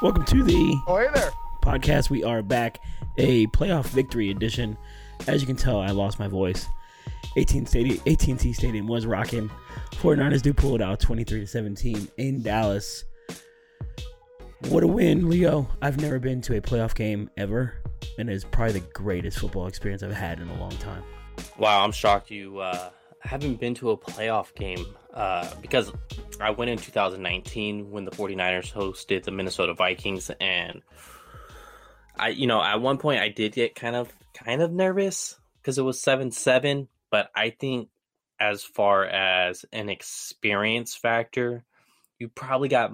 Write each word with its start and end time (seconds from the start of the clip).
Welcome 0.00 0.24
to 0.26 0.42
the 0.44 0.76
Oh, 0.86 0.96
hey 0.98 1.08
there. 1.12 1.30
podcast. 1.62 2.08
We 2.10 2.22
are 2.22 2.42
back, 2.42 2.78
a 3.16 3.46
playoff 3.48 3.86
victory 3.86 4.30
edition. 4.30 4.76
As 5.26 5.40
you 5.40 5.46
can 5.46 5.56
tell, 5.56 5.80
I 5.80 5.88
lost 5.90 6.18
my 6.18 6.28
voice. 6.28 6.66
18 7.36 7.66
stadium, 7.66 7.98
AT&T 8.06 8.52
Stadium 8.52 8.86
was 8.86 9.06
rocking. 9.06 9.50
49ers 9.92 10.42
do 10.42 10.52
pull 10.54 10.74
it 10.76 10.82
out 10.82 11.00
23 11.00 11.40
to 11.40 11.46
17 11.46 12.08
in 12.16 12.42
Dallas. 12.42 13.04
What 14.68 14.82
a 14.82 14.86
win, 14.86 15.28
Leo. 15.28 15.68
I've 15.82 16.00
never 16.00 16.18
been 16.18 16.40
to 16.42 16.56
a 16.56 16.60
playoff 16.60 16.94
game 16.94 17.28
ever, 17.36 17.74
and 18.18 18.30
it's 18.30 18.44
probably 18.44 18.74
the 18.80 18.86
greatest 18.92 19.38
football 19.40 19.66
experience 19.66 20.02
I've 20.02 20.12
had 20.12 20.40
in 20.40 20.48
a 20.48 20.58
long 20.60 20.72
time. 20.78 21.02
Wow, 21.58 21.84
I'm 21.84 21.92
shocked 21.92 22.30
you 22.30 22.58
uh, 22.58 22.90
haven't 23.20 23.60
been 23.60 23.74
to 23.76 23.90
a 23.90 23.96
playoff 23.96 24.54
game 24.54 24.84
uh, 25.18 25.52
because 25.60 25.92
I 26.40 26.50
went 26.50 26.70
in 26.70 26.78
2019 26.78 27.90
when 27.90 28.04
the 28.04 28.12
49ers 28.12 28.72
hosted 28.72 29.24
the 29.24 29.32
Minnesota 29.32 29.74
Vikings, 29.74 30.30
and 30.40 30.80
I, 32.16 32.28
you 32.28 32.46
know, 32.46 32.62
at 32.62 32.80
one 32.80 32.98
point 32.98 33.20
I 33.20 33.28
did 33.28 33.52
get 33.52 33.74
kind 33.74 33.96
of 33.96 34.12
kind 34.32 34.62
of 34.62 34.70
nervous 34.70 35.36
because 35.60 35.76
it 35.76 35.82
was 35.82 36.00
seven 36.00 36.30
seven, 36.30 36.86
but 37.10 37.30
I 37.34 37.50
think 37.50 37.88
as 38.38 38.62
far 38.62 39.04
as 39.06 39.64
an 39.72 39.88
experience 39.88 40.94
factor, 40.94 41.64
you 42.20 42.28
probably 42.28 42.68
got 42.68 42.92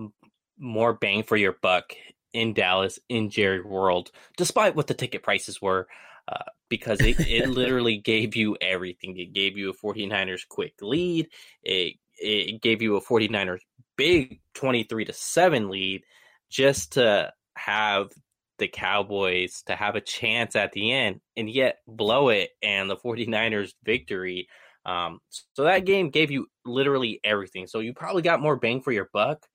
more 0.59 0.95
bang 0.95 1.25
for 1.25 1.37
your 1.37 1.53
buck 1.53 1.93
in 2.33 2.55
Dallas 2.55 2.99
in 3.11 3.29
Jerry 3.29 3.61
World, 3.61 4.11
despite 4.39 4.75
what 4.75 4.87
the 4.87 4.95
ticket 4.95 5.23
prices 5.23 5.61
were 5.61 5.89
uh, 6.27 6.45
because 6.71 7.01
it, 7.01 7.21
it 7.21 7.49
literally 7.51 7.99
gave 7.99 8.35
you 8.35 8.57
everything. 8.63 9.19
It 9.19 9.35
gave 9.35 9.59
you 9.59 9.69
a 9.69 9.75
49ers 9.75 10.49
quick 10.49 10.75
lead. 10.81 11.29
It 11.63 11.97
it 12.19 12.63
gave 12.63 12.83
you 12.83 12.97
a 12.97 13.03
49ers 13.03 13.61
big 13.97 14.41
23 14.55 15.05
to 15.07 15.13
7 15.13 15.69
lead 15.69 16.03
just 16.51 16.93
to 16.93 17.33
have 17.57 18.11
the 18.59 18.69
Cowboys 18.69 19.63
to 19.67 19.75
have 19.75 19.97
a 19.97 20.01
chance 20.01 20.57
at 20.57 20.73
the 20.73 20.93
end 20.93 21.21
and 21.37 21.51
yet 21.51 21.79
blow 21.87 22.29
it 22.29 22.51
and 22.63 22.89
the 22.89 22.97
49ers 22.97 23.73
victory. 23.85 24.49
Um, 24.87 25.21
so 25.55 25.65
that 25.65 25.87
game 25.87 26.11
gave 26.11 26.31
you 26.31 26.47
literally 26.65 27.21
everything. 27.25 27.67
So 27.67 27.81
you 27.81 27.95
probably 27.95 28.23
got 28.23 28.41
more 28.41 28.57
bang 28.57 28.83
for 28.83 28.93
your 28.93 29.09
buck. 29.13 29.47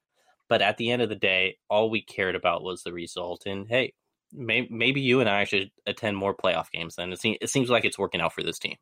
But 0.49 0.61
at 0.63 0.77
the 0.77 0.89
end 0.89 1.03
of 1.03 1.09
the 1.09 1.15
day, 1.15 1.57
all 1.69 1.89
we 1.89 2.01
cared 2.01 2.35
about 2.35 2.63
was 2.63 2.81
the 2.81 2.91
result. 2.91 3.43
And 3.45 3.67
hey, 3.69 3.93
may, 4.33 4.67
maybe 4.69 4.99
you 4.99 5.19
and 5.19 5.29
I 5.29 5.43
should 5.43 5.69
attend 5.85 6.17
more 6.17 6.35
playoff 6.35 6.71
games 6.71 6.95
then. 6.95 7.13
It, 7.13 7.19
seems 7.19 7.37
it 7.39 7.49
seems 7.49 7.69
like 7.69 7.85
it's 7.85 7.99
working 7.99 8.19
out 8.19 8.33
for 8.33 8.41
this 8.41 8.57
team. 8.57 8.75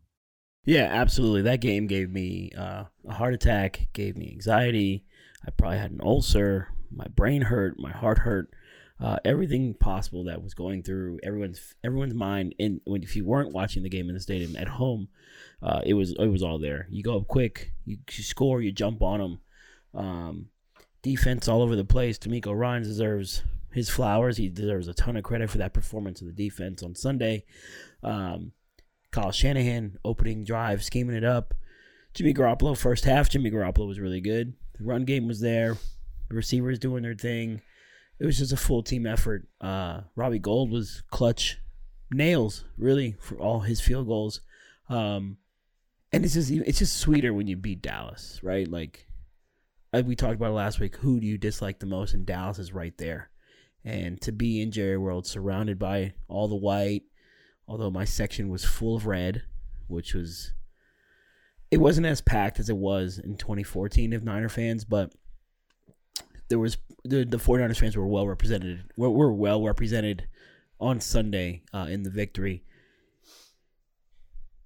Yeah, 0.68 0.90
absolutely. 0.92 1.44
That 1.44 1.62
game 1.62 1.88
gave 1.88 2.12
me 2.12 2.52
uh, 2.58 2.84
a 3.08 3.14
heart 3.14 3.34
attack, 3.34 3.88
gave 3.94 4.18
me 4.18 4.30
anxiety. 4.34 5.06
I 5.48 5.52
probably 5.52 5.78
had 5.78 5.92
an 5.92 6.02
ulcer. 6.04 6.68
My 6.92 7.08
brain 7.08 7.42
hurt. 7.42 7.80
My 7.80 7.92
heart 7.92 8.18
hurt. 8.18 8.50
Uh, 9.00 9.16
everything 9.23 9.76
possible 9.76 10.26
that 10.26 10.44
was 10.44 10.54
going 10.54 10.84
through 10.84 11.20
everyone's 11.23 11.73
everyone's 11.86 12.14
mind. 12.14 12.54
And 12.60 12.82
when 12.84 13.02
if 13.02 13.16
you 13.16 13.23
weren't 13.23 13.54
watching 13.54 13.82
the 13.82 13.90
game 13.90 14.10
in 14.10 14.16
the 14.16 14.20
stadium 14.20 14.58
at 14.58 14.68
home, 14.68 15.08
uh, 15.64 15.84
it 15.86 15.94
was 15.94 16.12
it 16.20 16.28
was 16.28 16.44
all 16.44 16.60
there. 16.60 16.88
You 16.90 17.02
go 17.02 17.16
up 17.16 17.30
quick, 17.30 17.72
you, 17.86 18.00
you 18.12 18.23
score, 18.26 18.62
you 18.62 18.73
jump 18.73 19.02
on 19.02 19.20
them. 19.22 19.40
Um, 19.94 20.50
defense 21.02 21.48
all 21.48 21.62
over 21.62 21.78
the 21.78 21.86
place. 21.86 22.20
DeMeco 22.20 22.54
Ryan 22.54 22.84
deserves 22.84 23.42
his 23.72 23.90
flowers. 23.90 24.36
He 24.36 24.50
deserves 24.50 24.90
a 24.90 24.94
ton 24.94 25.16
of 25.16 25.23
credit 25.23 25.50
for 25.50 25.60
that 25.60 25.73
performance 25.73 26.20
of 26.20 26.28
the 26.28 26.34
defense 26.34 26.84
on 26.84 26.94
Sunday. 26.94 27.45
Um, 28.04 28.52
Kyle 29.11 29.31
Shanahan 29.31 29.97
opening 30.03 30.44
drive, 30.44 30.83
scheming 30.83 31.16
it 31.16 31.23
up. 31.23 31.53
Jimmy 32.13 32.33
Garoppolo 32.33 32.77
first 32.77 33.05
half. 33.05 33.30
Jimmy 33.30 33.52
Garoppolo 33.52 33.88
was 33.88 33.99
really 33.99 34.22
good. 34.22 34.53
The 34.77 34.83
run 34.83 35.05
game 35.05 35.27
was 35.27 35.39
there. 35.39 35.77
The 36.30 36.36
receivers 36.36 36.80
doing 36.80 37.04
their 37.04 37.15
thing. 37.15 37.61
It 38.20 38.26
was 38.26 38.37
just 38.37 38.52
a 38.52 38.58
full 38.58 38.83
team 38.83 39.05
effort. 39.05 39.48
Uh, 39.61 40.02
Robbie 40.15 40.39
Gould 40.39 40.71
was 40.71 41.04
clutch 41.11 41.59
nails 42.11 42.64
really 42.77 43.15
for 43.20 43.37
all 43.39 43.61
his 43.61 43.82
field 43.82 44.08
goals. 44.08 44.42
Um, 44.89 45.37
and 46.11 46.23
it's 46.23 46.33
just 46.33 46.49
it's 46.49 46.80
just 46.80 46.98
sweeter 46.98 47.33
when 47.33 47.48
you 47.48 47.55
beat 47.55 47.82
Dallas, 47.82 48.39
right? 48.42 48.67
Like 48.67 49.08
we 50.05 50.15
talked 50.15 50.36
about 50.36 50.53
last 50.53 50.80
week. 50.80 50.95
Who 50.98 51.20
do 51.20 51.27
you 51.27 51.37
dislike 51.37 51.80
the 51.80 51.86
most? 51.86 52.14
And 52.14 52.26
Dallas 52.26 52.59
is 52.59 52.73
right 52.73 52.98
there. 52.98 53.30
And 53.83 54.20
to 54.21 54.32
be 54.32 54.61
in 54.61 54.71
Jerry 54.71 54.98
World, 54.98 55.26
surrounded 55.26 55.80
by 55.80 56.14
all 56.27 56.48
the 56.48 56.55
white, 56.55 57.03
although 57.67 57.92
my 57.92 58.05
section 58.05 58.50
was 58.50 58.64
full 58.64 58.95
of 58.95 59.05
red, 59.05 59.44
which 59.88 60.14
was 60.14 60.54
it 61.70 61.78
wasn't 61.78 62.08
as 62.08 62.22
packed 62.22 62.60
as 62.60 62.70
it 62.70 62.78
was 62.78 63.20
in 63.20 63.36
2014 63.36 64.14
of 64.14 64.23
Niner 64.23 64.50
fans, 64.50 64.86
but 64.86 65.14
there 66.50 66.60
was 66.60 66.77
the 67.04 67.26
the 67.26 67.38
49ers 67.38 67.80
fans 67.80 67.98
were 67.98 68.08
well 68.08 68.27
represented 68.27 68.83
were, 68.95 69.10
were 69.10 69.33
well 69.33 69.64
represented 69.64 70.27
on 70.80 71.02
Sunday 71.02 71.64
uh, 71.73 71.88
in 71.89 72.04
the 72.04 72.10
victory. 72.10 72.64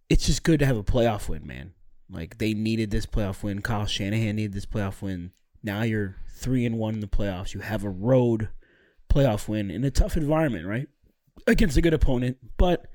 It's 0.09 0.25
just 0.25 0.43
good 0.43 0.59
to 0.59 0.65
have 0.65 0.77
a 0.77 0.83
playoff 0.83 1.29
win, 1.29 1.47
man. 1.47 1.73
Like 2.09 2.37
they 2.37 2.53
needed 2.53 2.91
this 2.91 3.05
playoff 3.05 3.43
win. 3.43 3.61
Kyle 3.61 3.85
Shanahan 3.85 4.35
needed 4.35 4.53
this 4.53 4.65
playoff 4.65 5.01
win. 5.01 5.31
Now 5.63 5.83
you're 5.83 6.17
three 6.35 6.65
and 6.65 6.77
one 6.77 6.95
in 6.95 6.99
the 6.99 7.07
playoffs. 7.07 7.53
You 7.53 7.61
have 7.61 7.83
a 7.83 7.89
road 7.89 8.49
playoff 9.09 9.47
win 9.47 9.71
in 9.71 9.83
a 9.83 9.91
tough 9.91 10.17
environment, 10.17 10.67
right? 10.67 10.89
Against 11.47 11.77
a 11.77 11.81
good 11.81 11.93
opponent, 11.93 12.37
but 12.57 12.87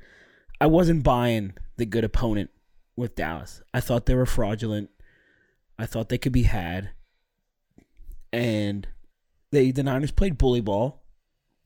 I 0.61 0.67
wasn't 0.67 1.03
buying 1.03 1.55
the 1.77 1.87
good 1.87 2.05
opponent 2.05 2.51
with 2.97 3.15
Dallas. 3.15 3.63
I 3.75 3.81
thought 3.81 4.07
they 4.07 4.15
were 4.15 4.27
fraudulent. 4.27 4.91
I 5.79 5.87
thought 5.87 6.09
they 6.09 6.19
could 6.19 6.33
be 6.33 6.45
had. 6.45 6.91
And 8.33 8.87
they 9.51 9.71
the 9.71 9.83
Niners 9.83 10.11
played 10.13 10.39
bully 10.39 10.61
ball. 10.61 11.03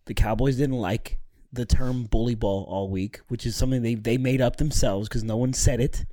The 0.07 0.15
Cowboys 0.15 0.57
didn't 0.57 0.79
like 0.81 1.19
the 1.53 1.67
term 1.67 2.05
bully 2.05 2.35
ball 2.35 2.65
all 2.69 2.91
week, 2.91 3.21
which 3.29 3.47
is 3.47 3.57
something 3.57 3.83
they, 3.83 3.95
they 3.95 4.19
made 4.19 4.41
up 4.41 4.57
themselves 4.57 5.09
because 5.09 5.25
no 5.25 5.37
one 5.37 5.53
said 5.53 5.81
it. 5.81 6.05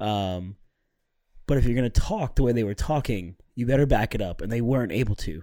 Um, 0.00 0.56
but 1.46 1.58
if 1.58 1.64
you're 1.64 1.74
going 1.74 1.90
to 1.90 2.00
talk 2.00 2.34
the 2.34 2.42
way 2.42 2.52
they 2.52 2.64
were 2.64 2.74
talking, 2.74 3.36
you 3.54 3.66
better 3.66 3.86
back 3.86 4.14
it 4.14 4.22
up. 4.22 4.40
And 4.40 4.50
they 4.50 4.60
weren't 4.60 4.92
able 4.92 5.14
to. 5.16 5.42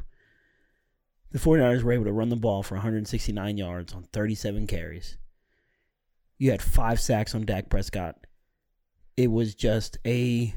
The 1.31 1.39
49ers 1.39 1.83
were 1.83 1.91
able 1.91 2.05
to 2.05 2.11
run 2.11 2.29
the 2.29 2.35
ball 2.35 2.63
for 2.63 2.75
169 2.75 3.57
yards 3.57 3.93
on 3.93 4.03
37 4.11 4.65
carries. 4.65 5.17
You 6.39 6.51
had 6.51 6.61
five 6.61 6.99
sacks 6.99 7.35
on 7.35 7.45
Dak 7.45 7.69
Prescott. 7.69 8.15
It 9.15 9.31
was 9.31 9.53
just 9.53 9.97
a. 10.05 10.53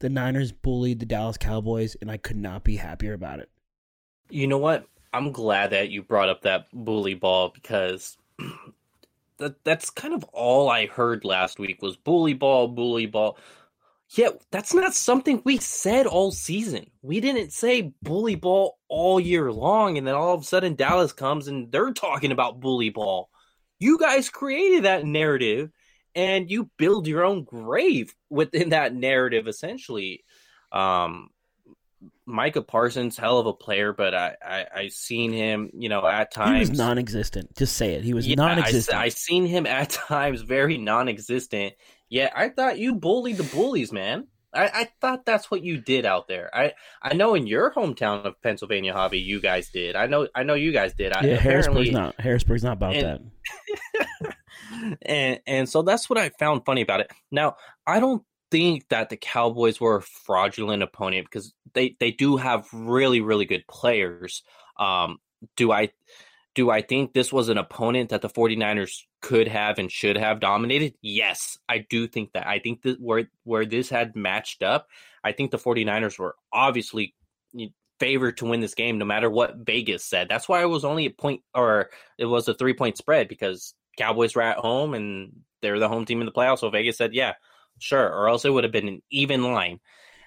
The 0.00 0.08
Niners 0.08 0.52
bullied 0.52 1.00
the 1.00 1.06
Dallas 1.06 1.38
Cowboys, 1.38 1.96
and 2.00 2.10
I 2.10 2.18
could 2.18 2.36
not 2.36 2.64
be 2.64 2.76
happier 2.76 3.14
about 3.14 3.40
it. 3.40 3.50
You 4.30 4.46
know 4.46 4.58
what? 4.58 4.86
I'm 5.12 5.32
glad 5.32 5.70
that 5.70 5.90
you 5.90 6.02
brought 6.02 6.28
up 6.28 6.42
that 6.42 6.66
bully 6.72 7.14
ball 7.14 7.48
because 7.48 8.16
that 9.38 9.64
that's 9.64 9.90
kind 9.90 10.12
of 10.12 10.24
all 10.32 10.68
I 10.68 10.86
heard 10.86 11.24
last 11.24 11.58
week 11.58 11.80
was 11.80 11.96
bully 11.96 12.34
ball, 12.34 12.68
bully 12.68 13.06
ball. 13.06 13.38
Yeah, 14.10 14.30
that's 14.50 14.72
not 14.72 14.94
something 14.94 15.42
we 15.44 15.58
said 15.58 16.06
all 16.06 16.30
season. 16.30 16.90
We 17.02 17.20
didn't 17.20 17.52
say 17.52 17.92
bully 18.02 18.36
ball 18.36 18.78
all 18.88 19.20
year 19.20 19.52
long, 19.52 19.98
and 19.98 20.06
then 20.06 20.14
all 20.14 20.34
of 20.34 20.40
a 20.42 20.44
sudden 20.44 20.76
Dallas 20.76 21.12
comes 21.12 21.46
and 21.46 21.70
they're 21.70 21.92
talking 21.92 22.32
about 22.32 22.60
bully 22.60 22.88
ball. 22.88 23.28
You 23.78 23.98
guys 23.98 24.30
created 24.30 24.84
that 24.84 25.04
narrative, 25.04 25.70
and 26.14 26.50
you 26.50 26.70
build 26.78 27.06
your 27.06 27.22
own 27.22 27.44
grave 27.44 28.14
within 28.30 28.68
that 28.70 28.94
narrative, 28.94 29.46
essentially. 29.46 30.24
Um, 30.72 31.28
Micah 32.24 32.62
Parsons, 32.62 33.16
hell 33.16 33.38
of 33.38 33.46
a 33.46 33.52
player, 33.52 33.92
but 33.92 34.14
I, 34.14 34.36
I 34.42 34.66
I 34.74 34.88
seen 34.88 35.32
him, 35.32 35.70
you 35.74 35.88
know, 35.88 36.06
at 36.06 36.32
times 36.32 36.68
He 36.68 36.72
was 36.72 36.78
non-existent. 36.78 37.56
Just 37.56 37.76
say 37.76 37.94
it. 37.94 38.04
He 38.04 38.14
was 38.14 38.26
yeah, 38.26 38.36
non-existent. 38.36 38.96
I, 38.96 39.04
I 39.04 39.08
seen 39.08 39.46
him 39.46 39.66
at 39.66 39.90
times 40.08 40.42
very 40.42 40.78
non-existent. 40.78 41.74
Yeah, 42.08 42.30
I 42.34 42.48
thought 42.48 42.78
you 42.78 42.94
bullied 42.94 43.36
the 43.36 43.44
bullies, 43.44 43.92
man. 43.92 44.26
I, 44.54 44.64
I 44.66 44.88
thought 45.00 45.26
that's 45.26 45.50
what 45.50 45.62
you 45.62 45.76
did 45.76 46.06
out 46.06 46.26
there. 46.26 46.50
I, 46.54 46.72
I 47.02 47.14
know 47.14 47.34
in 47.34 47.46
your 47.46 47.70
hometown 47.70 48.24
of 48.24 48.40
Pennsylvania, 48.40 48.94
Javi, 48.94 49.22
you 49.22 49.40
guys 49.40 49.68
did. 49.68 49.94
I 49.94 50.06
know 50.06 50.26
I 50.34 50.42
know 50.42 50.54
you 50.54 50.72
guys 50.72 50.94
did. 50.94 51.12
I, 51.12 51.22
yeah, 51.22 51.36
Harrisburg's 51.36 51.90
not. 51.90 52.18
Harrisburg's 52.20 52.64
not 52.64 52.72
about 52.74 52.96
and- 52.96 53.30
that. 53.94 54.36
and 55.02 55.40
and 55.46 55.68
so 55.68 55.82
that's 55.82 56.08
what 56.08 56.18
I 56.18 56.30
found 56.30 56.64
funny 56.64 56.80
about 56.80 57.00
it. 57.00 57.10
Now, 57.30 57.56
I 57.86 58.00
don't 58.00 58.22
think 58.50 58.88
that 58.88 59.10
the 59.10 59.16
Cowboys 59.16 59.80
were 59.80 59.96
a 59.96 60.02
fraudulent 60.02 60.82
opponent 60.82 61.26
because 61.26 61.52
they 61.74 61.96
they 62.00 62.10
do 62.10 62.38
have 62.38 62.66
really 62.72 63.20
really 63.20 63.44
good 63.44 63.66
players. 63.68 64.42
Um, 64.78 65.18
do 65.56 65.72
I 65.72 65.90
do 66.58 66.70
I 66.70 66.82
think 66.82 67.12
this 67.12 67.32
was 67.32 67.50
an 67.50 67.56
opponent 67.56 68.10
that 68.10 68.20
the 68.20 68.28
49ers 68.28 69.04
could 69.22 69.46
have 69.46 69.78
and 69.78 69.92
should 69.92 70.16
have 70.16 70.40
dominated? 70.40 70.94
Yes, 71.02 71.56
I 71.68 71.86
do 71.88 72.08
think 72.08 72.32
that. 72.32 72.48
I 72.48 72.58
think 72.58 72.82
that 72.82 73.00
where 73.00 73.30
where 73.44 73.64
this 73.64 73.88
had 73.88 74.16
matched 74.16 74.64
up, 74.64 74.88
I 75.22 75.30
think 75.30 75.52
the 75.52 75.58
49ers 75.58 76.18
were 76.18 76.34
obviously 76.52 77.14
favored 78.00 78.38
to 78.38 78.46
win 78.46 78.58
this 78.58 78.74
game 78.74 78.98
no 78.98 79.04
matter 79.04 79.30
what 79.30 79.58
Vegas 79.58 80.04
said. 80.04 80.28
That's 80.28 80.48
why 80.48 80.60
it 80.62 80.68
was 80.68 80.84
only 80.84 81.06
a 81.06 81.10
point 81.10 81.42
or 81.54 81.90
it 82.18 82.24
was 82.24 82.48
a 82.48 82.54
three 82.54 82.74
point 82.74 82.98
spread 82.98 83.28
because 83.28 83.74
Cowboys 83.96 84.34
were 84.34 84.42
at 84.42 84.58
home 84.58 84.94
and 84.94 85.30
they're 85.62 85.78
the 85.78 85.88
home 85.88 86.06
team 86.06 86.18
in 86.18 86.26
the 86.26 86.32
playoffs. 86.32 86.58
So 86.58 86.70
Vegas 86.70 86.98
said, 86.98 87.14
yeah, 87.14 87.34
sure. 87.78 88.12
Or 88.12 88.28
else 88.28 88.44
it 88.44 88.52
would 88.52 88.64
have 88.64 88.72
been 88.72 88.88
an 88.88 89.00
even 89.12 89.44
line. 89.44 89.78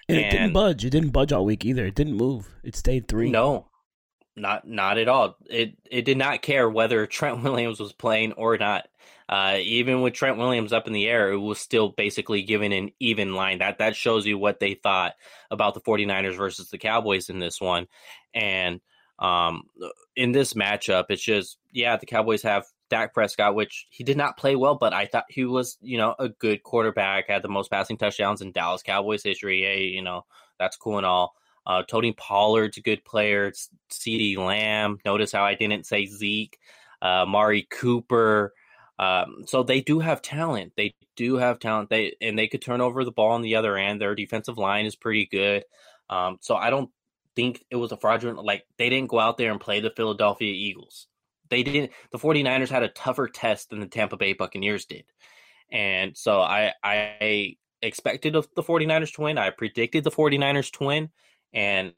And, 0.08 0.16
it 0.16 0.30
didn't 0.30 0.54
budge. 0.54 0.82
It 0.82 0.90
didn't 0.90 1.10
budge 1.10 1.30
all 1.30 1.44
week 1.44 1.66
either. 1.66 1.84
It 1.84 1.94
didn't 1.94 2.14
move. 2.14 2.48
It 2.64 2.74
stayed 2.74 3.06
three. 3.06 3.30
No. 3.30 3.68
Not 4.36 4.66
not 4.66 4.98
at 4.98 5.08
all. 5.08 5.36
It 5.48 5.76
it 5.90 6.04
did 6.04 6.18
not 6.18 6.42
care 6.42 6.68
whether 6.68 7.06
Trent 7.08 7.42
Williams 7.42 7.80
was 7.80 7.92
playing 7.92 8.32
or 8.32 8.56
not. 8.58 8.88
Uh, 9.28 9.58
even 9.62 10.02
with 10.02 10.12
Trent 10.12 10.36
Williams 10.36 10.72
up 10.72 10.86
in 10.86 10.92
the 10.92 11.08
air, 11.08 11.32
it 11.32 11.38
was 11.38 11.58
still 11.58 11.88
basically 11.88 12.42
given 12.42 12.72
an 12.72 12.90
even 13.00 13.34
line. 13.34 13.58
That 13.58 13.78
that 13.78 13.96
shows 13.96 14.26
you 14.26 14.36
what 14.36 14.60
they 14.60 14.74
thought 14.74 15.14
about 15.50 15.74
the 15.74 15.80
49ers 15.80 16.36
versus 16.36 16.68
the 16.70 16.78
Cowboys 16.78 17.30
in 17.30 17.38
this 17.38 17.60
one. 17.60 17.86
And 18.34 18.80
um, 19.18 19.64
in 20.16 20.32
this 20.32 20.54
matchup, 20.54 21.06
it's 21.08 21.22
just 21.22 21.56
yeah, 21.72 21.96
the 21.96 22.06
Cowboys 22.06 22.42
have 22.42 22.66
Dak 22.90 23.14
Prescott, 23.14 23.54
which 23.54 23.86
he 23.88 24.04
did 24.04 24.18
not 24.18 24.36
play 24.36 24.54
well, 24.54 24.74
but 24.74 24.92
I 24.92 25.06
thought 25.06 25.24
he 25.30 25.46
was, 25.46 25.78
you 25.80 25.96
know, 25.96 26.14
a 26.18 26.28
good 26.28 26.62
quarterback, 26.62 27.28
had 27.28 27.42
the 27.42 27.48
most 27.48 27.70
passing 27.70 27.96
touchdowns 27.96 28.42
in 28.42 28.52
Dallas 28.52 28.82
Cowboys 28.82 29.22
history. 29.22 29.62
Hey, 29.62 29.84
you 29.84 30.02
know, 30.02 30.26
that's 30.58 30.76
cool 30.76 30.98
and 30.98 31.06
all. 31.06 31.34
Uh, 31.66 31.82
Tony 31.82 32.12
Pollard's 32.12 32.76
a 32.76 32.82
good 32.82 33.04
player. 33.04 33.52
CeeDee 33.90 34.36
Lamb. 34.36 34.98
Notice 35.04 35.32
how 35.32 35.44
I 35.44 35.54
didn't 35.54 35.86
say 35.86 36.06
Zeke. 36.06 36.58
Uh, 37.00 37.22
Amari 37.22 37.66
Cooper. 37.70 38.52
Um, 38.98 39.44
so 39.46 39.62
they 39.62 39.80
do 39.80 40.00
have 40.00 40.22
talent. 40.22 40.72
They 40.76 40.94
do 41.16 41.36
have 41.36 41.58
talent. 41.58 41.90
They 41.90 42.14
and 42.20 42.38
they 42.38 42.46
could 42.46 42.62
turn 42.62 42.80
over 42.80 43.04
the 43.04 43.12
ball 43.12 43.32
on 43.32 43.42
the 43.42 43.56
other 43.56 43.76
end. 43.76 44.00
Their 44.00 44.14
defensive 44.14 44.58
line 44.58 44.86
is 44.86 44.96
pretty 44.96 45.26
good. 45.26 45.64
Um, 46.10 46.38
so 46.40 46.54
I 46.54 46.70
don't 46.70 46.90
think 47.34 47.64
it 47.70 47.76
was 47.76 47.90
a 47.92 47.96
fraudulent. 47.96 48.44
Like 48.44 48.64
they 48.78 48.88
didn't 48.88 49.10
go 49.10 49.18
out 49.18 49.38
there 49.38 49.50
and 49.50 49.60
play 49.60 49.80
the 49.80 49.90
Philadelphia 49.90 50.52
Eagles 50.52 51.08
they 51.52 51.62
didn't 51.62 51.92
the 52.10 52.18
49ers 52.18 52.70
had 52.70 52.82
a 52.82 52.88
tougher 52.88 53.28
test 53.28 53.70
than 53.70 53.80
the 53.80 53.86
Tampa 53.86 54.16
Bay 54.16 54.32
Buccaneers 54.32 54.86
did. 54.86 55.04
And 55.70 56.16
so 56.16 56.40
I 56.40 56.72
I 56.82 57.56
expected 57.82 58.32
the 58.32 58.62
49ers 58.62 59.14
to 59.14 59.20
win. 59.20 59.38
I 59.38 59.50
predicted 59.50 60.02
the 60.02 60.10
49ers 60.10 60.72
to 60.78 60.84
win 60.84 61.10
and 61.52 61.92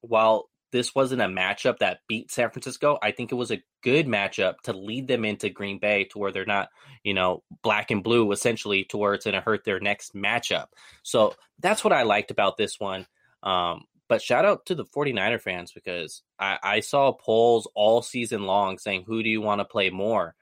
while 0.00 0.48
this 0.72 0.94
wasn't 0.94 1.20
a 1.20 1.26
matchup 1.26 1.78
that 1.78 2.00
beat 2.08 2.30
San 2.30 2.50
Francisco, 2.50 2.98
I 3.02 3.12
think 3.12 3.30
it 3.30 3.36
was 3.36 3.50
a 3.50 3.62
good 3.82 4.06
matchup 4.06 4.54
to 4.64 4.72
lead 4.72 5.06
them 5.06 5.24
into 5.24 5.50
Green 5.50 5.78
Bay 5.78 6.04
to 6.04 6.18
where 6.18 6.32
they're 6.32 6.46
not, 6.46 6.70
you 7.04 7.12
know, 7.12 7.42
black 7.62 7.90
and 7.90 8.02
blue 8.02 8.32
essentially 8.32 8.84
to 8.84 8.96
where 8.96 9.12
it's 9.12 9.26
going 9.26 9.34
to 9.34 9.40
hurt 9.42 9.64
their 9.64 9.80
next 9.80 10.14
matchup. 10.14 10.66
So 11.02 11.34
that's 11.60 11.84
what 11.84 11.92
I 11.92 12.02
liked 12.04 12.30
about 12.30 12.56
this 12.56 12.80
one. 12.80 13.06
Um, 13.42 13.84
but 14.08 14.22
shout 14.22 14.46
out 14.46 14.66
to 14.66 14.74
the 14.74 14.84
49er 14.84 15.40
fans 15.40 15.72
because 15.72 16.22
I, 16.38 16.58
I 16.62 16.80
saw 16.80 17.12
polls 17.12 17.68
all 17.74 18.00
season 18.02 18.44
long 18.44 18.78
saying, 18.78 19.04
who 19.06 19.22
do 19.22 19.28
you 19.28 19.42
want 19.42 19.60
to 19.60 19.66
play 19.66 19.90
more? 19.90 20.34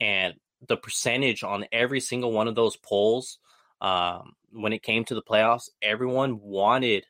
And 0.00 0.34
the 0.68 0.76
percentage 0.76 1.42
on 1.42 1.66
every 1.72 2.00
single 2.00 2.32
one 2.32 2.46
of 2.46 2.54
those 2.54 2.76
polls, 2.76 3.38
um, 3.80 4.32
when 4.52 4.72
it 4.72 4.82
came 4.82 5.04
to 5.06 5.14
the 5.14 5.22
playoffs, 5.22 5.68
everyone 5.82 6.40
wanted 6.40 7.04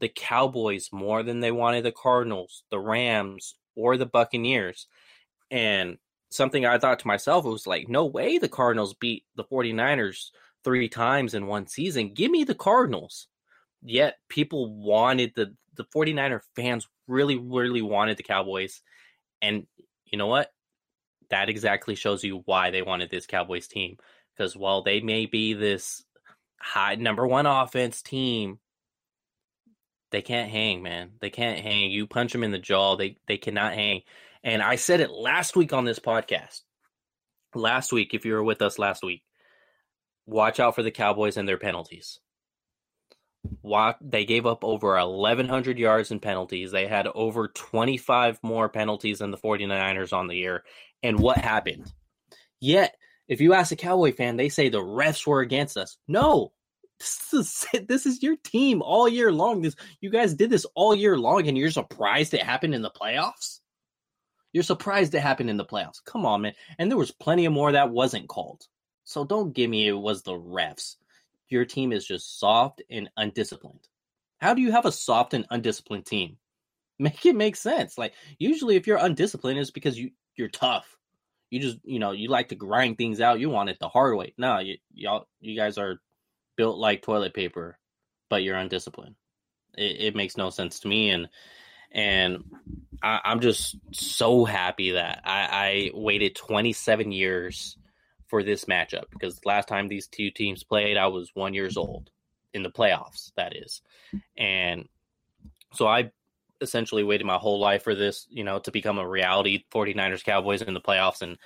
the 0.00 0.08
Cowboys 0.08 0.90
more 0.92 1.22
than 1.22 1.40
they 1.40 1.52
wanted 1.52 1.84
the 1.84 1.92
Cardinals, 1.92 2.64
the 2.70 2.78
Rams, 2.78 3.54
or 3.76 3.96
the 3.96 4.06
Buccaneers. 4.06 4.86
And 5.50 5.98
something 6.30 6.64
I 6.64 6.78
thought 6.78 7.00
to 7.00 7.06
myself 7.06 7.44
was 7.44 7.66
like, 7.66 7.88
no 7.88 8.06
way 8.06 8.38
the 8.38 8.48
Cardinals 8.48 8.94
beat 8.94 9.24
the 9.36 9.44
49ers 9.44 10.30
three 10.64 10.88
times 10.88 11.34
in 11.34 11.46
one 11.46 11.66
season. 11.66 12.14
Give 12.14 12.30
me 12.30 12.44
the 12.44 12.54
Cardinals 12.54 13.28
yet 13.82 14.16
people 14.28 14.74
wanted 14.74 15.32
the 15.34 15.54
the 15.76 15.84
49er 15.84 16.40
fans 16.54 16.88
really 17.06 17.36
really 17.36 17.82
wanted 17.82 18.16
the 18.16 18.22
Cowboys 18.22 18.82
and 19.40 19.66
you 20.04 20.18
know 20.18 20.26
what 20.26 20.50
that 21.30 21.48
exactly 21.48 21.94
shows 21.94 22.24
you 22.24 22.42
why 22.44 22.70
they 22.70 22.82
wanted 22.82 23.10
this 23.10 23.26
Cowboys 23.26 23.68
team 23.68 23.96
because 24.36 24.56
while 24.56 24.82
they 24.82 25.00
may 25.00 25.26
be 25.26 25.54
this 25.54 26.04
high 26.60 26.96
number 26.96 27.26
1 27.26 27.46
offense 27.46 28.02
team 28.02 28.58
they 30.10 30.22
can't 30.22 30.50
hang 30.50 30.82
man 30.82 31.12
they 31.20 31.30
can't 31.30 31.60
hang 31.60 31.90
you 31.90 32.06
punch 32.06 32.32
them 32.32 32.44
in 32.44 32.52
the 32.52 32.58
jaw 32.58 32.96
they 32.96 33.16
they 33.26 33.38
cannot 33.38 33.74
hang 33.74 34.02
and 34.42 34.62
I 34.62 34.76
said 34.76 35.00
it 35.00 35.10
last 35.10 35.56
week 35.56 35.72
on 35.72 35.84
this 35.84 35.98
podcast 35.98 36.62
last 37.54 37.92
week 37.92 38.14
if 38.14 38.24
you 38.24 38.32
were 38.32 38.44
with 38.44 38.62
us 38.62 38.78
last 38.78 39.02
week 39.02 39.22
watch 40.26 40.60
out 40.60 40.74
for 40.74 40.82
the 40.82 40.90
Cowboys 40.90 41.36
and 41.36 41.48
their 41.48 41.58
penalties 41.58 42.20
they 44.00 44.24
gave 44.24 44.46
up 44.46 44.64
over 44.64 44.94
1,100 44.96 45.78
yards 45.78 46.10
in 46.10 46.20
penalties. 46.20 46.72
They 46.72 46.86
had 46.86 47.06
over 47.06 47.48
25 47.48 48.38
more 48.42 48.68
penalties 48.68 49.18
than 49.20 49.30
the 49.30 49.38
49ers 49.38 50.12
on 50.12 50.26
the 50.26 50.36
year. 50.36 50.64
And 51.02 51.18
what 51.18 51.38
happened? 51.38 51.90
Yet, 52.60 52.94
if 53.28 53.40
you 53.40 53.54
ask 53.54 53.72
a 53.72 53.76
Cowboy 53.76 54.12
fan, 54.12 54.36
they 54.36 54.48
say 54.50 54.68
the 54.68 54.78
refs 54.78 55.26
were 55.26 55.40
against 55.40 55.76
us. 55.76 55.96
No, 56.06 56.52
this 57.00 57.32
is, 57.32 57.66
this 57.88 58.06
is 58.06 58.22
your 58.22 58.36
team 58.36 58.82
all 58.82 59.08
year 59.08 59.32
long. 59.32 59.62
This 59.62 59.74
you 60.00 60.10
guys 60.10 60.34
did 60.34 60.50
this 60.50 60.66
all 60.74 60.94
year 60.94 61.18
long, 61.18 61.48
and 61.48 61.58
you're 61.58 61.70
surprised 61.70 62.34
it 62.34 62.42
happened 62.42 62.74
in 62.74 62.82
the 62.82 62.90
playoffs. 62.90 63.60
You're 64.52 64.62
surprised 64.62 65.14
it 65.14 65.20
happened 65.20 65.50
in 65.50 65.56
the 65.56 65.64
playoffs. 65.64 66.04
Come 66.04 66.26
on, 66.26 66.42
man. 66.42 66.54
And 66.78 66.90
there 66.90 66.98
was 66.98 67.12
plenty 67.12 67.46
of 67.46 67.52
more 67.52 67.72
that 67.72 67.90
wasn't 67.90 68.28
called. 68.28 68.66
So 69.04 69.24
don't 69.24 69.52
give 69.52 69.70
me 69.70 69.88
it 69.88 69.92
was 69.92 70.22
the 70.22 70.32
refs 70.32 70.96
your 71.50 71.64
team 71.64 71.92
is 71.92 72.06
just 72.06 72.38
soft 72.38 72.80
and 72.90 73.10
undisciplined. 73.16 73.88
How 74.38 74.54
do 74.54 74.62
you 74.62 74.72
have 74.72 74.86
a 74.86 74.92
soft 74.92 75.34
and 75.34 75.46
undisciplined 75.50 76.06
team? 76.06 76.38
Make 76.98 77.24
it 77.24 77.34
make 77.34 77.56
sense. 77.56 77.96
Like 77.96 78.12
usually 78.38 78.76
if 78.76 78.86
you're 78.86 78.98
undisciplined 78.98 79.58
it's 79.58 79.70
because 79.70 79.98
you 79.98 80.10
you're 80.36 80.48
tough. 80.48 80.98
You 81.48 81.58
just, 81.58 81.78
you 81.82 81.98
know, 81.98 82.12
you 82.12 82.28
like 82.28 82.48
to 82.50 82.54
grind 82.54 82.98
things 82.98 83.22
out. 83.22 83.40
You 83.40 83.48
want 83.48 83.70
it 83.70 83.78
the 83.80 83.88
hard 83.88 84.18
way. 84.18 84.34
No, 84.36 84.58
you 84.58 84.76
y'all 84.92 85.26
you 85.40 85.56
guys 85.56 85.78
are 85.78 85.98
built 86.60 86.76
like 86.76 87.00
toilet 87.00 87.32
paper, 87.32 87.78
but 88.28 88.42
you're 88.42 88.58
undisciplined. 88.58 89.14
It, 89.78 89.96
it 89.98 90.14
makes 90.14 90.36
no 90.36 90.50
sense 90.50 90.80
to 90.80 90.88
me 90.88 91.08
and 91.08 91.26
and 91.90 92.44
I, 93.02 93.32
am 93.32 93.40
just 93.40 93.76
so 93.92 94.44
happy 94.44 94.90
that 94.90 95.22
I, 95.24 95.40
I 95.50 95.90
waited 95.94 96.36
27 96.36 97.12
years 97.12 97.78
for 98.26 98.42
this 98.42 98.66
matchup 98.66 99.04
because 99.10 99.40
last 99.46 99.68
time 99.68 99.88
these 99.88 100.06
two 100.06 100.30
teams 100.30 100.62
played, 100.62 100.98
I 100.98 101.06
was 101.06 101.30
one 101.32 101.54
years 101.54 101.78
old 101.78 102.10
in 102.52 102.62
the 102.62 102.70
playoffs. 102.70 103.32
That 103.38 103.56
is, 103.56 103.80
and 104.36 104.86
so 105.72 105.86
I 105.86 106.12
essentially 106.60 107.04
waited 107.04 107.26
my 107.26 107.38
whole 107.38 107.58
life 107.58 107.84
for 107.84 107.94
this, 107.94 108.26
you 108.28 108.44
know, 108.44 108.58
to 108.58 108.70
become 108.70 108.98
a 108.98 109.08
reality 109.08 109.64
49ers 109.72 110.24
Cowboys 110.24 110.60
in 110.60 110.74
the 110.74 110.80
playoffs 110.80 111.22
and 111.22 111.38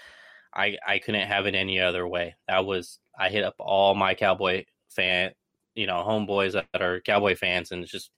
I 0.52 0.76
I 0.84 0.98
couldn't 0.98 1.28
have 1.28 1.46
it 1.46 1.54
any 1.54 1.78
other 1.78 2.06
way. 2.08 2.34
That 2.48 2.66
was 2.66 2.98
I 3.16 3.28
hit 3.28 3.44
up 3.44 3.54
all 3.60 3.94
my 3.94 4.14
Cowboy 4.14 4.64
fan, 4.94 5.32
you 5.74 5.86
know, 5.86 6.04
homeboys 6.06 6.52
that 6.52 6.80
are 6.80 7.00
Cowboy 7.00 7.36
fans 7.36 7.72
and 7.72 7.82
it's 7.82 7.92
just 7.92 8.10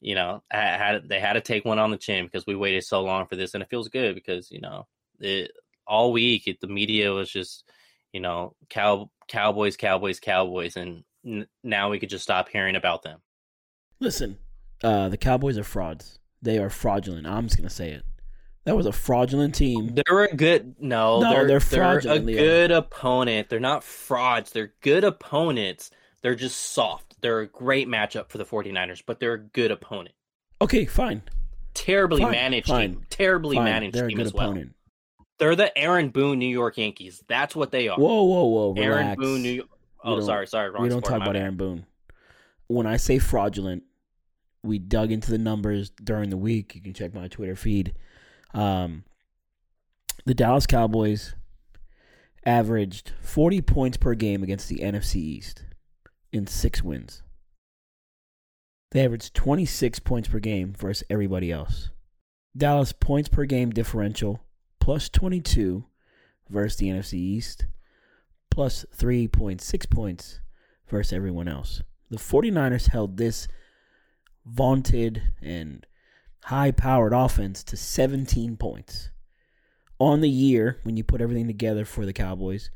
you 0.00 0.16
know, 0.16 0.42
had 0.50 1.08
they 1.08 1.20
had 1.20 1.34
to 1.34 1.40
take 1.40 1.64
one 1.64 1.78
on 1.78 1.92
the 1.92 1.96
chin 1.96 2.24
because 2.24 2.44
we 2.44 2.56
waited 2.56 2.82
so 2.82 3.02
long 3.02 3.26
for 3.26 3.36
this 3.36 3.54
and 3.54 3.62
it 3.62 3.70
feels 3.70 3.88
good 3.88 4.16
because, 4.16 4.50
you 4.50 4.60
know, 4.60 4.86
it 5.20 5.52
all 5.86 6.12
week 6.12 6.46
it, 6.46 6.60
the 6.60 6.66
media 6.66 7.12
was 7.12 7.30
just 7.30 7.64
you 8.12 8.20
know 8.20 8.54
cow 8.68 9.10
cowboys 9.28 9.76
cowboys 9.76 10.20
cowboys 10.20 10.76
and 10.76 11.04
n- 11.24 11.46
now 11.62 11.90
we 11.90 11.98
could 11.98 12.10
just 12.10 12.24
stop 12.24 12.48
hearing 12.48 12.76
about 12.76 13.02
them. 13.02 13.20
Listen 14.00 14.38
uh 14.82 15.08
the 15.08 15.16
cowboys 15.16 15.58
are 15.58 15.64
frauds. 15.64 16.18
They 16.40 16.58
are 16.58 16.70
fraudulent. 16.70 17.26
I'm 17.26 17.46
just 17.46 17.56
gonna 17.56 17.70
say 17.70 17.90
it 17.92 18.04
that 18.64 18.76
was 18.76 18.86
a 18.86 18.92
fraudulent 18.92 19.54
team 19.54 19.94
they're 19.94 20.24
a 20.24 20.34
good 20.34 20.74
no, 20.80 21.20
no 21.20 21.30
they're, 21.30 21.46
they're, 21.46 21.60
fraudulent 21.60 22.26
they're 22.26 22.34
a 22.34 22.38
good 22.38 22.70
opponent 22.70 23.48
they're 23.48 23.60
not 23.60 23.84
frauds 23.84 24.50
they're 24.50 24.72
good 24.80 25.04
opponents 25.04 25.90
they're 26.22 26.34
just 26.34 26.58
soft 26.58 27.20
they're 27.20 27.40
a 27.40 27.46
great 27.46 27.88
matchup 27.88 28.28
for 28.28 28.38
the 28.38 28.44
49ers 28.44 29.02
but 29.04 29.20
they're 29.20 29.34
a 29.34 29.38
good 29.38 29.70
opponent 29.70 30.14
okay 30.60 30.84
fine 30.84 31.22
terribly 31.74 32.22
fine, 32.22 32.32
managed 32.32 32.68
fine, 32.68 32.90
team 32.92 33.06
terribly 33.10 33.56
fine. 33.56 33.64
managed 33.64 33.94
they're 33.94 34.08
team 34.08 34.20
as 34.20 34.32
well 34.32 34.50
opponent. 34.50 34.74
They're 35.42 35.56
the 35.56 35.76
Aaron 35.76 36.10
Boone 36.10 36.38
New 36.38 36.46
York 36.46 36.78
Yankees. 36.78 37.20
That's 37.26 37.56
what 37.56 37.72
they 37.72 37.88
are. 37.88 37.98
Whoa, 37.98 38.22
whoa, 38.22 38.44
whoa! 38.44 38.74
Relax. 38.74 38.86
Aaron 38.86 39.16
Boone 39.16 39.42
New. 39.42 39.50
York. 39.50 39.68
Oh, 40.04 40.20
sorry, 40.20 40.46
sorry. 40.46 40.70
we 40.78 40.88
don't 40.88 41.04
talk 41.04 41.20
about 41.20 41.34
Aaron 41.34 41.56
Boone. 41.56 41.86
When 42.68 42.86
I 42.86 42.96
say 42.96 43.18
fraudulent, 43.18 43.82
we 44.62 44.78
dug 44.78 45.10
into 45.10 45.32
the 45.32 45.38
numbers 45.38 45.90
during 45.90 46.30
the 46.30 46.36
week. 46.36 46.76
You 46.76 46.80
can 46.80 46.94
check 46.94 47.12
my 47.12 47.26
Twitter 47.26 47.56
feed. 47.56 47.92
Um, 48.54 49.04
the 50.24 50.34
Dallas 50.34 50.66
Cowboys 50.66 51.34
averaged 52.44 53.12
40 53.20 53.60
points 53.62 53.96
per 53.96 54.14
game 54.14 54.42
against 54.42 54.68
the 54.68 54.78
NFC 54.78 55.16
East 55.16 55.64
in 56.32 56.46
six 56.46 56.82
wins. 56.82 57.22
They 58.90 59.04
averaged 59.04 59.34
26 59.34 60.00
points 60.00 60.28
per 60.28 60.38
game 60.38 60.74
versus 60.74 61.04
everybody 61.08 61.50
else. 61.50 61.90
Dallas 62.56 62.92
points 62.92 63.28
per 63.28 63.46
game 63.46 63.70
differential 63.70 64.42
plus 64.80 65.08
22 65.08 65.84
versus 66.50 66.78
the 66.78 66.88
NFC 66.88 67.14
East, 67.14 67.66
plus 68.50 68.84
3.6 68.94 69.90
points 69.90 70.40
versus 70.88 71.12
everyone 71.12 71.48
else. 71.48 71.82
The 72.10 72.18
49ers 72.18 72.90
held 72.90 73.16
this 73.16 73.48
vaunted 74.44 75.22
and 75.40 75.86
high 76.44 76.70
powered 76.70 77.12
offense 77.12 77.62
to 77.64 77.76
17 77.76 78.56
points. 78.56 79.10
On 79.98 80.20
the 80.20 80.30
year, 80.30 80.78
when 80.82 80.96
you 80.96 81.04
put 81.04 81.20
everything 81.20 81.46
together 81.46 81.84
for 81.84 82.04
the 82.04 82.12
Cowboys, 82.12 82.70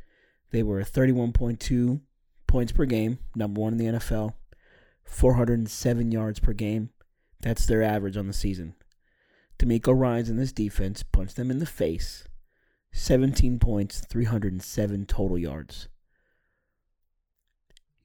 they 0.51 0.63
were 0.63 0.83
31.2 0.83 2.01
points 2.47 2.73
per 2.73 2.85
game, 2.85 3.19
number 3.35 3.61
one 3.61 3.73
in 3.73 3.79
the 3.79 3.99
NFL, 3.99 4.35
407 5.05 6.13
yards 6.13 6.39
per 6.39 6.53
game. 6.53 6.91
That's 7.41 7.67
their 7.67 7.83
average 7.83 8.17
on 8.17 8.27
the 8.27 8.33
season. 8.33 8.75
DeMeco 9.59 9.99
Ryans 9.99 10.29
in 10.29 10.37
this 10.37 10.53
defense 10.53 11.03
punched 11.03 11.37
them 11.37 11.51
in 11.51 11.59
the 11.59 11.67
face. 11.67 12.29
17 12.93 13.59
points, 13.59 14.01
307 14.01 15.07
total 15.07 15.39
yards. 15.39 15.89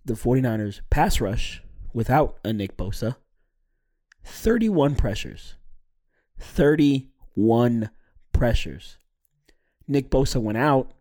The 0.03 0.13
49ers 0.13 0.81
pass 0.89 1.21
rush 1.21 1.61
without 1.93 2.39
a 2.43 2.51
Nick 2.51 2.75
Bosa, 2.75 3.17
31 4.23 4.95
pressures. 4.95 5.55
31 6.39 7.89
pressures. 8.31 8.97
Nick 9.87 10.09
Bosa 10.09 10.41
went 10.41 10.57
out. 10.57 10.91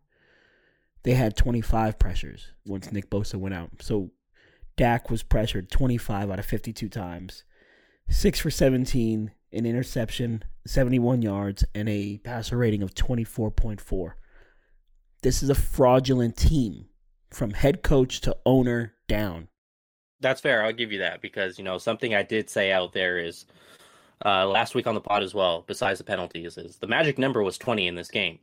They 1.03 1.15
had 1.15 1.37
25 1.37 1.99
pressures 1.99 2.49
once 2.67 2.93
Nick 2.93 3.09
Bosa 3.09 3.37
went 3.37 3.55
out. 3.55 3.71
So 3.81 4.11
Dak 4.77 5.11
was 5.11 5.23
pressured 5.23 5.71
25 5.71 6.31
out 6.31 6.39
of 6.39 6.47
52 6.47 6.89
times. 6.89 7.45
6 8.09 8.41
for 8.41 8.51
17, 8.51 9.31
an 9.53 9.67
interception, 9.67 10.43
71 10.67 11.23
yards, 11.23 11.65
and 11.75 11.89
a 11.89 12.19
passer 12.19 12.57
rating 12.57 12.83
of 12.83 12.95
24.4. 12.95 14.13
This 15.23 15.43
is 15.43 15.51
a 15.51 15.55
fraudulent 15.55 16.37
team 16.37 16.87
from 17.31 17.53
head 17.53 17.83
coach 17.83 18.21
to 18.23 18.37
owner 18.45 18.95
down. 19.07 19.49
That's 20.21 20.41
fair. 20.41 20.65
I'll 20.65 20.73
give 20.73 20.93
you 20.93 20.99
that 20.99 21.21
because, 21.21 21.59
you 21.59 21.65
know, 21.65 21.79
something 21.79 22.15
I 22.15 22.23
did 22.23 22.51
say 22.51 22.73
out 22.73 22.93
there 22.93 23.19
is 23.19 23.47
uh, 24.25 24.47
last 24.47 24.75
week 24.75 24.87
on 24.87 24.95
the 24.95 25.01
pod 25.01 25.23
as 25.23 25.35
well, 25.35 25.65
besides 25.67 25.99
the 25.99 26.05
penalties, 26.05 26.59
is 26.59 26.77
the 26.77 26.87
magic 26.87 27.19
number 27.19 27.43
was 27.43 27.57
20 27.59 27.87
in 27.87 27.95
this 27.95 28.11
game. 28.11 28.39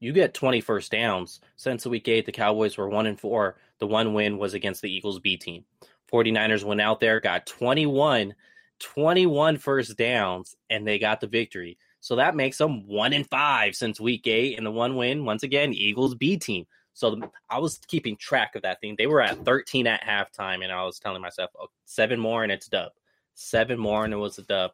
You 0.00 0.12
get 0.12 0.34
20 0.34 0.60
first 0.60 0.90
downs. 0.90 1.40
Since 1.56 1.86
week 1.86 2.08
eight, 2.08 2.26
the 2.26 2.32
Cowboys 2.32 2.76
were 2.76 2.88
1 2.88 3.06
and 3.06 3.18
4. 3.18 3.56
The 3.78 3.86
one 3.86 4.14
win 4.14 4.36
was 4.36 4.52
against 4.52 4.82
the 4.82 4.92
Eagles 4.92 5.20
B 5.20 5.36
team. 5.36 5.64
49ers 6.12 6.64
went 6.64 6.80
out 6.80 7.00
there, 7.00 7.20
got 7.20 7.46
21, 7.46 8.34
21 8.80 9.56
first 9.58 9.96
downs, 9.96 10.56
and 10.68 10.86
they 10.86 10.98
got 10.98 11.20
the 11.20 11.26
victory. 11.26 11.78
So 12.00 12.16
that 12.16 12.34
makes 12.34 12.58
them 12.58 12.86
1 12.88 13.12
and 13.12 13.26
5 13.26 13.76
since 13.76 14.00
week 14.00 14.26
eight. 14.26 14.58
And 14.58 14.66
the 14.66 14.72
one 14.72 14.96
win, 14.96 15.24
once 15.24 15.44
again, 15.44 15.72
Eagles 15.72 16.16
B 16.16 16.36
team. 16.36 16.66
So 16.94 17.20
I 17.48 17.58
was 17.58 17.78
keeping 17.86 18.16
track 18.16 18.54
of 18.54 18.62
that 18.62 18.80
thing. 18.80 18.96
They 18.98 19.06
were 19.06 19.22
at 19.22 19.44
13 19.44 19.86
at 19.86 20.02
halftime, 20.02 20.62
and 20.62 20.70
I 20.70 20.84
was 20.84 20.98
telling 20.98 21.22
myself, 21.22 21.50
oh, 21.58 21.68
seven 21.84 22.20
more 22.20 22.42
and 22.42 22.52
it's 22.52 22.68
dub. 22.68 22.92
Seven 23.34 23.78
more 23.78 24.04
and 24.04 24.12
it 24.12 24.18
was 24.18 24.38
a 24.38 24.42
dub. 24.42 24.72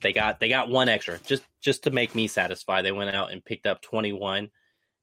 They 0.00 0.12
got 0.12 0.40
they 0.40 0.48
got 0.48 0.68
one 0.68 0.88
extra 0.88 1.18
just 1.18 1.44
just 1.60 1.84
to 1.84 1.90
make 1.90 2.14
me 2.14 2.26
satisfied. 2.26 2.84
They 2.84 2.92
went 2.92 3.14
out 3.14 3.32
and 3.32 3.44
picked 3.44 3.66
up 3.66 3.82
21, 3.82 4.50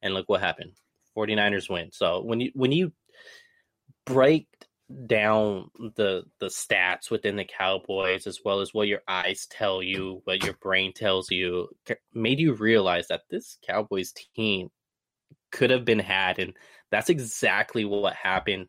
and 0.02 0.14
look 0.14 0.28
what 0.28 0.42
happened. 0.42 0.74
49ers 1.16 1.70
win. 1.70 1.92
So 1.92 2.22
when 2.22 2.40
you 2.42 2.52
when 2.54 2.72
you 2.72 2.92
break 4.06 4.48
down 5.06 5.70
the 5.96 6.24
the 6.40 6.48
stats 6.48 7.12
within 7.12 7.36
the 7.36 7.46
Cowboys 7.46 8.26
as 8.26 8.40
well 8.44 8.60
as 8.60 8.74
what 8.74 8.88
your 8.88 9.02
eyes 9.08 9.48
tell 9.50 9.84
you, 9.84 10.22
what 10.24 10.44
your 10.44 10.56
brain 10.56 10.94
tells 10.94 11.30
you, 11.30 11.70
made 12.14 12.40
you 12.40 12.54
realize 12.54 13.08
that 13.08 13.22
this 13.30 13.58
Cowboys 13.66 14.14
team 14.36 14.70
could 15.52 15.70
have 15.70 15.86
been 15.86 16.00
had 16.00 16.40
and 16.40 16.54
that's 16.92 17.10
exactly 17.10 17.86
what 17.86 18.14
happened. 18.14 18.68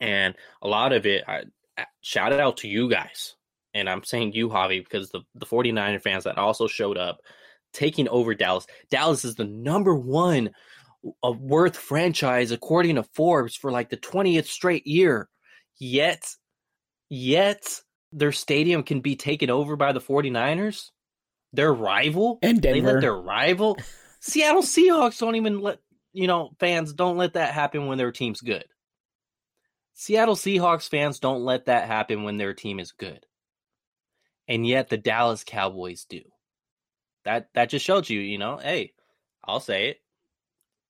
And 0.00 0.34
a 0.60 0.68
lot 0.68 0.92
of 0.92 1.06
it 1.06 1.24
I, 1.26 1.44
shout 2.00 2.32
out 2.32 2.58
to 2.58 2.68
you 2.68 2.88
guys. 2.88 3.34
And 3.72 3.88
I'm 3.88 4.04
saying 4.04 4.34
you, 4.34 4.48
Javi, 4.48 4.82
because 4.82 5.10
the, 5.10 5.22
the 5.34 5.46
49er 5.46 6.00
fans 6.00 6.24
that 6.24 6.38
also 6.38 6.68
showed 6.68 6.96
up 6.96 7.18
taking 7.72 8.08
over 8.08 8.34
Dallas. 8.34 8.66
Dallas 8.88 9.24
is 9.24 9.34
the 9.34 9.44
number 9.44 9.94
one 9.94 10.50
worth 11.22 11.76
franchise 11.76 12.52
according 12.52 12.94
to 12.94 13.02
Forbes 13.02 13.56
for 13.56 13.70
like 13.70 13.90
the 13.90 13.96
20th 13.96 14.46
straight 14.46 14.86
year. 14.86 15.28
Yet, 15.78 16.24
yet 17.10 17.80
their 18.12 18.32
stadium 18.32 18.84
can 18.84 19.00
be 19.00 19.16
taken 19.16 19.50
over 19.50 19.74
by 19.74 19.92
the 19.92 20.00
49ers, 20.00 20.90
their 21.52 21.72
rival. 21.72 22.38
And 22.42 22.60
Denver. 22.62 22.80
They 22.80 22.92
let 22.94 23.00
their 23.00 23.16
rival. 23.16 23.76
Seattle 24.26 24.62
Seahawks 24.62 25.18
don't 25.18 25.36
even 25.36 25.60
let, 25.60 25.80
you 26.14 26.26
know, 26.26 26.50
fans 26.58 26.94
don't 26.94 27.18
let 27.18 27.34
that 27.34 27.52
happen 27.52 27.86
when 27.88 27.98
their 27.98 28.10
team's 28.10 28.40
good. 28.40 28.64
Seattle 29.92 30.34
Seahawks 30.34 30.88
fans 30.88 31.18
don't 31.20 31.42
let 31.44 31.66
that 31.66 31.86
happen 31.86 32.22
when 32.22 32.38
their 32.38 32.54
team 32.54 32.80
is 32.80 32.90
good. 32.92 33.26
And 34.48 34.66
yet 34.66 34.88
the 34.88 34.96
Dallas 34.96 35.44
Cowboys 35.44 36.06
do. 36.06 36.22
That 37.26 37.48
that 37.54 37.68
just 37.68 37.84
showed 37.84 38.08
you, 38.08 38.18
you 38.20 38.38
know, 38.38 38.56
hey, 38.56 38.92
I'll 39.44 39.60
say 39.60 39.88
it 39.90 40.00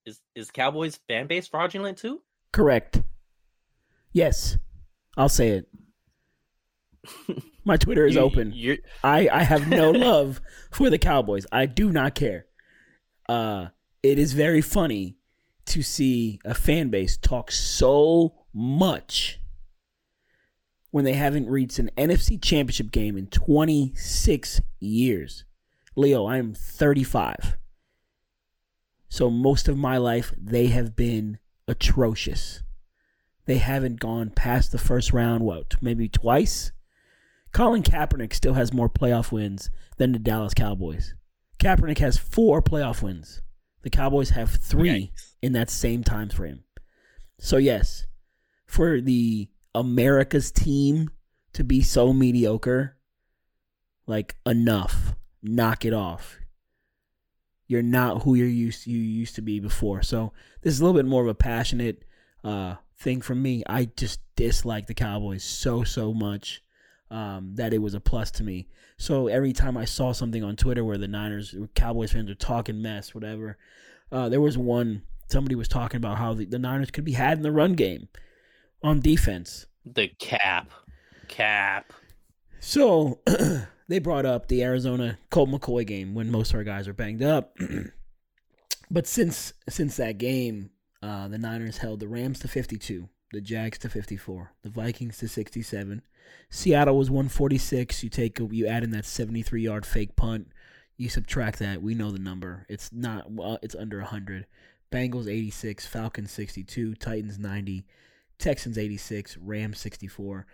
is 0.06 0.20
is 0.36 0.50
Cowboys 0.52 1.00
fan 1.08 1.26
base 1.26 1.48
fraudulent 1.48 1.98
too? 1.98 2.22
Correct. 2.52 3.02
Yes, 4.12 4.56
I'll 5.16 5.28
say 5.28 5.48
it. 5.48 5.68
My 7.64 7.76
Twitter 7.76 8.06
is 8.06 8.14
You- 8.14 8.20
open. 8.20 8.54
I 9.02 9.28
I 9.28 9.42
have 9.42 9.68
no 9.68 9.90
love 9.92 10.40
for 10.70 10.88
the 10.88 10.98
Cowboys. 10.98 11.46
I 11.50 11.66
do 11.66 11.90
not 11.90 12.14
care. 12.14 12.46
Uh, 13.28 13.68
it 14.02 14.18
is 14.18 14.32
very 14.32 14.60
funny 14.60 15.16
to 15.66 15.82
see 15.82 16.40
a 16.44 16.54
fan 16.54 16.90
base 16.90 17.16
talk 17.16 17.50
so 17.50 18.34
much 18.52 19.40
when 20.90 21.04
they 21.04 21.14
haven't 21.14 21.48
reached 21.48 21.78
an 21.78 21.90
NFC 21.96 22.40
Championship 22.40 22.92
game 22.92 23.16
in 23.16 23.26
26 23.26 24.60
years. 24.78 25.44
Leo, 25.96 26.26
I 26.26 26.36
am 26.36 26.54
35. 26.54 27.56
So 29.08 29.30
most 29.30 29.68
of 29.68 29.76
my 29.76 29.96
life 29.96 30.32
they 30.36 30.66
have 30.68 30.94
been 30.94 31.38
atrocious. 31.66 32.62
They 33.46 33.58
haven't 33.58 34.00
gone 34.00 34.30
past 34.30 34.72
the 34.72 34.78
first 34.78 35.12
round, 35.12 35.44
what, 35.44 35.74
maybe 35.80 36.08
twice? 36.08 36.72
Colin 37.52 37.82
Kaepernick 37.82 38.32
still 38.32 38.54
has 38.54 38.72
more 38.72 38.88
playoff 38.88 39.30
wins 39.30 39.70
than 39.96 40.12
the 40.12 40.18
Dallas 40.18 40.54
Cowboys. 40.54 41.14
Kaepernick 41.58 41.98
has 41.98 42.16
four 42.16 42.62
playoff 42.62 43.02
wins. 43.02 43.42
The 43.82 43.90
Cowboys 43.90 44.30
have 44.30 44.50
three 44.50 45.10
Yikes. 45.12 45.34
in 45.42 45.52
that 45.52 45.70
same 45.70 46.02
time 46.02 46.30
frame. 46.30 46.64
So 47.38 47.58
yes, 47.58 48.06
for 48.66 49.00
the 49.00 49.48
America's 49.74 50.50
team 50.50 51.10
to 51.52 51.64
be 51.64 51.82
so 51.82 52.12
mediocre, 52.12 52.96
like 54.06 54.36
enough, 54.46 55.14
knock 55.42 55.84
it 55.84 55.92
off. 55.92 56.38
You're 57.66 57.82
not 57.82 58.22
who 58.22 58.34
you're 58.34 58.46
used 58.46 58.86
you 58.86 58.98
used 58.98 59.34
to 59.36 59.42
be 59.42 59.60
before. 59.60 60.02
So 60.02 60.32
this 60.62 60.74
is 60.74 60.80
a 60.80 60.84
little 60.84 60.98
bit 60.98 61.08
more 61.08 61.22
of 61.22 61.28
a 61.28 61.34
passionate 61.34 62.04
uh, 62.42 62.76
thing 62.98 63.20
from 63.20 63.42
me. 63.42 63.62
I 63.66 63.86
just 63.96 64.20
dislike 64.36 64.86
the 64.86 64.94
Cowboys 64.94 65.44
so 65.44 65.84
so 65.84 66.12
much 66.12 66.62
um, 67.14 67.54
that 67.54 67.72
it 67.72 67.78
was 67.78 67.94
a 67.94 68.00
plus 68.00 68.32
to 68.32 68.42
me. 68.42 68.66
So 68.96 69.28
every 69.28 69.52
time 69.52 69.76
I 69.76 69.84
saw 69.84 70.12
something 70.12 70.42
on 70.42 70.56
Twitter 70.56 70.84
where 70.84 70.98
the 70.98 71.06
Niners, 71.06 71.54
Cowboys 71.76 72.12
fans 72.12 72.28
are 72.28 72.34
talking 72.34 72.82
mess, 72.82 73.14
whatever, 73.14 73.56
uh, 74.10 74.28
there 74.28 74.40
was 74.40 74.58
one 74.58 75.02
somebody 75.28 75.54
was 75.54 75.68
talking 75.68 75.98
about 75.98 76.18
how 76.18 76.34
the, 76.34 76.44
the 76.44 76.58
Niners 76.58 76.90
could 76.90 77.04
be 77.04 77.12
had 77.12 77.38
in 77.38 77.44
the 77.44 77.52
run 77.52 77.74
game 77.74 78.08
on 78.82 78.98
defense. 78.98 79.66
The 79.86 80.08
cap. 80.18 80.70
Cap. 81.28 81.92
So 82.58 83.20
they 83.88 84.00
brought 84.00 84.26
up 84.26 84.48
the 84.48 84.64
Arizona 84.64 85.18
Colt 85.30 85.50
McCoy 85.50 85.86
game 85.86 86.14
when 86.14 86.32
most 86.32 86.50
of 86.50 86.56
our 86.56 86.64
guys 86.64 86.88
are 86.88 86.94
banged 86.94 87.22
up. 87.22 87.56
but 88.90 89.06
since 89.06 89.52
since 89.68 89.96
that 89.98 90.18
game, 90.18 90.70
uh, 91.00 91.28
the 91.28 91.38
Niners 91.38 91.78
held 91.78 92.00
the 92.00 92.08
Rams 92.08 92.40
to 92.40 92.48
52, 92.48 93.08
the 93.34 93.40
Jags 93.40 93.78
to 93.78 93.88
54, 93.88 94.52
the 94.62 94.70
Vikings 94.70 95.18
to 95.18 95.28
67. 95.28 96.02
Seattle 96.50 96.96
was 96.96 97.10
146. 97.10 98.02
You 98.02 98.10
take 98.10 98.38
you 98.38 98.66
add 98.66 98.84
in 98.84 98.90
that 98.90 99.04
73 99.04 99.62
yard 99.62 99.86
fake 99.86 100.16
punt. 100.16 100.48
You 100.96 101.08
subtract 101.08 101.58
that. 101.58 101.82
We 101.82 101.94
know 101.94 102.10
the 102.10 102.18
number. 102.18 102.66
It's 102.68 102.92
not. 102.92 103.30
Well, 103.30 103.58
it's 103.62 103.74
under 103.74 103.98
100. 103.98 104.46
Bengals 104.92 105.28
86, 105.28 105.86
Falcons 105.86 106.30
62, 106.30 106.94
Titans 106.94 107.38
90, 107.38 107.84
Texans 108.38 108.78
86, 108.78 109.36
Rams 109.38 109.78
64 109.80 110.46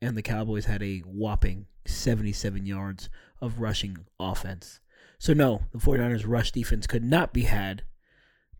and 0.00 0.16
the 0.16 0.22
Cowboys 0.22 0.66
had 0.66 0.82
a 0.82 1.00
whopping 1.00 1.66
77 1.86 2.66
yards 2.66 3.08
of 3.40 3.60
rushing 3.60 3.98
offense. 4.20 4.80
So, 5.18 5.32
no, 5.32 5.62
the 5.72 5.78
49ers' 5.78 6.24
rush 6.26 6.52
defense 6.52 6.86
could 6.86 7.04
not 7.04 7.32
be 7.32 7.42
had 7.42 7.82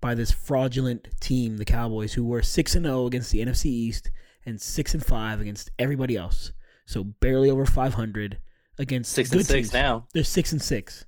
by 0.00 0.14
this 0.14 0.31
fraudulent 0.31 1.09
team, 1.21 1.57
the 1.57 1.64
Cowboys, 1.64 2.14
who 2.14 2.25
were 2.25 2.43
6 2.43 2.75
and 2.75 2.85
0 2.85 3.07
against 3.07 3.33
the 3.33 3.40
NFC 3.40 3.67
East 3.67 4.11
and 4.45 4.61
6 4.61 4.95
and 4.95 5.05
5 5.05 5.40
against 5.40 5.71
everybody 5.78 6.17
else. 6.17 6.52
So, 6.87 7.05
barely 7.05 7.50
over 7.50 7.67
500 7.67 8.38
against 8.78 9.12
Six 9.12 9.31
good 9.31 9.38
and 9.38 9.47
six 9.47 9.69
teams. 9.69 9.75
now. 9.75 10.07
They're 10.14 10.25
6 10.25 10.52
and 10.52 10.62
6 10.62 11.05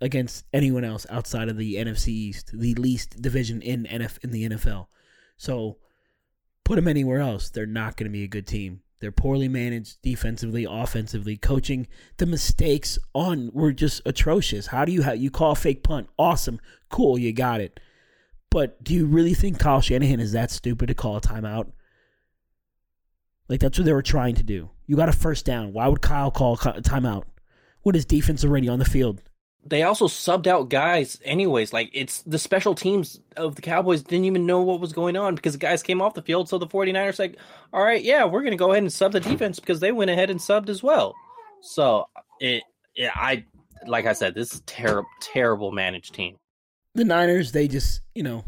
against 0.00 0.44
anyone 0.52 0.84
else 0.84 1.06
outside 1.10 1.48
of 1.48 1.56
the 1.56 1.76
NFC 1.76 2.08
East, 2.08 2.50
the 2.52 2.74
least 2.74 3.22
division 3.22 3.62
in 3.62 3.84
NF 3.84 4.18
in 4.24 4.30
the 4.30 4.48
NFL. 4.48 4.88
So, 5.36 5.78
put 6.64 6.76
them 6.76 6.88
anywhere 6.88 7.20
else, 7.20 7.50
they're 7.50 7.66
not 7.66 7.96
going 7.96 8.10
to 8.10 8.12
be 8.12 8.24
a 8.24 8.28
good 8.28 8.46
team. 8.46 8.80
They're 9.02 9.10
poorly 9.10 9.48
managed 9.48 10.00
defensively, 10.00 10.64
offensively. 10.64 11.36
Coaching, 11.36 11.88
the 12.18 12.24
mistakes 12.24 13.00
on 13.12 13.50
were 13.52 13.72
just 13.72 14.00
atrocious. 14.06 14.68
How 14.68 14.84
do 14.84 14.92
you 14.92 15.02
have 15.02 15.16
you 15.16 15.28
call 15.28 15.50
a 15.50 15.56
fake 15.56 15.82
punt? 15.82 16.08
Awesome, 16.16 16.60
cool, 16.88 17.18
you 17.18 17.32
got 17.32 17.60
it. 17.60 17.80
But 18.48 18.84
do 18.84 18.94
you 18.94 19.06
really 19.06 19.34
think 19.34 19.58
Kyle 19.58 19.80
Shanahan 19.80 20.20
is 20.20 20.30
that 20.30 20.52
stupid 20.52 20.86
to 20.86 20.94
call 20.94 21.16
a 21.16 21.20
timeout? 21.20 21.72
Like 23.48 23.58
that's 23.58 23.76
what 23.76 23.86
they 23.86 23.92
were 23.92 24.02
trying 24.02 24.36
to 24.36 24.44
do. 24.44 24.70
You 24.86 24.94
got 24.94 25.08
a 25.08 25.12
first 25.12 25.44
down. 25.44 25.72
Why 25.72 25.88
would 25.88 26.00
Kyle 26.00 26.30
call 26.30 26.54
a 26.54 26.56
timeout? 26.80 27.24
What 27.80 27.96
is 27.96 28.04
defense 28.04 28.44
already 28.44 28.68
on 28.68 28.78
the 28.78 28.84
field? 28.84 29.20
They 29.64 29.84
also 29.84 30.08
subbed 30.08 30.48
out 30.48 30.70
guys 30.70 31.20
anyways. 31.24 31.72
Like 31.72 31.90
it's 31.92 32.22
the 32.22 32.38
special 32.38 32.74
teams 32.74 33.20
of 33.36 33.54
the 33.54 33.62
Cowboys 33.62 34.02
didn't 34.02 34.24
even 34.24 34.44
know 34.44 34.60
what 34.60 34.80
was 34.80 34.92
going 34.92 35.16
on 35.16 35.36
because 35.36 35.52
the 35.52 35.58
guys 35.58 35.82
came 35.82 36.02
off 36.02 36.14
the 36.14 36.22
field. 36.22 36.48
So 36.48 36.58
the 36.58 36.66
49ers 36.66 37.18
like, 37.18 37.36
all 37.72 37.82
right, 37.82 38.02
yeah, 38.02 38.24
we're 38.24 38.42
gonna 38.42 38.56
go 38.56 38.72
ahead 38.72 38.82
and 38.82 38.92
sub 38.92 39.12
the 39.12 39.20
defense 39.20 39.60
because 39.60 39.78
they 39.80 39.92
went 39.92 40.10
ahead 40.10 40.30
and 40.30 40.40
subbed 40.40 40.68
as 40.68 40.82
well. 40.82 41.14
So 41.60 42.08
it, 42.40 42.64
yeah, 42.96 43.12
I 43.14 43.44
like 43.86 44.06
I 44.06 44.14
said, 44.14 44.34
this 44.34 44.52
is 44.52 44.60
terrible, 44.62 45.08
terrible 45.20 45.70
managed 45.70 46.14
team. 46.14 46.36
The 46.94 47.04
Niners, 47.04 47.52
they 47.52 47.68
just 47.68 48.00
you 48.16 48.24
know, 48.24 48.44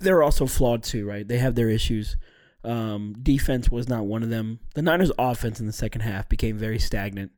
they're 0.00 0.22
also 0.22 0.46
flawed 0.46 0.82
too, 0.82 1.06
right? 1.06 1.26
They 1.26 1.38
have 1.38 1.54
their 1.54 1.68
issues. 1.68 2.16
Um, 2.64 3.14
defense 3.22 3.70
was 3.70 3.88
not 3.88 4.04
one 4.04 4.24
of 4.24 4.30
them. 4.30 4.58
The 4.74 4.82
Niners' 4.82 5.12
offense 5.18 5.60
in 5.60 5.66
the 5.66 5.72
second 5.72 6.00
half 6.00 6.28
became 6.28 6.58
very 6.58 6.78
stagnant. 6.78 7.32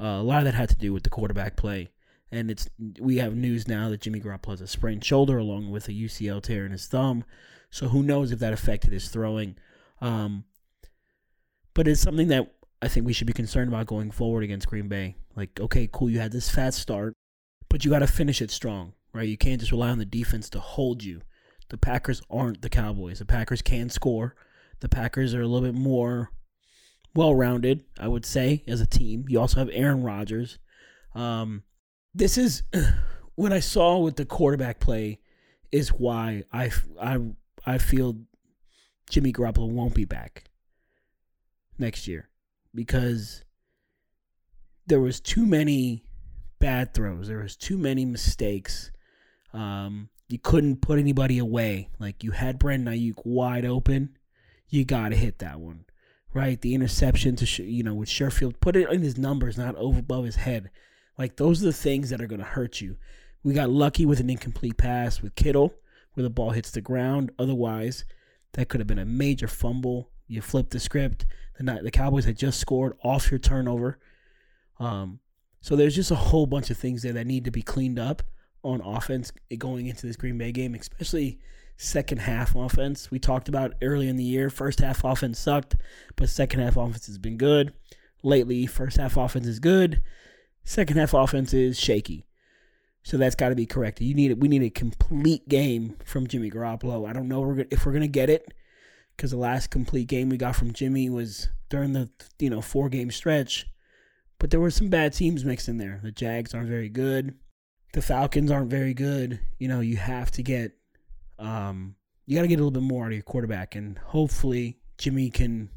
Uh, 0.00 0.18
a 0.18 0.22
lot 0.22 0.38
of 0.38 0.44
that 0.44 0.54
had 0.54 0.68
to 0.70 0.76
do 0.76 0.92
with 0.92 1.02
the 1.02 1.10
quarterback 1.10 1.56
play 1.56 1.90
and 2.32 2.50
it's 2.50 2.68
we 3.00 3.16
have 3.16 3.34
news 3.34 3.66
now 3.66 3.88
that 3.88 4.00
Jimmy 4.00 4.20
Garoppolo 4.20 4.50
has 4.50 4.60
a 4.60 4.66
sprained 4.66 5.04
shoulder 5.04 5.38
along 5.38 5.70
with 5.70 5.88
a 5.88 5.92
UCL 5.92 6.42
tear 6.42 6.64
in 6.64 6.72
his 6.72 6.86
thumb. 6.86 7.24
So 7.70 7.88
who 7.88 8.02
knows 8.02 8.32
if 8.32 8.38
that 8.40 8.52
affected 8.52 8.92
his 8.92 9.08
throwing? 9.08 9.56
Um, 10.00 10.44
but 11.74 11.86
it's 11.86 12.00
something 12.00 12.28
that 12.28 12.52
I 12.82 12.88
think 12.88 13.06
we 13.06 13.12
should 13.12 13.26
be 13.26 13.32
concerned 13.32 13.68
about 13.68 13.86
going 13.86 14.10
forward 14.10 14.42
against 14.42 14.68
Green 14.68 14.88
Bay. 14.88 15.16
Like, 15.36 15.60
okay, 15.60 15.88
cool, 15.92 16.10
you 16.10 16.18
had 16.20 16.32
this 16.32 16.50
fast 16.50 16.78
start, 16.78 17.14
but 17.68 17.84
you 17.84 17.90
got 17.90 18.00
to 18.00 18.06
finish 18.06 18.40
it 18.42 18.50
strong, 18.50 18.94
right? 19.12 19.28
You 19.28 19.36
can't 19.36 19.60
just 19.60 19.72
rely 19.72 19.90
on 19.90 19.98
the 19.98 20.04
defense 20.04 20.48
to 20.50 20.60
hold 20.60 21.04
you. 21.04 21.22
The 21.68 21.78
Packers 21.78 22.20
aren't 22.30 22.62
the 22.62 22.70
Cowboys. 22.70 23.20
The 23.20 23.24
Packers 23.24 23.62
can 23.62 23.90
score. 23.90 24.34
The 24.80 24.88
Packers 24.88 25.34
are 25.34 25.42
a 25.42 25.46
little 25.46 25.68
bit 25.70 25.78
more 25.78 26.30
well 27.14 27.34
rounded, 27.34 27.84
I 27.98 28.08
would 28.08 28.26
say, 28.26 28.64
as 28.66 28.80
a 28.80 28.86
team. 28.86 29.24
You 29.28 29.40
also 29.40 29.58
have 29.58 29.70
Aaron 29.72 30.02
Rodgers. 30.02 30.58
Um, 31.14 31.62
this 32.14 32.38
is 32.38 32.62
what 33.34 33.52
I 33.52 33.60
saw 33.60 33.98
with 33.98 34.16
the 34.16 34.24
quarterback 34.24 34.80
play 34.80 35.20
is 35.72 35.90
why 35.90 36.44
I, 36.52 36.70
I, 37.00 37.18
I 37.64 37.78
feel 37.78 38.18
Jimmy 39.08 39.32
Garoppolo 39.32 39.68
won't 39.68 39.94
be 39.94 40.04
back 40.04 40.44
next 41.78 42.06
year 42.06 42.28
because 42.74 43.44
there 44.86 45.00
was 45.00 45.20
too 45.20 45.46
many 45.46 46.04
bad 46.58 46.94
throws. 46.94 47.28
There 47.28 47.38
was 47.38 47.56
too 47.56 47.78
many 47.78 48.04
mistakes. 48.04 48.90
Um, 49.52 50.10
you 50.28 50.38
couldn't 50.38 50.80
put 50.80 50.98
anybody 50.98 51.38
away. 51.38 51.90
Like 51.98 52.22
you 52.22 52.32
had 52.32 52.58
Brandon 52.58 52.94
Aiyuk 52.94 53.24
wide 53.24 53.64
open, 53.64 54.16
you 54.68 54.84
got 54.84 55.08
to 55.08 55.16
hit 55.16 55.40
that 55.40 55.58
one, 55.58 55.84
right? 56.32 56.60
The 56.60 56.74
interception 56.74 57.34
to 57.36 57.62
you 57.64 57.82
know 57.82 57.94
with 57.94 58.08
Sherfield, 58.08 58.60
put 58.60 58.76
it 58.76 58.88
in 58.90 59.02
his 59.02 59.18
numbers, 59.18 59.58
not 59.58 59.74
over 59.76 59.98
above 59.98 60.24
his 60.24 60.36
head. 60.36 60.70
Like 61.20 61.36
those 61.36 61.62
are 61.62 61.66
the 61.66 61.72
things 61.74 62.08
that 62.08 62.22
are 62.22 62.26
going 62.26 62.40
to 62.40 62.46
hurt 62.46 62.80
you. 62.80 62.96
We 63.42 63.52
got 63.52 63.68
lucky 63.68 64.06
with 64.06 64.20
an 64.20 64.30
incomplete 64.30 64.78
pass 64.78 65.20
with 65.20 65.34
Kittle 65.34 65.74
where 66.14 66.22
the 66.22 66.30
ball 66.30 66.52
hits 66.52 66.70
the 66.70 66.80
ground. 66.80 67.30
Otherwise, 67.38 68.06
that 68.54 68.70
could 68.70 68.80
have 68.80 68.86
been 68.86 68.98
a 68.98 69.04
major 69.04 69.46
fumble. 69.46 70.08
You 70.28 70.40
flip 70.40 70.70
the 70.70 70.80
script. 70.80 71.26
The 71.58 71.80
the 71.82 71.90
Cowboys 71.90 72.24
had 72.24 72.38
just 72.38 72.58
scored 72.58 72.96
off 73.04 73.30
your 73.30 73.38
turnover. 73.38 73.98
Um, 74.78 75.20
so 75.60 75.76
there's 75.76 75.94
just 75.94 76.10
a 76.10 76.14
whole 76.14 76.46
bunch 76.46 76.70
of 76.70 76.78
things 76.78 77.02
there 77.02 77.12
that 77.12 77.26
need 77.26 77.44
to 77.44 77.50
be 77.50 77.60
cleaned 77.60 77.98
up 77.98 78.22
on 78.62 78.80
offense 78.80 79.30
going 79.58 79.88
into 79.88 80.06
this 80.06 80.16
Green 80.16 80.38
Bay 80.38 80.52
game, 80.52 80.74
especially 80.74 81.38
second 81.76 82.20
half 82.20 82.56
offense. 82.56 83.10
We 83.10 83.18
talked 83.18 83.50
about 83.50 83.74
early 83.82 84.08
in 84.08 84.16
the 84.16 84.24
year. 84.24 84.48
First 84.48 84.80
half 84.80 85.04
offense 85.04 85.38
sucked, 85.38 85.76
but 86.16 86.30
second 86.30 86.60
half 86.60 86.78
offense 86.78 87.08
has 87.08 87.18
been 87.18 87.36
good. 87.36 87.74
Lately, 88.22 88.64
first 88.64 88.96
half 88.96 89.18
offense 89.18 89.46
is 89.46 89.58
good. 89.58 90.02
Second 90.64 90.96
half 90.96 91.14
offense 91.14 91.52
is 91.52 91.78
shaky. 91.78 92.26
So 93.02 93.16
that's 93.16 93.34
got 93.34 93.48
to 93.48 93.54
be 93.54 93.66
corrected. 93.66 94.06
You 94.06 94.14
need 94.14 94.30
it. 94.30 94.38
We 94.38 94.48
need 94.48 94.62
a 94.62 94.70
complete 94.70 95.48
game 95.48 95.96
from 96.04 96.26
Jimmy 96.26 96.50
Garoppolo. 96.50 97.08
I 97.08 97.12
don't 97.12 97.28
know 97.28 97.64
if 97.70 97.86
we're 97.86 97.92
gonna 97.92 98.08
get 98.08 98.28
it 98.28 98.52
because 99.16 99.30
the 99.30 99.38
last 99.38 99.70
complete 99.70 100.06
game 100.06 100.28
we 100.28 100.36
got 100.36 100.56
from 100.56 100.72
Jimmy 100.72 101.08
was 101.08 101.48
during 101.70 101.92
the 101.92 102.10
you 102.38 102.50
know 102.50 102.60
four 102.60 102.88
game 102.88 103.10
stretch. 103.10 103.66
But 104.38 104.50
there 104.50 104.60
were 104.60 104.70
some 104.70 104.88
bad 104.88 105.12
teams 105.12 105.44
mixed 105.44 105.68
in 105.68 105.78
there. 105.78 106.00
The 106.02 106.10
Jags 106.10 106.54
aren't 106.54 106.68
very 106.68 106.88
good. 106.88 107.34
The 107.92 108.02
Falcons 108.02 108.50
aren't 108.50 108.70
very 108.70 108.94
good. 108.94 109.40
You 109.58 109.68
know, 109.68 109.80
you 109.80 109.98
have 109.98 110.30
to 110.32 110.42
get, 110.42 110.72
um, 111.38 111.96
you 112.24 112.36
got 112.36 112.42
to 112.42 112.48
get 112.48 112.54
a 112.54 112.62
little 112.64 112.70
bit 112.70 112.82
more 112.82 113.04
out 113.04 113.08
of 113.08 113.14
your 113.14 113.22
quarterback, 113.22 113.74
and 113.74 113.98
hopefully 113.98 114.78
Jimmy 114.96 115.28
can 115.28 115.68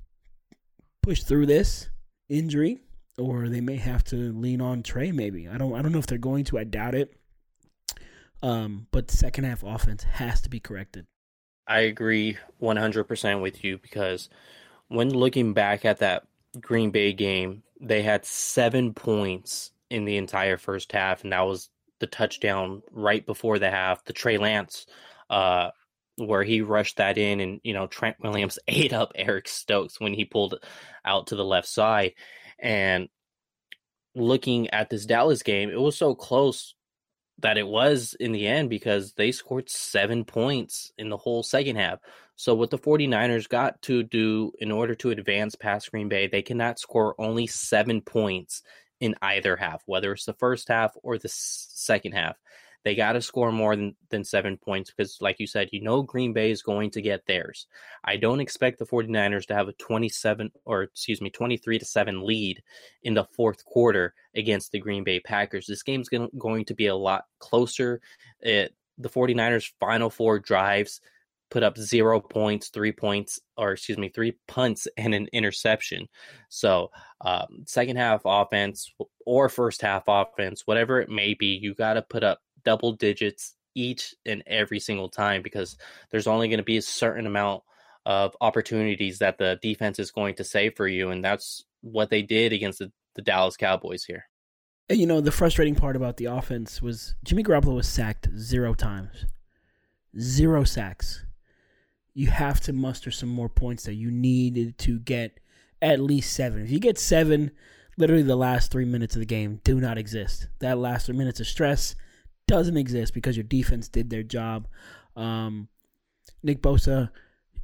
push 1.01 1.23
through 1.23 1.47
this 1.47 1.89
injury 2.29 2.79
or 3.17 3.49
they 3.49 3.61
may 3.61 3.77
have 3.77 4.03
to 4.05 4.33
lean 4.33 4.61
on 4.61 4.83
Trey. 4.83 5.11
Maybe 5.11 5.47
I 5.47 5.57
don't. 5.57 5.73
I 5.73 5.81
don't 5.81 5.91
know 5.91 5.99
if 5.99 6.07
they're 6.07 6.17
going 6.17 6.45
to. 6.45 6.59
I 6.59 6.63
doubt 6.63 6.95
it. 6.95 7.13
Um, 8.41 8.87
but 8.91 9.09
second 9.09 9.45
half 9.45 9.63
offense 9.63 10.03
has 10.03 10.41
to 10.41 10.49
be 10.49 10.59
corrected. 10.59 11.05
I 11.65 11.81
agree 11.81 12.37
100% 12.61 13.41
with 13.41 13.63
you 13.63 13.77
because 13.77 14.27
when 14.89 15.09
looking 15.09 15.53
back 15.53 15.85
at 15.85 15.99
that 15.99 16.27
Green 16.59 16.91
Bay 16.91 17.13
game, 17.13 17.63
they 17.79 18.01
had 18.01 18.25
seven 18.25 18.93
points 18.93 19.71
in 19.89 20.05
the 20.05 20.17
entire 20.17 20.57
first 20.57 20.91
half, 20.91 21.23
and 21.23 21.31
that 21.31 21.41
was 21.41 21.69
the 21.99 22.07
touchdown 22.07 22.81
right 22.91 23.25
before 23.25 23.59
the 23.59 23.71
half, 23.71 24.03
the 24.05 24.13
Trey 24.13 24.37
Lance, 24.37 24.85
uh, 25.29 25.69
where 26.17 26.43
he 26.43 26.61
rushed 26.61 26.97
that 26.97 27.17
in, 27.17 27.39
and 27.39 27.61
you 27.63 27.73
know 27.73 27.87
Trent 27.87 28.17
Williams 28.19 28.59
ate 28.67 28.93
up 28.93 29.13
Eric 29.15 29.47
Stokes 29.47 29.99
when 29.99 30.13
he 30.13 30.25
pulled 30.25 30.55
out 31.05 31.27
to 31.27 31.35
the 31.35 31.45
left 31.45 31.67
side. 31.67 32.13
And 32.63 33.09
looking 34.15 34.69
at 34.71 34.89
this 34.89 35.05
Dallas 35.05 35.43
game, 35.43 35.69
it 35.69 35.79
was 35.79 35.97
so 35.97 36.15
close 36.15 36.73
that 37.39 37.57
it 37.57 37.67
was 37.67 38.15
in 38.19 38.31
the 38.31 38.47
end 38.47 38.69
because 38.69 39.13
they 39.13 39.31
scored 39.31 39.69
seven 39.69 40.23
points 40.23 40.91
in 40.97 41.09
the 41.09 41.17
whole 41.17 41.43
second 41.43 41.75
half. 41.75 41.99
So, 42.35 42.55
what 42.55 42.71
the 42.71 42.79
49ers 42.79 43.49
got 43.49 43.81
to 43.83 44.01
do 44.01 44.53
in 44.59 44.71
order 44.71 44.95
to 44.95 45.11
advance 45.11 45.55
past 45.55 45.91
Green 45.91 46.09
Bay, 46.09 46.27
they 46.27 46.41
cannot 46.41 46.79
score 46.79 47.15
only 47.19 47.45
seven 47.45 48.01
points 48.01 48.63
in 48.99 49.15
either 49.21 49.55
half, 49.57 49.83
whether 49.85 50.13
it's 50.13 50.25
the 50.25 50.33
first 50.33 50.69
half 50.69 50.93
or 51.03 51.17
the 51.17 51.29
second 51.29 52.13
half. 52.13 52.37
They 52.83 52.95
got 52.95 53.13
to 53.13 53.21
score 53.21 53.51
more 53.51 53.75
than, 53.75 53.95
than 54.09 54.23
seven 54.23 54.57
points 54.57 54.91
because, 54.91 55.17
like 55.21 55.39
you 55.39 55.47
said, 55.47 55.69
you 55.71 55.81
know 55.81 56.01
Green 56.01 56.33
Bay 56.33 56.51
is 56.51 56.61
going 56.61 56.91
to 56.91 57.01
get 57.01 57.25
theirs. 57.25 57.67
I 58.03 58.17
don't 58.17 58.41
expect 58.41 58.79
the 58.79 58.85
49ers 58.85 59.45
to 59.47 59.53
have 59.53 59.67
a 59.67 59.73
27 59.73 60.51
or, 60.65 60.83
excuse 60.83 61.21
me, 61.21 61.29
23 61.29 61.79
to 61.79 61.85
7 61.85 62.25
lead 62.25 62.61
in 63.03 63.13
the 63.13 63.25
fourth 63.35 63.63
quarter 63.65 64.13
against 64.35 64.71
the 64.71 64.79
Green 64.79 65.03
Bay 65.03 65.19
Packers. 65.19 65.65
This 65.65 65.83
game's 65.83 66.09
going, 66.09 66.29
going 66.37 66.65
to 66.65 66.73
be 66.73 66.87
a 66.87 66.95
lot 66.95 67.25
closer. 67.39 68.01
It, 68.41 68.75
the 68.97 69.09
49ers' 69.09 69.71
final 69.79 70.09
four 70.09 70.39
drives 70.39 71.01
put 71.53 71.61
up 71.61 71.77
zero 71.77 72.19
points, 72.19 72.69
three 72.69 72.91
points, 72.91 73.39
or 73.57 73.73
excuse 73.73 73.97
me, 73.97 74.09
three 74.09 74.35
punts 74.47 74.87
and 74.97 75.13
an 75.13 75.27
interception. 75.31 76.07
So, 76.49 76.89
um, 77.21 77.63
second 77.67 77.97
half 77.97 78.23
offense 78.25 78.91
or 79.25 79.49
first 79.49 79.81
half 79.81 80.05
offense, 80.07 80.63
whatever 80.65 80.99
it 80.99 81.09
may 81.09 81.35
be, 81.35 81.59
you 81.61 81.75
got 81.75 81.93
to 81.93 82.01
put 82.01 82.23
up 82.23 82.39
double 82.65 82.93
digits 82.93 83.55
each 83.75 84.15
and 84.25 84.43
every 84.47 84.79
single 84.79 85.09
time 85.09 85.41
because 85.41 85.77
there's 86.11 86.27
only 86.27 86.47
going 86.47 86.57
to 86.57 86.63
be 86.63 86.77
a 86.77 86.81
certain 86.81 87.25
amount 87.25 87.63
of 88.05 88.35
opportunities 88.41 89.19
that 89.19 89.37
the 89.37 89.57
defense 89.61 89.99
is 89.99 90.11
going 90.11 90.35
to 90.35 90.43
save 90.43 90.75
for 90.75 90.87
you. 90.87 91.09
And 91.09 91.23
that's 91.23 91.63
what 91.81 92.09
they 92.09 92.21
did 92.21 92.53
against 92.53 92.79
the, 92.79 92.91
the 93.15 93.21
Dallas 93.21 93.57
Cowboys 93.57 94.03
here. 94.03 94.25
You 94.89 95.07
know, 95.07 95.21
the 95.21 95.31
frustrating 95.31 95.75
part 95.75 95.95
about 95.95 96.17
the 96.17 96.25
offense 96.25 96.81
was 96.81 97.15
Jimmy 97.23 97.43
Garoppolo 97.43 97.75
was 97.75 97.87
sacked 97.87 98.27
zero 98.37 98.73
times. 98.73 99.25
Zero 100.19 100.63
sacks. 100.63 101.25
You 102.13 102.27
have 102.27 102.59
to 102.61 102.73
muster 102.73 103.09
some 103.09 103.29
more 103.29 103.49
points 103.49 103.83
there. 103.83 103.93
You 103.93 104.11
needed 104.11 104.77
to 104.79 104.99
get 104.99 105.39
at 105.81 105.99
least 105.99 106.33
seven. 106.33 106.61
If 106.61 106.69
you 106.69 106.79
get 106.79 106.99
seven, 106.99 107.51
literally 107.97 108.23
the 108.23 108.35
last 108.35 108.71
three 108.71 108.85
minutes 108.85 109.15
of 109.15 109.19
the 109.19 109.25
game 109.25 109.61
do 109.63 109.79
not 109.79 109.97
exist. 109.97 110.49
That 110.59 110.77
last 110.77 111.05
three 111.05 111.17
minutes 111.17 111.39
of 111.39 111.47
stress 111.47 111.95
doesn't 112.47 112.77
exist 112.77 113.13
because 113.13 113.37
your 113.37 113.43
defense 113.43 113.87
did 113.87 114.09
their 114.09 114.23
job. 114.23 114.67
Um, 115.15 115.67
Nick 116.41 116.61
Bosa 116.61 117.09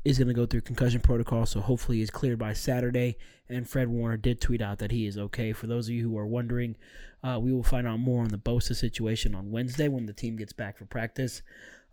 is 0.06 0.18
going 0.18 0.28
to 0.28 0.34
go 0.34 0.46
through 0.46 0.62
concussion 0.62 1.02
protocol, 1.02 1.46
so 1.46 1.60
hopefully 1.60 1.98
he's 1.98 2.10
cleared 2.10 2.40
by 2.40 2.54
Saturday. 2.54 3.18
And 3.50 3.68
Fred 3.68 3.90
Warner 3.90 4.18
did 4.18 4.40
tweet 4.40 4.62
out 4.62 4.80
that 4.80 4.92
he 4.92 5.06
is 5.06 5.18
okay. 5.18 5.54
For 5.54 5.68
those 5.68 5.88
of 5.88 5.94
you 5.94 6.08
who 6.08 6.18
are 6.18 6.28
wondering, 6.28 6.76
uh, 7.24 7.40
we 7.42 7.52
will 7.52 7.64
find 7.64 7.88
out 7.88 8.00
more 8.00 8.24
on 8.24 8.30
the 8.30 8.38
Bosa 8.38 8.76
situation 8.76 9.36
on 9.36 9.52
Wednesday 9.52 9.88
when 9.88 10.06
the 10.06 10.14
team 10.14 10.36
gets 10.36 10.54
back 10.54 10.78
for 10.78 10.86
practice. 10.86 11.42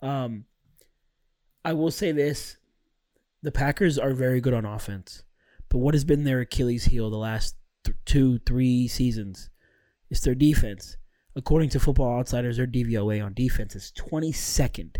Um, 0.02 0.44
I 1.64 1.72
will 1.72 1.90
say 1.90 2.12
this 2.12 2.58
the 3.42 3.52
Packers 3.52 3.98
are 3.98 4.12
very 4.12 4.40
good 4.40 4.54
on 4.54 4.64
offense, 4.64 5.24
but 5.68 5.78
what 5.78 5.94
has 5.94 6.04
been 6.04 6.24
their 6.24 6.40
Achilles 6.40 6.84
heel 6.84 7.10
the 7.10 7.16
last 7.16 7.56
th- 7.84 7.96
two, 8.04 8.38
three 8.40 8.86
seasons 8.86 9.50
is 10.10 10.20
their 10.20 10.34
defense. 10.34 10.96
According 11.36 11.68
to 11.70 11.80
Football 11.80 12.18
Outsiders, 12.18 12.56
their 12.56 12.66
DVOA 12.66 13.22
on 13.22 13.34
defense 13.34 13.76
is 13.76 13.92
22nd. 13.96 14.96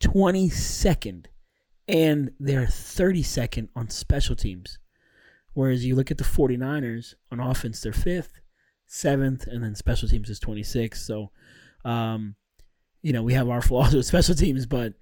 22nd. 0.00 1.26
And 1.88 2.30
they're 2.38 2.66
32nd 2.66 3.68
on 3.74 3.88
special 3.88 4.36
teams. 4.36 4.78
Whereas 5.54 5.84
you 5.84 5.94
look 5.96 6.10
at 6.10 6.18
the 6.18 6.24
49ers 6.24 7.14
on 7.30 7.40
offense, 7.40 7.80
they're 7.80 7.92
fifth. 7.92 8.40
seventh, 8.86 9.46
and 9.46 9.64
then 9.64 9.74
special 9.74 10.06
teams 10.06 10.28
is 10.28 10.38
26th. 10.38 10.96
So, 10.98 11.30
um, 11.84 12.36
you 13.00 13.12
know, 13.14 13.22
we 13.22 13.32
have 13.32 13.48
our 13.48 13.62
flaws 13.68 13.94
with 13.94 14.04
special 14.04 14.34
teams, 14.34 14.66
but 14.66 14.92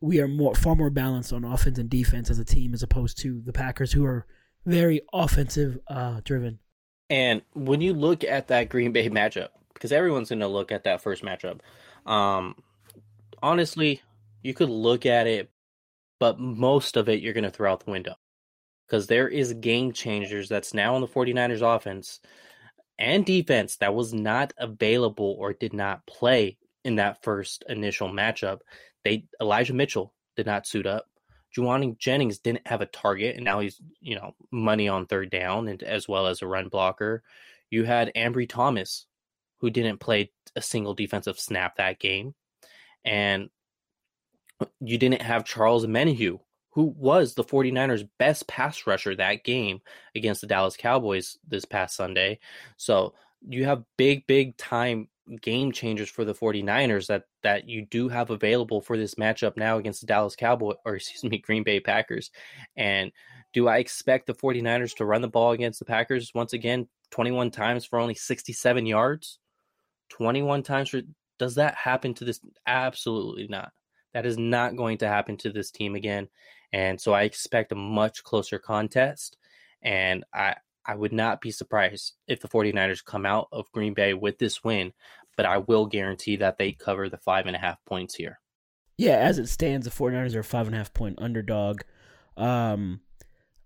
we 0.00 0.20
are 0.20 0.26
more 0.28 0.54
far 0.56 0.74
more 0.74 0.90
balanced 0.90 1.32
on 1.32 1.44
offense 1.44 1.78
and 1.78 1.88
defense 1.88 2.30
as 2.30 2.38
a 2.40 2.44
team 2.44 2.74
as 2.74 2.82
opposed 2.82 3.18
to 3.18 3.42
the 3.44 3.52
Packers, 3.52 3.92
who 3.92 4.04
are 4.04 4.26
very 4.66 5.02
offensive 5.12 5.78
uh, 5.88 6.20
driven. 6.24 6.58
And 7.10 7.42
when 7.54 7.80
you 7.80 7.92
look 7.92 8.24
at 8.24 8.48
that 8.48 8.68
Green 8.68 8.92
Bay 8.92 9.10
matchup, 9.10 9.48
because 9.74 9.92
everyone's 9.92 10.28
going 10.30 10.40
to 10.40 10.48
look 10.48 10.72
at 10.72 10.84
that 10.84 11.02
first 11.02 11.22
matchup, 11.22 11.60
um, 12.06 12.54
honestly, 13.42 14.00
you 14.42 14.54
could 14.54 14.70
look 14.70 15.04
at 15.04 15.26
it, 15.26 15.50
but 16.20 16.38
most 16.38 16.96
of 16.96 17.08
it 17.08 17.20
you're 17.20 17.34
going 17.34 17.44
to 17.44 17.50
throw 17.50 17.72
out 17.72 17.84
the 17.84 17.90
window 17.90 18.14
because 18.86 19.06
there 19.06 19.28
is 19.28 19.52
game 19.54 19.92
changers 19.92 20.48
that's 20.48 20.72
now 20.72 20.94
on 20.94 21.00
the 21.00 21.08
49ers 21.08 21.62
offense 21.76 22.20
and 22.98 23.24
defense 23.24 23.76
that 23.76 23.94
was 23.94 24.12
not 24.12 24.52
available 24.58 25.36
or 25.38 25.52
did 25.52 25.72
not 25.72 26.06
play 26.06 26.58
in 26.84 26.96
that 26.96 27.22
first 27.22 27.64
initial 27.68 28.08
matchup. 28.08 28.60
They 29.04 29.24
Elijah 29.40 29.74
Mitchell 29.74 30.14
did 30.36 30.46
not 30.46 30.66
suit 30.66 30.86
up. 30.86 31.09
Jauan 31.56 31.98
Jennings 31.98 32.38
didn't 32.38 32.66
have 32.66 32.80
a 32.80 32.86
target, 32.86 33.36
and 33.36 33.44
now 33.44 33.60
he's 33.60 33.80
you 34.00 34.14
know 34.14 34.34
money 34.50 34.88
on 34.88 35.06
third 35.06 35.30
down, 35.30 35.68
and 35.68 35.82
as 35.82 36.08
well 36.08 36.26
as 36.26 36.42
a 36.42 36.46
run 36.46 36.68
blocker. 36.68 37.22
You 37.70 37.84
had 37.84 38.12
Ambry 38.16 38.48
Thomas, 38.48 39.06
who 39.58 39.70
didn't 39.70 39.98
play 39.98 40.32
a 40.56 40.62
single 40.62 40.94
defensive 40.94 41.38
snap 41.38 41.76
that 41.76 42.00
game, 42.00 42.34
and 43.04 43.50
you 44.80 44.98
didn't 44.98 45.22
have 45.22 45.44
Charles 45.44 45.86
Omenihu, 45.86 46.40
who 46.70 46.84
was 46.96 47.34
the 47.34 47.44
49ers' 47.44 48.08
best 48.18 48.46
pass 48.46 48.86
rusher 48.86 49.14
that 49.16 49.44
game 49.44 49.80
against 50.14 50.40
the 50.40 50.46
Dallas 50.46 50.76
Cowboys 50.76 51.38
this 51.46 51.64
past 51.64 51.96
Sunday. 51.96 52.38
So 52.76 53.14
you 53.48 53.64
have 53.64 53.84
big, 53.96 54.26
big 54.26 54.56
time 54.56 55.08
game 55.36 55.72
changers 55.72 56.08
for 56.08 56.24
the 56.24 56.34
49ers 56.34 57.06
that 57.06 57.24
that 57.42 57.68
you 57.68 57.86
do 57.86 58.08
have 58.08 58.30
available 58.30 58.80
for 58.80 58.96
this 58.96 59.14
matchup 59.14 59.56
now 59.56 59.78
against 59.78 60.00
the 60.00 60.06
Dallas 60.06 60.36
Cowboys 60.36 60.76
or 60.84 60.94
excuse 60.96 61.24
me 61.24 61.38
Green 61.38 61.62
Bay 61.62 61.80
Packers. 61.80 62.30
And 62.76 63.12
do 63.52 63.68
I 63.68 63.78
expect 63.78 64.26
the 64.26 64.34
49ers 64.34 64.96
to 64.96 65.04
run 65.04 65.22
the 65.22 65.28
ball 65.28 65.52
against 65.52 65.78
the 65.78 65.84
Packers 65.84 66.32
once 66.34 66.52
again 66.52 66.88
21 67.10 67.50
times 67.50 67.84
for 67.84 67.98
only 67.98 68.14
67 68.14 68.86
yards? 68.86 69.38
21 70.10 70.62
times 70.62 70.90
for 70.90 71.02
does 71.38 71.54
that 71.54 71.74
happen 71.74 72.12
to 72.14 72.24
this? 72.24 72.40
Absolutely 72.66 73.48
not. 73.48 73.72
That 74.12 74.26
is 74.26 74.36
not 74.36 74.76
going 74.76 74.98
to 74.98 75.08
happen 75.08 75.36
to 75.38 75.50
this 75.50 75.70
team 75.70 75.94
again. 75.94 76.28
And 76.72 77.00
so 77.00 77.12
I 77.12 77.22
expect 77.22 77.72
a 77.72 77.76
much 77.76 78.22
closer 78.22 78.58
contest. 78.58 79.36
And 79.82 80.24
I 80.34 80.56
I 80.84 80.94
would 80.94 81.12
not 81.12 81.40
be 81.40 81.50
surprised 81.50 82.14
if 82.26 82.40
the 82.40 82.48
49ers 82.48 83.04
come 83.04 83.26
out 83.26 83.48
of 83.52 83.70
Green 83.72 83.94
Bay 83.94 84.14
with 84.14 84.38
this 84.38 84.64
win, 84.64 84.92
but 85.40 85.46
I 85.46 85.56
will 85.56 85.86
guarantee 85.86 86.36
that 86.36 86.58
they 86.58 86.72
cover 86.72 87.08
the 87.08 87.16
five 87.16 87.46
and 87.46 87.56
a 87.56 87.58
half 87.58 87.82
points 87.86 88.14
here. 88.14 88.40
Yeah, 88.98 89.16
as 89.16 89.38
it 89.38 89.48
stands, 89.48 89.86
the 89.86 89.90
49ers 89.90 90.34
are 90.34 90.40
a 90.40 90.44
five 90.44 90.66
and 90.66 90.74
a 90.74 90.78
half 90.78 90.92
point 90.92 91.18
underdog. 91.18 91.80
Um, 92.36 93.00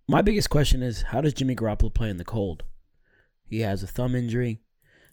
my 0.06 0.22
biggest 0.22 0.50
question 0.50 0.84
is 0.84 1.02
how 1.02 1.20
does 1.20 1.34
Jimmy 1.34 1.56
Garoppolo 1.56 1.92
play 1.92 2.10
in 2.10 2.16
the 2.16 2.24
cold? 2.24 2.62
He 3.44 3.62
has 3.62 3.82
a 3.82 3.88
thumb 3.88 4.14
injury. 4.14 4.60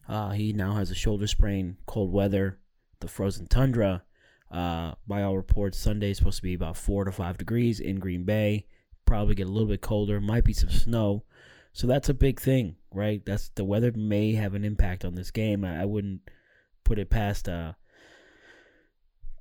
Uh, 0.08 0.30
he 0.34 0.54
now 0.54 0.74
has 0.74 0.92
a 0.92 0.96
shoulder 0.96 1.26
sprain, 1.26 1.78
cold 1.88 2.14
weather, 2.14 2.60
the 3.00 3.08
frozen 3.08 3.48
tundra. 3.48 4.04
Uh, 4.52 4.94
by 5.08 5.24
all 5.24 5.36
reports, 5.36 5.80
Sunday 5.80 6.12
is 6.12 6.18
supposed 6.18 6.38
to 6.38 6.44
be 6.44 6.54
about 6.54 6.78
four 6.78 7.06
to 7.06 7.12
five 7.12 7.40
degrees 7.40 7.80
in 7.80 7.98
Green 7.98 8.24
Bay. 8.24 8.68
Probably 9.08 9.34
get 9.34 9.48
a 9.48 9.52
little 9.52 9.68
bit 9.68 9.82
colder. 9.82 10.22
Might 10.22 10.44
be 10.44 10.54
some 10.54 10.70
snow. 10.70 11.24
So 11.74 11.88
that's 11.88 12.10
a 12.10 12.14
big 12.14 12.40
thing, 12.40 12.76
right? 12.94 13.26
That's 13.26 13.50
the 13.56 13.66
weather 13.66 13.92
may 13.94 14.34
have 14.34 14.54
an 14.54 14.64
impact 14.64 15.04
on 15.04 15.16
this 15.16 15.32
game. 15.32 15.66
I, 15.66 15.82
I 15.82 15.86
wouldn't 15.86 16.22
put 16.84 17.00
it 17.00 17.10
past 17.10 17.48
uh 17.48 17.74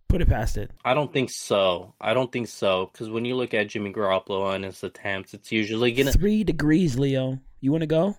put 0.09 0.21
it 0.21 0.29
past 0.29 0.57
it. 0.57 0.71
I 0.85 0.95
don't 0.95 1.13
think 1.13 1.31
so. 1.31 1.95
I 2.01 2.15
don't 2.15 2.33
think 2.33 2.49
so 2.49 2.91
because 2.93 3.11
when 3.11 3.25
you 3.25 3.37
look 3.37 3.55
at 3.55 3.69
Jimmy 3.69 3.93
Garoppolo 3.93 4.55
and 4.55 4.65
his 4.65 4.83
attempts, 4.83 5.35
it's 5.35 5.53
usually 5.53 5.93
gonna 5.93 6.13
three 6.13 6.45
degrees. 6.45 6.99
Leo, 6.99 7.39
you 7.61 7.71
want 7.71 7.83
to 7.83 7.87
go? 7.87 8.17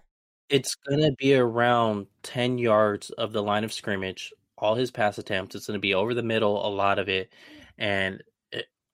It's 0.50 0.76
gonna 0.76 1.12
be 1.14 1.36
around 1.36 2.08
ten 2.24 2.58
yards 2.58 3.10
of 3.12 3.34
the 3.34 3.44
line 3.44 3.64
of 3.64 3.74
scrimmage. 3.74 4.34
All 4.58 4.76
his 4.76 4.92
pass 4.92 5.18
attempts, 5.18 5.56
it's 5.56 5.68
gonna 5.68 5.80
be 5.80 5.94
over 5.94 6.14
the 6.14 6.24
middle, 6.24 6.66
a 6.66 6.70
lot 6.70 7.00
of 7.00 7.10
it, 7.10 7.34
and 7.78 8.24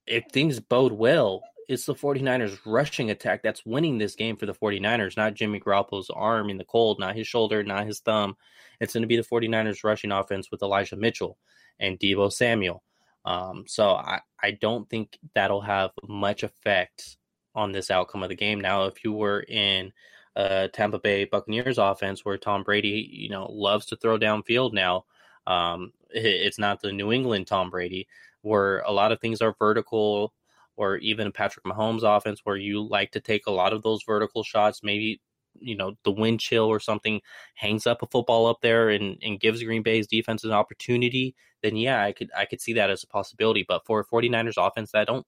if 0.08 0.26
things 0.32 0.60
bode 0.60 0.94
well, 0.94 1.44
it's 1.68 1.86
the 1.86 1.94
49ers 1.94 2.58
rushing 2.66 3.12
attack 3.12 3.44
that's 3.44 3.66
winning 3.66 3.98
this 3.98 4.16
game 4.16 4.38
for 4.38 4.46
the 4.46 4.54
49ers, 4.54 5.18
not 5.18 5.34
Jimmy 5.34 5.60
Garoppolo's 5.60 6.10
arm 6.10 6.50
in 6.50 6.58
the 6.58 6.63
cold, 6.63 7.00
not 7.00 7.16
his 7.16 7.28
shoulder, 7.28 7.63
not 7.63 7.86
his 7.86 8.00
thumb. 8.00 8.38
It's 8.80 8.94
going 8.94 9.02
to 9.02 9.08
be 9.08 9.18
the 9.18 9.24
49ers 9.24 9.84
rushing 9.84 10.12
offense 10.12 10.50
with 10.52 10.62
Elijah 10.62 10.96
Mitchell 10.96 11.38
and 11.80 12.00
Deebo 12.00 12.32
Samuel. 12.32 12.84
Um, 13.26 13.66
so 13.68 13.92
I, 13.92 14.22
I 14.42 14.52
don't 14.52 14.90
think 14.90 15.18
that'll 15.36 15.62
have 15.62 15.92
much 16.08 16.44
effect 16.44 17.18
on 17.56 17.72
this 17.72 17.92
outcome 17.92 18.24
of 18.24 18.30
the 18.30 18.36
game. 18.36 18.62
Now, 18.62 18.86
if 18.86 19.04
you 19.04 19.12
were 19.12 19.42
in 19.42 19.92
uh, 20.36 20.68
Tampa 20.72 21.00
Bay 21.00 21.26
Buccaneers 21.26 21.78
offense 21.78 22.24
where 22.24 22.38
Tom 22.38 22.63
Brady, 22.63 23.10
you 23.12 23.30
know, 23.30 23.48
loves 23.52 23.86
to 23.88 23.96
throw 23.98 24.18
downfield 24.18 24.74
now, 24.74 25.06
um, 25.46 25.92
it's 26.10 26.60
not 26.60 26.82
the 26.82 26.92
New 26.92 27.12
England 27.12 27.48
Tom 27.48 27.70
Brady 27.70 28.08
where 28.42 28.80
a 28.80 28.92
lot 28.92 29.12
of 29.12 29.20
things 29.20 29.42
are 29.42 29.56
vertical 29.60 30.34
or 30.78 30.98
even 30.98 31.32
Patrick 31.32 31.66
Mahomes 31.66 32.04
offense 32.04 32.42
where 32.44 32.56
you 32.56 32.88
like 32.88 33.12
to 33.12 33.20
take 33.20 33.48
a 33.48 33.52
lot 33.52 33.74
of 33.74 33.82
those 33.82 34.04
vertical 34.04 34.44
shots, 34.44 34.84
maybe 34.84 35.20
you 35.60 35.76
know 35.76 35.93
the 36.04 36.12
wind 36.12 36.39
chill 36.39 36.65
or 36.65 36.80
something 36.80 37.22
hangs 37.56 37.88
up 37.88 38.02
a 38.02 38.08
football 38.08 38.48
up 38.48 38.60
there 38.62 38.89
and, 38.89 39.17
and 39.22 39.39
gives 39.39 39.63
Green 39.63 39.84
Bay's 39.84 40.08
defense 40.08 40.43
an 40.43 40.52
opportunity, 40.52 41.36
then 41.63 41.76
yeah, 41.76 42.04
I 42.04 42.12
could 42.12 42.30
I 42.36 42.46
could 42.46 42.62
see 42.62 42.74
that 42.74 42.89
as 42.89 43.04
a 43.04 43.08
possibility. 43.08 43.65
But 43.67 43.86
for 43.86 44.06
49ers 44.06 44.54
offense 44.58 44.91
that 44.91 45.08
don't 45.08 45.26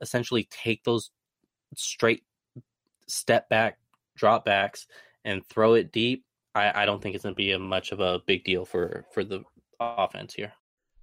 essentially 0.00 0.48
take 0.50 0.84
those 0.84 1.10
straight 1.74 2.22
step 3.06 3.48
back 3.48 3.78
drop 4.16 4.44
backs 4.44 4.86
and 5.24 5.46
throw 5.46 5.74
it 5.74 5.92
deep, 5.92 6.24
I, 6.54 6.82
I 6.82 6.86
don't 6.86 7.02
think 7.02 7.14
it's 7.14 7.24
gonna 7.24 7.34
be 7.34 7.52
a 7.52 7.58
much 7.58 7.92
of 7.92 8.00
a 8.00 8.20
big 8.26 8.44
deal 8.44 8.64
for 8.64 9.04
for 9.12 9.24
the 9.24 9.42
offense 9.80 10.34
here. 10.34 10.52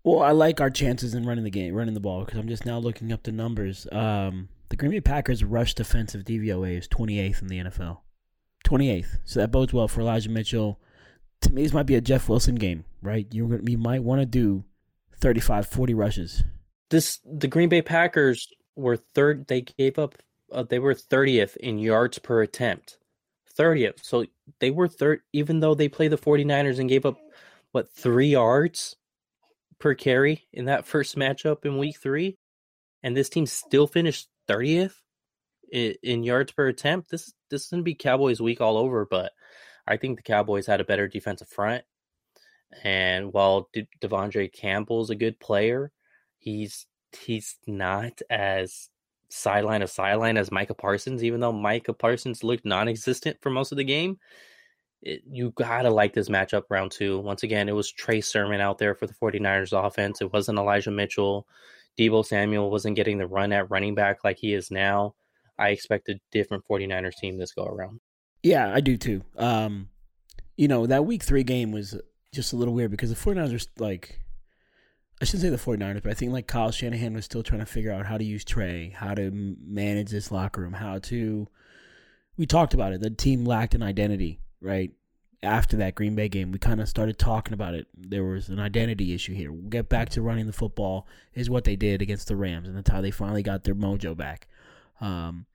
Well, 0.04 0.22
I 0.22 0.32
like 0.32 0.60
our 0.60 0.70
chances 0.70 1.14
in 1.14 1.26
running 1.26 1.46
the 1.46 1.50
game, 1.50 1.74
running 1.74 1.94
the 1.94 2.02
ball, 2.02 2.26
because 2.26 2.38
I'm 2.38 2.50
just 2.50 2.66
now 2.66 2.78
looking 2.78 3.14
up 3.14 3.24
the 3.24 3.32
numbers. 3.32 3.88
Um, 3.90 4.50
the 4.68 4.76
Green 4.76 4.92
Bay 4.92 5.00
Packers' 5.00 5.46
rush 5.46 5.76
defensive 5.76 6.24
DVOA 6.24 6.78
is 6.78 6.88
28th 6.90 7.42
in 7.42 7.48
the 7.48 7.60
NFL. 7.60 8.00
28th. 8.64 9.20
So 9.26 9.40
that 9.40 9.52
bodes 9.52 9.74
well 9.74 9.88
for 9.88 10.02
Elijah 10.02 10.30
Mitchell. 10.30 10.80
To 11.42 11.54
me, 11.54 11.64
this 11.64 11.74
might 11.74 11.86
be 11.86 11.96
a 11.96 12.02
Jeff 12.02 12.30
Wilson 12.30 12.56
game, 12.56 12.86
right? 13.02 13.28
You 13.32 13.62
you 13.66 13.78
might 13.78 14.04
want 14.04 14.22
to 14.22 14.26
do 14.26 14.64
35, 15.20 15.68
40 15.68 15.94
rushes. 15.94 16.44
This 16.90 17.20
the 17.26 17.48
Green 17.48 17.70
Bay 17.70 17.82
Packers 17.82 18.48
were 18.76 18.98
third. 18.98 19.48
They 19.48 19.62
gave 19.62 20.00
up. 20.00 20.16
Uh, 20.52 20.64
they 20.64 20.80
were 20.80 20.94
30th 20.94 21.58
in 21.58 21.80
yards 21.80 22.20
per 22.20 22.42
attempt. 22.42 22.98
30th. 23.58 24.04
So 24.04 24.26
they 24.60 24.72
were 24.72 24.88
third, 24.88 25.22
even 25.32 25.60
though 25.60 25.76
they 25.76 25.88
played 25.88 26.12
the 26.12 26.18
49ers 26.18 26.80
and 26.80 26.90
gave 26.90 27.06
up 27.06 27.18
what 27.72 27.92
three 27.94 28.30
yards 28.30 28.96
per 29.80 29.94
carry 29.94 30.44
in 30.54 30.66
that 30.66 30.86
first 30.88 31.16
matchup 31.16 31.66
in 31.66 31.78
week 31.78 32.00
three, 32.00 32.38
and 33.02 33.16
this 33.16 33.30
team 33.30 33.46
still 33.46 33.88
finished 33.88 34.28
30th 34.48 34.94
in, 35.74 36.24
yards 36.24 36.52
per 36.52 36.68
attempt. 36.68 37.10
This 37.10 37.34
this 37.50 37.64
is 37.64 37.68
gonna 37.70 37.84
be 37.84 37.96
Cowboys 37.96 38.42
week 38.42 38.62
all 38.62 38.78
over, 38.78 39.06
but 39.06 39.32
I 39.88 39.98
think 39.98 40.18
the 40.18 40.24
Cowboys 40.24 40.68
had 40.68 40.82
a 40.82 40.86
better 40.86 41.08
defensive 41.08 41.50
front. 41.50 41.84
And 42.84 43.34
while 43.34 43.70
De- 43.74 43.88
De'Vondre 44.02 44.52
Campbell's 44.52 45.10
a 45.10 45.16
good 45.16 45.40
player, 45.40 45.92
he's 46.40 46.86
he's 47.26 47.58
not 47.68 48.22
as 48.30 48.90
sideline 49.30 49.82
of 49.82 49.90
sideline 49.90 50.38
as 50.38 50.52
Micah 50.52 50.74
Parsons, 50.74 51.24
even 51.24 51.40
though 51.40 51.52
Micah 51.52 51.94
Parsons 51.94 52.44
looked 52.44 52.66
non 52.66 52.88
existent 52.88 53.38
for 53.42 53.50
most 53.50 53.72
of 53.72 53.78
the 53.78 53.84
game 53.84 54.20
it, 55.04 55.22
you 55.30 55.52
gotta 55.52 55.90
like 55.90 56.14
this 56.14 56.30
matchup 56.30 56.64
round 56.70 56.92
two. 56.92 57.20
Once 57.20 57.44
again, 57.44 57.70
it 57.70 57.76
was 57.76 57.92
Trey 57.92 58.22
Sermon 58.22 58.62
out 58.62 58.78
there 58.78 58.96
for 58.96 59.06
the 59.06 59.14
49ers 59.14 59.74
offense. 59.74 60.22
It 60.22 60.32
wasn't 60.32 60.58
Elijah 60.58 60.92
Mitchell. 60.92 61.48
Deebo 62.00 62.26
Samuel 62.26 62.72
wasn't 62.72 62.96
getting 62.96 63.18
the 63.18 63.28
run 63.28 63.52
at 63.52 63.70
running 63.70 63.96
back 63.96 64.24
like 64.24 64.38
he 64.38 64.54
is 64.54 64.72
now. 64.72 65.14
I 65.58 65.70
expect 65.70 66.10
a 66.10 66.20
different 66.32 66.64
49ers 66.70 67.16
team 67.16 67.38
this 67.38 67.54
go 67.54 67.66
around. 67.66 68.00
Yeah, 68.42 68.72
I 68.74 68.82
do 68.82 68.98
too. 68.98 69.24
Um, 69.38 69.90
you 70.58 70.68
know, 70.68 70.86
that 70.86 71.06
week 71.06 71.24
three 71.24 71.44
game 71.44 71.72
was 71.72 71.98
just 72.34 72.54
a 72.54 72.56
little 72.56 72.74
weird 72.74 72.92
because 72.92 73.10
the 73.10 73.16
49ers 73.16 73.68
are 73.68 73.84
like, 73.84 74.20
I 75.22 75.26
shouldn't 75.26 75.44
say 75.44 75.50
the 75.50 75.58
49ers, 75.58 76.04
but 76.04 76.12
I 76.12 76.16
think 76.16 76.32
like 76.32 76.48
Kyle 76.48 76.72
Shanahan 76.72 77.14
was 77.14 77.26
still 77.26 77.44
trying 77.44 77.62
to 77.62 77.66
figure 77.66 77.92
out 77.92 78.06
how 78.06 78.18
to 78.18 78.24
use 78.24 78.44
Trey, 78.44 78.94
how 78.96 79.14
to 79.14 79.32
manage 79.32 80.10
this 80.10 80.32
locker 80.32 80.62
room, 80.62 80.74
how 80.74 81.00
to. 81.00 81.48
We 82.36 82.48
talked 82.48 82.74
about 82.74 82.94
it. 82.94 83.02
The 83.02 83.12
team 83.12 83.46
lacked 83.46 83.76
an 83.76 83.84
identity 83.84 84.40
right? 84.64 84.92
After 85.44 85.76
that 85.78 85.94
Green 85.94 86.16
Bay 86.16 86.30
game, 86.30 86.52
we 86.52 86.58
kind 86.58 86.80
of 86.80 86.88
started 86.88 87.20
talking 87.20 87.54
about 87.54 87.76
it. 87.76 87.88
There 87.96 88.24
was 88.24 88.48
an 88.48 88.60
identity 88.60 89.14
issue 89.14 89.34
here. 89.34 89.52
We'll 89.52 89.70
get 89.70 89.90
back 89.90 90.10
to 90.10 90.22
running 90.22 90.48
the 90.48 90.54
football, 90.54 91.06
is 91.34 91.50
what 91.50 91.66
they 91.66 91.76
did 91.76 92.02
against 92.02 92.30
the 92.30 92.38
Rams, 92.38 92.68
and 92.68 92.78
that's 92.78 92.90
how 92.90 93.02
they 93.02 93.12
finally 93.12 93.44
got 93.44 93.66
their 93.66 93.76
mojo 93.76 94.16
back. 94.16 94.48
Um, 95.04 95.46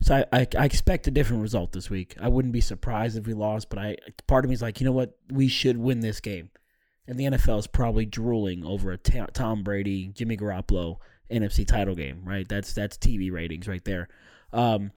So 0.00 0.14
I, 0.14 0.24
I, 0.40 0.46
I 0.56 0.64
expect 0.64 1.08
a 1.08 1.10
different 1.10 1.42
result 1.42 1.72
this 1.72 1.90
week. 1.90 2.14
I 2.20 2.28
wouldn't 2.28 2.52
be 2.52 2.60
surprised 2.60 3.16
if 3.18 3.26
we 3.26 3.34
lost, 3.34 3.68
but 3.68 3.78
I 3.78 3.96
part 4.26 4.44
of 4.44 4.48
me 4.48 4.54
is 4.54 4.62
like, 4.62 4.80
you 4.80 4.86
know 4.86 4.92
what, 4.92 5.16
we 5.30 5.48
should 5.48 5.76
win 5.76 6.00
this 6.00 6.20
game. 6.20 6.50
And 7.06 7.18
the 7.18 7.24
NFL 7.24 7.58
is 7.60 7.66
probably 7.66 8.06
drooling 8.06 8.64
over 8.64 8.92
a 8.92 8.98
t- 8.98 9.20
Tom 9.32 9.62
Brady, 9.62 10.08
Jimmy 10.08 10.36
Garoppolo 10.36 10.98
NFC 11.30 11.66
title 11.66 11.94
game, 11.94 12.22
right? 12.24 12.48
That's 12.48 12.72
that's 12.72 12.96
TV 12.96 13.32
ratings 13.32 13.68
right 13.68 13.84
there. 13.84 14.08
Um, 14.52 14.92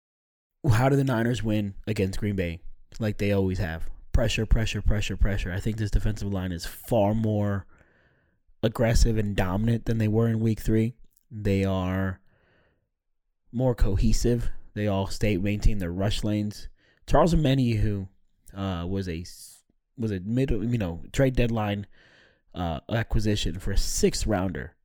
how 0.69 0.89
do 0.89 0.95
the 0.95 1.03
Niners 1.03 1.43
win 1.43 1.73
against 1.87 2.19
Green 2.19 2.35
Bay? 2.35 2.59
Like 2.99 3.17
they 3.17 3.31
always 3.31 3.59
have. 3.59 3.89
Pressure, 4.13 4.45
pressure, 4.45 4.81
pressure, 4.81 5.17
pressure. 5.17 5.51
I 5.51 5.59
think 5.59 5.77
this 5.77 5.91
defensive 5.91 6.31
line 6.31 6.51
is 6.51 6.65
far 6.65 7.13
more 7.15 7.65
aggressive 8.63 9.17
and 9.17 9.35
dominant 9.35 9.85
than 9.85 9.97
they 9.97 10.07
were 10.07 10.27
in 10.29 10.39
week 10.39 10.59
three. 10.61 10.93
They 11.31 11.65
are 11.65 12.20
more 13.51 13.75
cohesive. 13.75 14.49
They 14.73 14.87
all 14.87 15.07
stay 15.07 15.37
maintain 15.37 15.79
their 15.79 15.91
rush 15.91 16.23
lanes. 16.23 16.67
Charles 17.07 17.33
Omenihu 17.33 18.07
uh, 18.55 18.85
was 18.87 19.09
a 19.09 19.25
was 19.97 20.11
a 20.11 20.19
mid 20.21 20.49
you 20.51 20.77
know 20.77 21.01
trade 21.11 21.35
deadline 21.35 21.87
uh, 22.55 22.79
acquisition 22.89 23.59
for 23.59 23.71
a 23.71 23.77
sixth 23.77 24.25
rounder. 24.25 24.75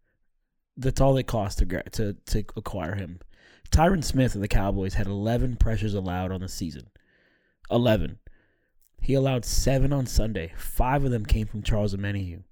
That's 0.76 1.00
all 1.00 1.16
it 1.16 1.26
cost 1.26 1.58
to 1.58 1.66
to 1.66 2.14
to 2.14 2.44
acquire 2.56 2.94
him. 2.94 3.20
Tyron 3.70 4.04
Smith 4.04 4.34
of 4.34 4.40
the 4.40 4.48
Cowboys 4.48 4.94
had 4.94 5.08
11 5.08 5.56
pressures 5.56 5.94
allowed 5.94 6.30
on 6.30 6.40
the 6.40 6.48
season. 6.48 6.88
11. 7.68 8.18
He 9.02 9.14
allowed 9.14 9.44
seven 9.44 9.92
on 9.92 10.06
Sunday. 10.06 10.52
Five 10.56 11.04
of 11.04 11.10
them 11.10 11.26
came 11.26 11.46
from 11.46 11.62
Charles 11.62 11.94
Omenihu. 11.94 12.44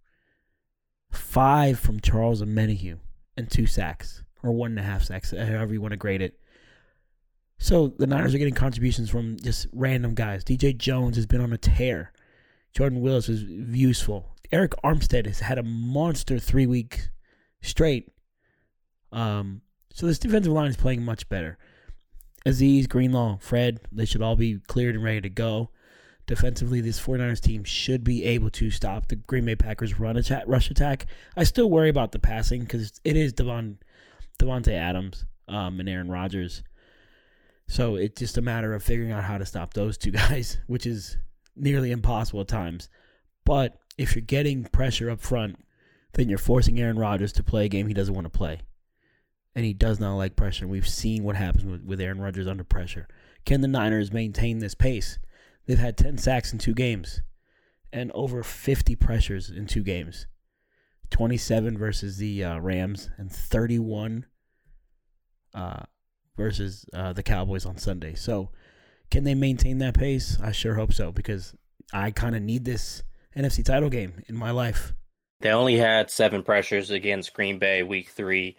Five 1.11 1.79
from 1.79 2.01
Charles 2.01 2.43
Omenihu 2.43 2.99
and 3.37 3.51
two 3.51 3.67
sacks, 3.67 4.24
or 4.45 4.53
one 4.53 4.73
and 4.73 4.79
a 4.79 4.83
half 4.83 5.03
sacks, 5.03 5.33
however 5.33 5.73
you 5.73 5.81
want 5.81 5.93
to 5.93 5.97
grade 5.97 6.23
it. 6.23 6.39
So 7.59 7.89
the 7.89 8.07
Niners 8.07 8.35
are 8.35 8.39
getting 8.39 8.55
contributions 8.55 9.11
from 9.11 9.39
just 9.39 9.67
random 9.73 10.15
guys. 10.15 10.45
DJ 10.45 10.77
Jones 10.77 11.17
has 11.17 11.27
been 11.27 11.41
on 11.41 11.53
a 11.53 11.59
tear. 11.59 12.13
Jordan 12.75 13.01
Willis 13.01 13.29
was 13.29 13.43
useful. 13.43 14.37
Arik 14.53 14.75
Armstead 14.85 15.27
has 15.27 15.41
had 15.41 15.59
a 15.59 15.63
monster 15.63 16.39
three 16.39 16.67
weeks 16.67 17.09
straight. 17.63 18.11
Um, 19.13 19.63
so 19.93 20.07
this 20.07 20.19
defensive 20.19 20.53
line 20.53 20.69
is 20.69 20.77
playing 20.77 21.05
much 21.05 21.29
better. 21.29 21.57
Aziz, 22.45 22.87
Greenlaw, 22.87 23.39
Fred, 23.39 23.81
they 23.91 24.05
should 24.05 24.21
all 24.21 24.37
be 24.37 24.59
cleared 24.67 24.95
and 24.95 25.05
ready 25.05 25.23
to 25.23 25.31
go. 25.31 25.71
Defensively, 26.27 26.81
this 26.81 27.01
49ers 27.01 27.41
team 27.41 27.65
should 27.65 28.03
be 28.03 28.25
able 28.25 28.51
to 28.51 28.71
stop 28.71 29.09
the 29.09 29.17
Green 29.17 29.45
Bay 29.45 29.57
Packers 29.57 29.99
run 29.99 30.17
attack, 30.17 30.45
rush 30.47 30.71
attack. 30.71 31.07
I 31.37 31.45
still 31.45 31.71
worry 31.71 31.91
about 31.91 32.13
the 32.13 32.19
passing 32.19 32.61
because 32.61 33.01
it 33.05 33.17
is 33.17 33.33
Devon, 33.33 33.79
Davante 34.39 34.73
Adams 34.73 35.25
um, 35.49 35.81
and 35.81 35.89
Aaron 35.89 36.11
Rodgers. 36.11 36.63
So 37.67 37.97
it's 37.97 38.19
just 38.19 38.37
a 38.39 38.43
matter 38.43 38.75
of 38.75 38.83
figuring 38.83 39.13
out 39.13 39.25
how 39.25 39.39
to 39.39 39.47
stop 39.47 39.75
those 39.75 39.97
two 39.97 40.11
guys, 40.13 40.59
which 40.67 40.87
is 40.87 41.17
nearly 41.57 41.91
impossible 41.91 42.43
at 42.43 42.49
times. 42.49 42.89
But 43.45 43.79
if 43.99 44.15
you're 44.15 44.23
getting 44.23 44.65
pressure 44.65 45.11
up 45.11 45.21
front, 45.21 45.57
then 46.15 46.29
you're 46.29 46.39
forcing 46.39 46.81
Aaron 46.81 46.99
Rodgers 46.99 47.33
to 47.35 47.43
play 47.43 47.67
a 47.67 47.69
game 47.69 47.87
he 47.87 47.95
doesn't 47.95 48.15
want 48.15 48.27
to 48.27 48.39
play. 48.39 48.61
And 49.55 49.65
he 49.65 49.73
does 49.73 50.01
not 50.01 50.17
like 50.17 50.37
pressure. 50.37 50.67
We've 50.67 50.89
seen 50.89 51.23
what 51.23 51.37
happens 51.37 51.65
with, 51.65 51.85
with 51.85 52.01
Aaron 52.01 52.21
Rodgers 52.21 52.49
under 52.49 52.65
pressure. 52.65 53.07
Can 53.45 53.61
the 53.61 53.69
Niners 53.69 54.13
maintain 54.13 54.59
this 54.59 54.75
pace? 54.75 55.19
They've 55.67 55.79
had 55.79 55.97
10 55.97 56.19
sacks 56.19 56.53
in 56.53 56.59
two 56.59 56.75
games 56.75 57.23
and 57.93 58.11
over 58.13 58.43
50 58.43 58.97
pressures 58.97 59.51
in 59.51 59.67
two 59.67 59.83
games 59.83 60.27
27 61.11 61.79
versus 61.79 62.17
the 62.17 62.45
uh, 62.45 62.59
Rams 62.59 63.11
and 63.17 63.31
31 63.31 64.27
uh, 65.55 65.83
versus 66.37 66.85
uh, 66.93 67.13
the 67.13 67.23
Cowboys 67.23 67.67
on 67.67 67.79
Sunday. 67.79 68.15
So, 68.15 68.51
can 69.11 69.25
they 69.25 69.35
maintain 69.35 69.79
that 69.79 69.95
pace? 69.95 70.39
I 70.43 70.51
sure 70.53 70.75
hope 70.75 70.93
so 70.93 71.13
because 71.13 71.55
I 71.93 72.11
kind 72.11 72.35
of 72.35 72.43
need 72.43 72.65
this 72.65 73.03
NFC 73.37 73.65
title 73.65 73.91
game 73.91 74.23
in 74.27 74.37
my 74.37 74.51
life. 74.51 74.95
They 75.41 75.51
only 75.51 75.77
had 75.77 76.11
seven 76.11 76.43
pressures 76.43 76.91
against 76.91 77.35
Green 77.35 77.59
Bay 77.59 77.83
week 77.83 78.09
three, 78.09 78.57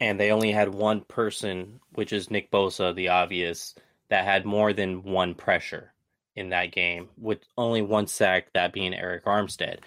and 0.00 0.18
they 0.18 0.30
only 0.30 0.52
had 0.52 0.72
one 0.72 1.00
person, 1.02 1.80
which 1.94 2.12
is 2.12 2.30
Nick 2.30 2.50
Bosa, 2.50 2.94
the 2.94 3.08
obvious, 3.08 3.74
that 4.08 4.24
had 4.24 4.44
more 4.44 4.72
than 4.72 5.02
one 5.02 5.34
pressure 5.34 5.92
in 6.36 6.50
that 6.50 6.70
game, 6.70 7.08
with 7.18 7.40
only 7.56 7.82
one 7.82 8.06
sack, 8.06 8.52
that 8.54 8.72
being 8.72 8.92
Arik 8.92 9.24
Armstead. 9.24 9.78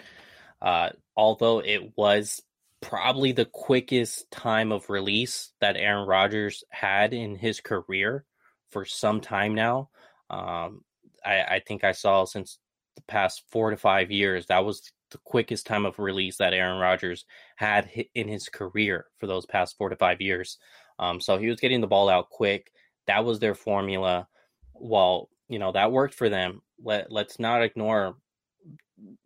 Uh, 0.60 0.90
although 1.16 1.60
it 1.60 1.96
was 1.96 2.42
probably 2.80 3.32
the 3.32 3.44
quickest 3.46 4.30
time 4.30 4.72
of 4.72 4.90
release 4.90 5.52
that 5.60 5.76
Aaron 5.76 6.06
Rodgers 6.06 6.64
had 6.70 7.14
in 7.14 7.36
his 7.36 7.60
career 7.60 8.24
for 8.70 8.84
some 8.84 9.20
time 9.20 9.54
now. 9.54 9.88
Um, 10.28 10.82
I, 11.24 11.42
I, 11.42 11.62
think 11.66 11.84
I 11.84 11.92
saw 11.92 12.24
since 12.24 12.58
the 12.96 13.02
past 13.02 13.44
four 13.50 13.70
to 13.70 13.76
five 13.76 14.10
years 14.10 14.46
that 14.46 14.64
was 14.64 14.90
the 15.12 15.18
quickest 15.18 15.66
time 15.66 15.86
of 15.86 15.98
release 15.98 16.38
that 16.38 16.54
Aaron 16.54 16.80
Rodgers 16.80 17.24
had 17.56 17.88
in 18.14 18.28
his 18.28 18.48
career 18.48 19.06
for 19.18 19.26
those 19.26 19.46
past 19.46 19.76
four 19.78 19.88
to 19.88 19.96
five 19.96 20.20
years. 20.20 20.58
Um, 20.98 21.20
so 21.20 21.38
he 21.38 21.48
was 21.48 21.60
getting 21.60 21.80
the 21.80 21.86
ball 21.86 22.08
out 22.08 22.30
quick. 22.30 22.72
That 23.06 23.24
was 23.24 23.38
their 23.38 23.54
formula. 23.54 24.26
While 24.72 25.28
you 25.48 25.58
know 25.58 25.72
that 25.72 25.92
worked 25.92 26.14
for 26.14 26.28
them, 26.28 26.62
let 26.82 27.12
let's 27.12 27.38
not 27.38 27.62
ignore. 27.62 28.16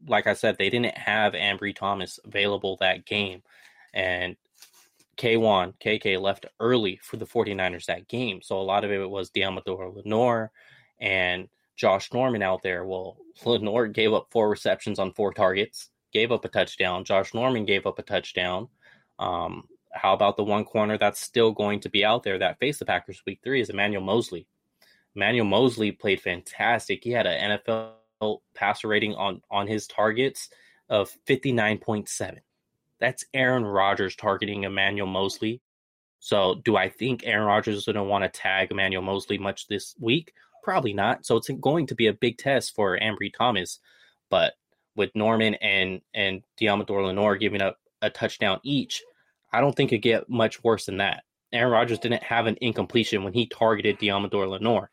Like 0.06 0.26
I 0.26 0.34
said, 0.34 0.56
they 0.58 0.70
didn't 0.70 0.96
have 0.96 1.34
Ambry 1.34 1.74
Thomas 1.74 2.18
available 2.24 2.76
that 2.80 3.04
game, 3.06 3.42
and 3.92 4.36
K'Waun 5.16 5.74
KK 5.80 6.20
left 6.20 6.46
early 6.60 7.00
for 7.02 7.16
the 7.16 7.26
49ers 7.26 7.86
that 7.86 8.08
game. 8.08 8.42
So 8.42 8.60
a 8.60 8.62
lot 8.62 8.84
of 8.84 8.90
it 8.90 9.08
was 9.08 9.30
Deommodore 9.30 9.94
Lenoir 9.94 10.50
and 11.00 11.48
Josh 11.76 12.12
Norman 12.12 12.42
out 12.42 12.62
there. 12.62 12.84
Well, 12.84 13.16
Lenoir 13.44 13.86
gave 13.88 14.12
up 14.12 14.28
four 14.30 14.48
receptions 14.48 14.98
on 14.98 15.12
four 15.12 15.32
targets, 15.32 15.90
gave 16.12 16.32
up 16.32 16.44
a 16.44 16.48
touchdown. 16.48 17.04
Josh 17.04 17.34
Norman 17.34 17.64
gave 17.64 17.86
up 17.86 17.98
a 17.98 18.02
touchdown. 18.02 18.68
Um, 19.18 19.64
how 19.92 20.12
about 20.12 20.36
the 20.36 20.44
one 20.44 20.64
corner 20.64 20.98
that's 20.98 21.20
still 21.20 21.52
going 21.52 21.80
to 21.80 21.88
be 21.88 22.04
out 22.04 22.22
there 22.22 22.38
that 22.38 22.58
faced 22.58 22.80
the 22.80 22.84
Packers 22.84 23.22
week 23.26 23.40
three 23.42 23.60
is 23.60 23.70
Emmanuel 23.70 24.02
Moseley. 24.02 24.46
Emmanuel 25.14 25.46
Moseley 25.46 25.92
played 25.92 26.20
fantastic. 26.20 27.02
He 27.02 27.10
had 27.10 27.26
an 27.26 27.58
NFL 27.58 27.92
passer 28.54 28.88
rating 28.88 29.14
on 29.14 29.42
on 29.50 29.66
his 29.66 29.86
targets 29.86 30.48
of 30.88 31.10
59.7. 31.26 32.38
That's 32.98 33.24
Aaron 33.34 33.64
Rodgers 33.64 34.16
targeting 34.16 34.64
Emmanuel 34.64 35.06
Moseley. 35.06 35.60
So, 36.20 36.56
do 36.64 36.76
I 36.76 36.88
think 36.88 37.22
Aaron 37.24 37.46
Rodgers 37.46 37.76
is 37.76 37.84
going 37.84 37.96
to 37.96 38.02
want 38.02 38.24
to 38.24 38.28
tag 38.28 38.70
Emmanuel 38.70 39.02
Moseley 39.02 39.38
much 39.38 39.68
this 39.68 39.94
week? 40.00 40.32
Probably 40.62 40.92
not. 40.92 41.24
So 41.24 41.36
it's 41.36 41.48
going 41.48 41.86
to 41.86 41.94
be 41.94 42.08
a 42.08 42.12
big 42.12 42.38
test 42.38 42.74
for 42.74 42.98
Ambry 42.98 43.32
Thomas. 43.32 43.78
But 44.30 44.54
with 44.96 45.14
Norman 45.14 45.54
and 45.54 46.00
and 46.14 46.42
Deommodore 46.60 47.06
Lenoir 47.06 47.36
giving 47.36 47.62
up 47.62 47.78
a 48.02 48.10
touchdown 48.10 48.58
each, 48.64 49.02
I 49.52 49.60
don't 49.60 49.76
think 49.76 49.92
it 49.92 49.98
get 49.98 50.28
much 50.28 50.64
worse 50.64 50.86
than 50.86 50.96
that. 50.96 51.22
Aaron 51.52 51.70
Rodgers 51.70 52.00
didn't 52.00 52.22
have 52.24 52.46
an 52.46 52.56
incompletion 52.60 53.22
when 53.22 53.32
he 53.32 53.46
targeted 53.46 53.98
Deommodore 53.98 54.48
Lenoir. 54.48 54.90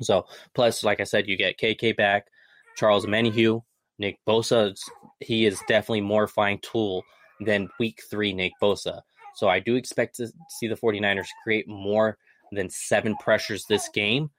So 0.00 0.26
plus, 0.54 0.82
like 0.82 1.00
I 1.00 1.04
said, 1.04 1.28
you 1.28 1.36
get 1.36 1.58
KK 1.58 1.96
back, 1.96 2.28
Charles 2.76 3.06
Omenihu, 3.06 3.62
Nick 3.98 4.18
Bosa. 4.28 4.74
He 5.20 5.46
is 5.46 5.60
definitely 5.68 6.02
more 6.02 6.26
fine 6.26 6.58
tool 6.62 7.04
than 7.40 7.68
week 7.78 8.02
three 8.10 8.32
Nick 8.32 8.52
Bosa. 8.62 9.00
So 9.34 9.48
I 9.48 9.60
do 9.60 9.74
expect 9.76 10.16
to 10.16 10.28
see 10.48 10.66
the 10.66 10.76
49ers 10.76 11.26
create 11.44 11.68
more 11.68 12.16
than 12.52 12.70
seven 12.70 13.16
pressures 13.16 13.64
this 13.68 13.88
game. 13.88 14.30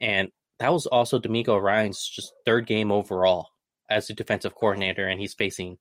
And 0.00 0.30
that 0.58 0.72
was 0.72 0.86
also 0.86 1.18
DeMeco 1.18 1.60
Ryans' 1.60 2.10
just 2.14 2.32
third 2.44 2.66
game 2.66 2.90
overall 2.90 3.48
as 3.90 4.08
a 4.10 4.14
defensive 4.14 4.54
coordinator, 4.54 5.06
and 5.06 5.20
he's 5.20 5.34
facing 5.34 5.78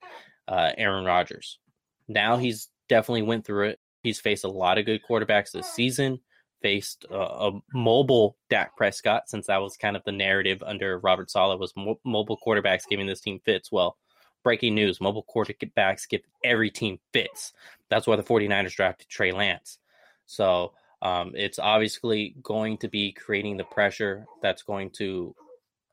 uh, 0.47 0.71
Aaron 0.78 1.06
Rodgers. 1.06 1.60
Now 2.08 2.38
he's 2.38 2.69
definitely 2.89 3.23
went 3.23 3.45
through 3.45 3.69
it. 3.69 3.80
He's 4.04 4.19
faced 4.19 4.43
a 4.43 4.49
lot 4.49 4.78
of 4.78 4.86
good 4.86 5.01
quarterbacks 5.10 5.51
this 5.51 5.67
season. 5.67 6.19
Faced 6.62 7.06
uh, 7.12 7.52
a 7.52 7.52
mobile 7.74 8.38
Dak 8.50 8.76
Prescott, 8.76 9.30
since 9.30 9.48
that 9.48 9.62
was 9.62 9.78
kind 9.78 9.96
of 9.96 10.04
the 10.04 10.12
narrative 10.12 10.63
under 10.65 11.00
Robert 11.00 11.30
Saleh 11.30 11.60
was 11.60 11.74
mo- 11.76 12.00
mobile 12.04 12.39
quarterbacks 12.44 12.88
giving 12.89 13.06
this 13.06 13.22
team 13.22 13.39
fits. 13.46 13.72
Well, 13.72 13.98
breaking 14.44 14.74
news: 14.74 15.00
mobile 15.00 15.26
quarterbacks 15.34 16.10
give 16.10 16.22
every 16.44 16.72
team 16.72 17.00
fits. 17.13 17.54
That's 17.89 18.08
why 18.08 18.15
the 18.15 18.24
49ers 18.24 18.76
drafted 18.76 19.10
Trey 19.10 19.32
Lance. 19.32 19.78
So 20.26 20.74
um, 21.02 21.34
it's 21.36 21.60
obviously 21.60 22.36
going 22.41 22.78
to 22.78 22.88
be 22.88 23.12
creating 23.12 23.58
the 23.58 23.63
pressure 23.63 24.26
that's 24.41 24.63
going 24.63 24.89
to 24.91 25.36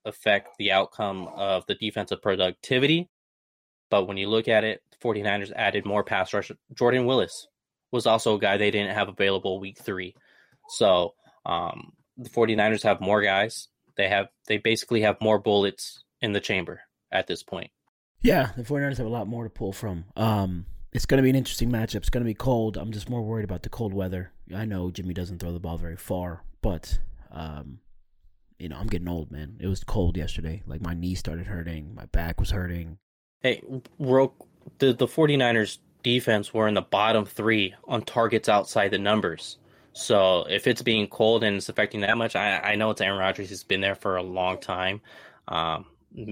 affect 0.04 0.56
the 0.58 0.72
outcome 0.72 1.28
of 1.34 1.66
the 1.66 1.74
defensive 1.74 2.22
productivity. 2.22 3.08
But 3.90 4.06
when 4.06 4.16
you 4.16 4.28
look 4.28 4.48
at 4.48 4.64
it, 4.64 4.82
the 4.90 4.96
49ers 5.06 5.52
added 5.54 5.84
more 5.84 6.02
pass 6.02 6.32
rush. 6.32 6.50
Jordan 6.74 7.04
Willis 7.04 7.46
was 7.90 8.06
also 8.06 8.36
a 8.36 8.40
guy 8.40 8.56
they 8.56 8.70
didn't 8.70 8.94
have 8.94 9.08
available 9.08 9.60
week 9.60 9.78
three. 9.78 10.14
So 10.72 11.14
um, 11.46 11.92
the 12.16 12.30
49ers 12.30 12.82
have 12.82 13.00
more 13.00 13.22
guys. 13.22 13.68
They 13.96 14.08
have 14.08 14.28
they 14.48 14.58
basically 14.58 15.02
have 15.02 15.16
more 15.20 15.38
bullets 15.38 16.04
in 16.20 16.32
the 16.32 16.40
chamber 16.40 16.80
at 17.10 17.26
this 17.26 17.42
point. 17.42 17.70
Yeah, 18.22 18.50
the 18.56 18.62
49ers 18.62 18.98
have 18.98 19.06
a 19.06 19.10
lot 19.10 19.26
more 19.26 19.44
to 19.44 19.50
pull 19.50 19.72
from. 19.72 20.04
Um, 20.16 20.66
it's 20.92 21.06
going 21.06 21.18
to 21.18 21.22
be 21.22 21.30
an 21.30 21.36
interesting 21.36 21.70
matchup. 21.70 21.96
It's 21.96 22.10
going 22.10 22.24
to 22.24 22.30
be 22.30 22.34
cold. 22.34 22.76
I'm 22.76 22.92
just 22.92 23.10
more 23.10 23.22
worried 23.22 23.44
about 23.44 23.62
the 23.62 23.68
cold 23.68 23.92
weather. 23.92 24.32
I 24.54 24.64
know 24.64 24.90
Jimmy 24.90 25.14
doesn't 25.14 25.38
throw 25.38 25.52
the 25.52 25.60
ball 25.60 25.78
very 25.78 25.96
far, 25.96 26.44
but 26.60 26.98
Um, 27.30 27.80
you 28.58 28.68
know, 28.68 28.76
I'm 28.76 28.86
getting 28.86 29.08
old, 29.08 29.32
man. 29.32 29.56
It 29.58 29.66
was 29.66 29.82
cold 29.82 30.16
yesterday. 30.16 30.62
Like 30.66 30.80
my 30.82 30.94
knee 30.94 31.14
started 31.16 31.46
hurting, 31.46 31.94
my 31.94 32.04
back 32.06 32.38
was 32.38 32.50
hurting. 32.50 32.98
Hey, 33.40 33.62
real, 33.98 34.34
the 34.78 34.92
the 34.92 35.06
49ers 35.08 35.78
defense 36.04 36.54
were 36.54 36.68
in 36.68 36.74
the 36.74 36.82
bottom 36.82 37.24
3 37.24 37.74
on 37.88 38.02
targets 38.02 38.48
outside 38.48 38.90
the 38.90 38.98
numbers. 38.98 39.58
So 39.92 40.46
if 40.48 40.66
it's 40.66 40.82
being 40.82 41.06
cold 41.08 41.44
and 41.44 41.56
it's 41.56 41.68
affecting 41.68 42.00
that 42.00 42.16
much, 42.16 42.34
I, 42.34 42.58
I 42.58 42.74
know 42.76 42.90
it's 42.90 43.00
Aaron 43.00 43.18
Rodgers. 43.18 43.48
He's 43.48 43.64
been 43.64 43.80
there 43.80 43.94
for 43.94 44.16
a 44.16 44.22
long 44.22 44.58
time. 44.58 45.00
Um, 45.48 45.86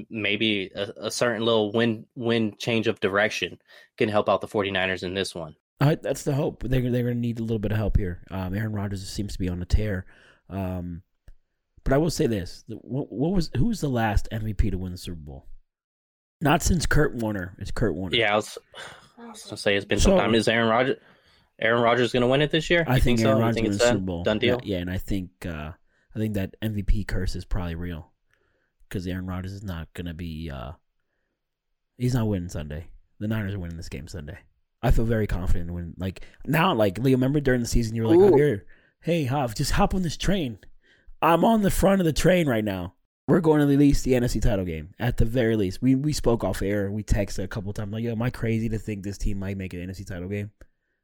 maybe 0.08 0.70
a, 0.74 1.06
a, 1.06 1.10
certain 1.10 1.44
little 1.44 1.72
wind 1.72 2.06
wind 2.14 2.58
change 2.58 2.86
of 2.86 3.00
direction 3.00 3.58
can 3.96 4.08
help 4.08 4.28
out 4.28 4.40
the 4.40 4.48
49ers 4.48 5.02
in 5.02 5.14
this 5.14 5.34
one. 5.34 5.56
Uh, 5.80 5.96
that's 6.00 6.24
the 6.24 6.34
hope. 6.34 6.62
They're, 6.62 6.90
they're 6.90 7.02
going 7.02 7.14
to 7.14 7.20
need 7.20 7.38
a 7.38 7.42
little 7.42 7.58
bit 7.58 7.72
of 7.72 7.78
help 7.78 7.96
here. 7.96 8.22
Um, 8.30 8.54
Aaron 8.54 8.72
Rodgers 8.72 9.08
seems 9.08 9.32
to 9.32 9.38
be 9.38 9.48
on 9.48 9.62
a 9.62 9.66
tear. 9.66 10.04
Um, 10.50 11.02
but 11.84 11.94
I 11.94 11.96
will 11.96 12.10
say 12.10 12.26
this: 12.26 12.64
what, 12.68 13.10
what, 13.10 13.32
was 13.32 13.50
who 13.56 13.66
was 13.66 13.80
the 13.80 13.88
last 13.88 14.28
MVP 14.30 14.70
to 14.70 14.78
win 14.78 14.92
the 14.92 14.98
Super 14.98 15.16
Bowl? 15.16 15.46
Not 16.40 16.62
since 16.62 16.86
Kurt 16.86 17.14
Warner. 17.14 17.56
It's 17.58 17.70
Kurt 17.70 17.94
Warner. 17.94 18.16
Yeah, 18.16 18.32
I 18.32 18.36
was, 18.36 18.58
I 19.18 19.28
was 19.28 19.42
gonna 19.44 19.56
say 19.56 19.76
it's 19.76 19.84
been 19.84 19.98
so, 19.98 20.10
some 20.10 20.18
time. 20.18 20.34
Is 20.34 20.48
Aaron 20.48 20.68
Rodgers? 20.68 20.96
Aaron 21.60 21.82
Rodgers 21.82 22.06
is 22.06 22.12
going 22.12 22.22
to 22.22 22.26
win 22.26 22.42
it 22.42 22.50
this 22.50 22.70
year? 22.70 22.84
I 22.86 22.94
think, 22.94 23.18
think, 23.18 23.20
Aaron 23.20 23.36
so? 23.36 23.40
Rodgers 23.40 23.54
think 23.54 23.68
wins 23.68 23.82
Super 23.82 23.98
Bowl. 23.98 24.22
Done 24.22 24.38
deal. 24.38 24.60
Yeah, 24.62 24.76
yeah, 24.76 24.80
and 24.82 24.90
I 24.90 24.98
think 24.98 25.30
uh, 25.44 25.72
I 26.14 26.18
think 26.18 26.34
that 26.34 26.54
MVP 26.62 27.06
curse 27.06 27.36
is 27.36 27.44
probably 27.44 27.74
real 27.74 28.10
because 28.88 29.06
Aaron 29.06 29.26
Rodgers 29.26 29.52
is 29.52 29.62
not 29.62 29.92
going 29.94 30.06
to 30.06 30.14
be. 30.14 30.50
Uh, 30.50 30.72
he's 31.98 32.14
not 32.14 32.26
winning 32.26 32.48
Sunday. 32.48 32.86
The 33.18 33.28
Niners 33.28 33.54
are 33.54 33.58
winning 33.58 33.76
this 33.76 33.88
game 33.88 34.08
Sunday. 34.08 34.38
I 34.82 34.90
feel 34.90 35.04
very 35.04 35.26
confident 35.26 35.72
when 35.72 35.94
like 35.98 36.22
now 36.46 36.74
like 36.74 36.98
Leo. 36.98 37.16
Remember 37.16 37.40
during 37.40 37.60
the 37.60 37.66
season 37.66 37.94
you 37.94 38.02
were 38.02 38.16
like, 38.16 38.32
oh, 38.32 38.36
here, 38.36 38.64
hey 39.02 39.24
Hav, 39.24 39.54
just 39.54 39.72
hop 39.72 39.94
on 39.94 40.02
this 40.02 40.16
train. 40.16 40.58
I'm 41.20 41.44
on 41.44 41.60
the 41.60 41.70
front 41.70 42.00
of 42.00 42.06
the 42.06 42.14
train 42.14 42.48
right 42.48 42.64
now. 42.64 42.94
We're 43.28 43.40
going 43.40 43.60
to 43.60 43.66
release 43.66 44.02
the 44.02 44.12
NFC 44.12 44.40
title 44.40 44.64
game 44.64 44.94
at 44.98 45.18
the 45.18 45.26
very 45.26 45.54
least. 45.54 45.82
We 45.82 45.94
we 45.94 46.14
spoke 46.14 46.42
off 46.42 46.62
air. 46.62 46.90
We 46.90 47.02
texted 47.02 47.44
a 47.44 47.48
couple 47.48 47.72
times 47.74 47.92
like, 47.92 48.02
yo, 48.02 48.12
am 48.12 48.22
I 48.22 48.30
crazy 48.30 48.70
to 48.70 48.78
think 48.78 49.02
this 49.02 49.18
team 49.18 49.38
might 49.38 49.58
make 49.58 49.74
an 49.74 49.80
NFC 49.80 50.06
title 50.06 50.28
game? 50.28 50.50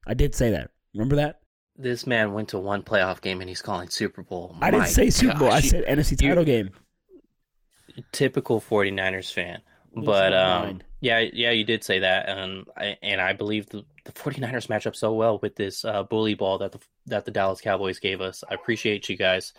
I 0.07 0.15
did 0.15 0.35
say 0.35 0.51
that. 0.51 0.71
Remember 0.95 1.17
that? 1.17 1.41
This 1.77 2.07
man 2.07 2.33
went 2.33 2.49
to 2.51 2.59
one 2.59 2.83
playoff 2.83 3.21
game 3.21 3.41
and 3.41 3.49
he's 3.49 3.61
calling 3.61 3.89
Super 3.91 4.23
Bowl. 4.23 4.57
I 4.63 4.71
didn't 4.71 4.87
say 4.87 5.11
Super 5.11 5.39
Bowl. 5.39 5.51
I 5.51 5.61
said 5.61 5.85
NFC 5.85 6.19
title 6.19 6.45
game. 6.45 6.71
Typical 8.13 8.61
49ers 8.61 9.33
fan. 9.33 9.61
but 9.95 10.33
um, 10.33 10.81
yeah, 11.01 11.21
yeah, 11.33 11.51
you 11.51 11.65
did 11.65 11.85
say 11.85 12.01
that, 12.01 12.29
and 12.29 12.67
I, 12.77 12.97
and 13.03 13.21
I 13.21 13.33
believe 13.33 13.67
the, 13.69 13.85
the 14.05 14.13
49ers 14.13 14.69
match 14.69 14.87
up 14.87 14.97
so 14.97 15.13
well 15.13 15.39
with 15.43 15.57
this 15.57 15.85
uh, 15.85 16.03
bully 16.03 16.35
ball 16.35 16.59
that 16.59 16.73
the 16.73 16.79
that 17.07 17.25
the 17.25 17.31
Dallas 17.31 17.61
Cowboys 17.61 17.99
gave 17.99 18.21
us. 18.21 18.43
I 18.51 18.55
appreciate 18.55 19.09
you 19.09 19.17
guys 19.17 19.53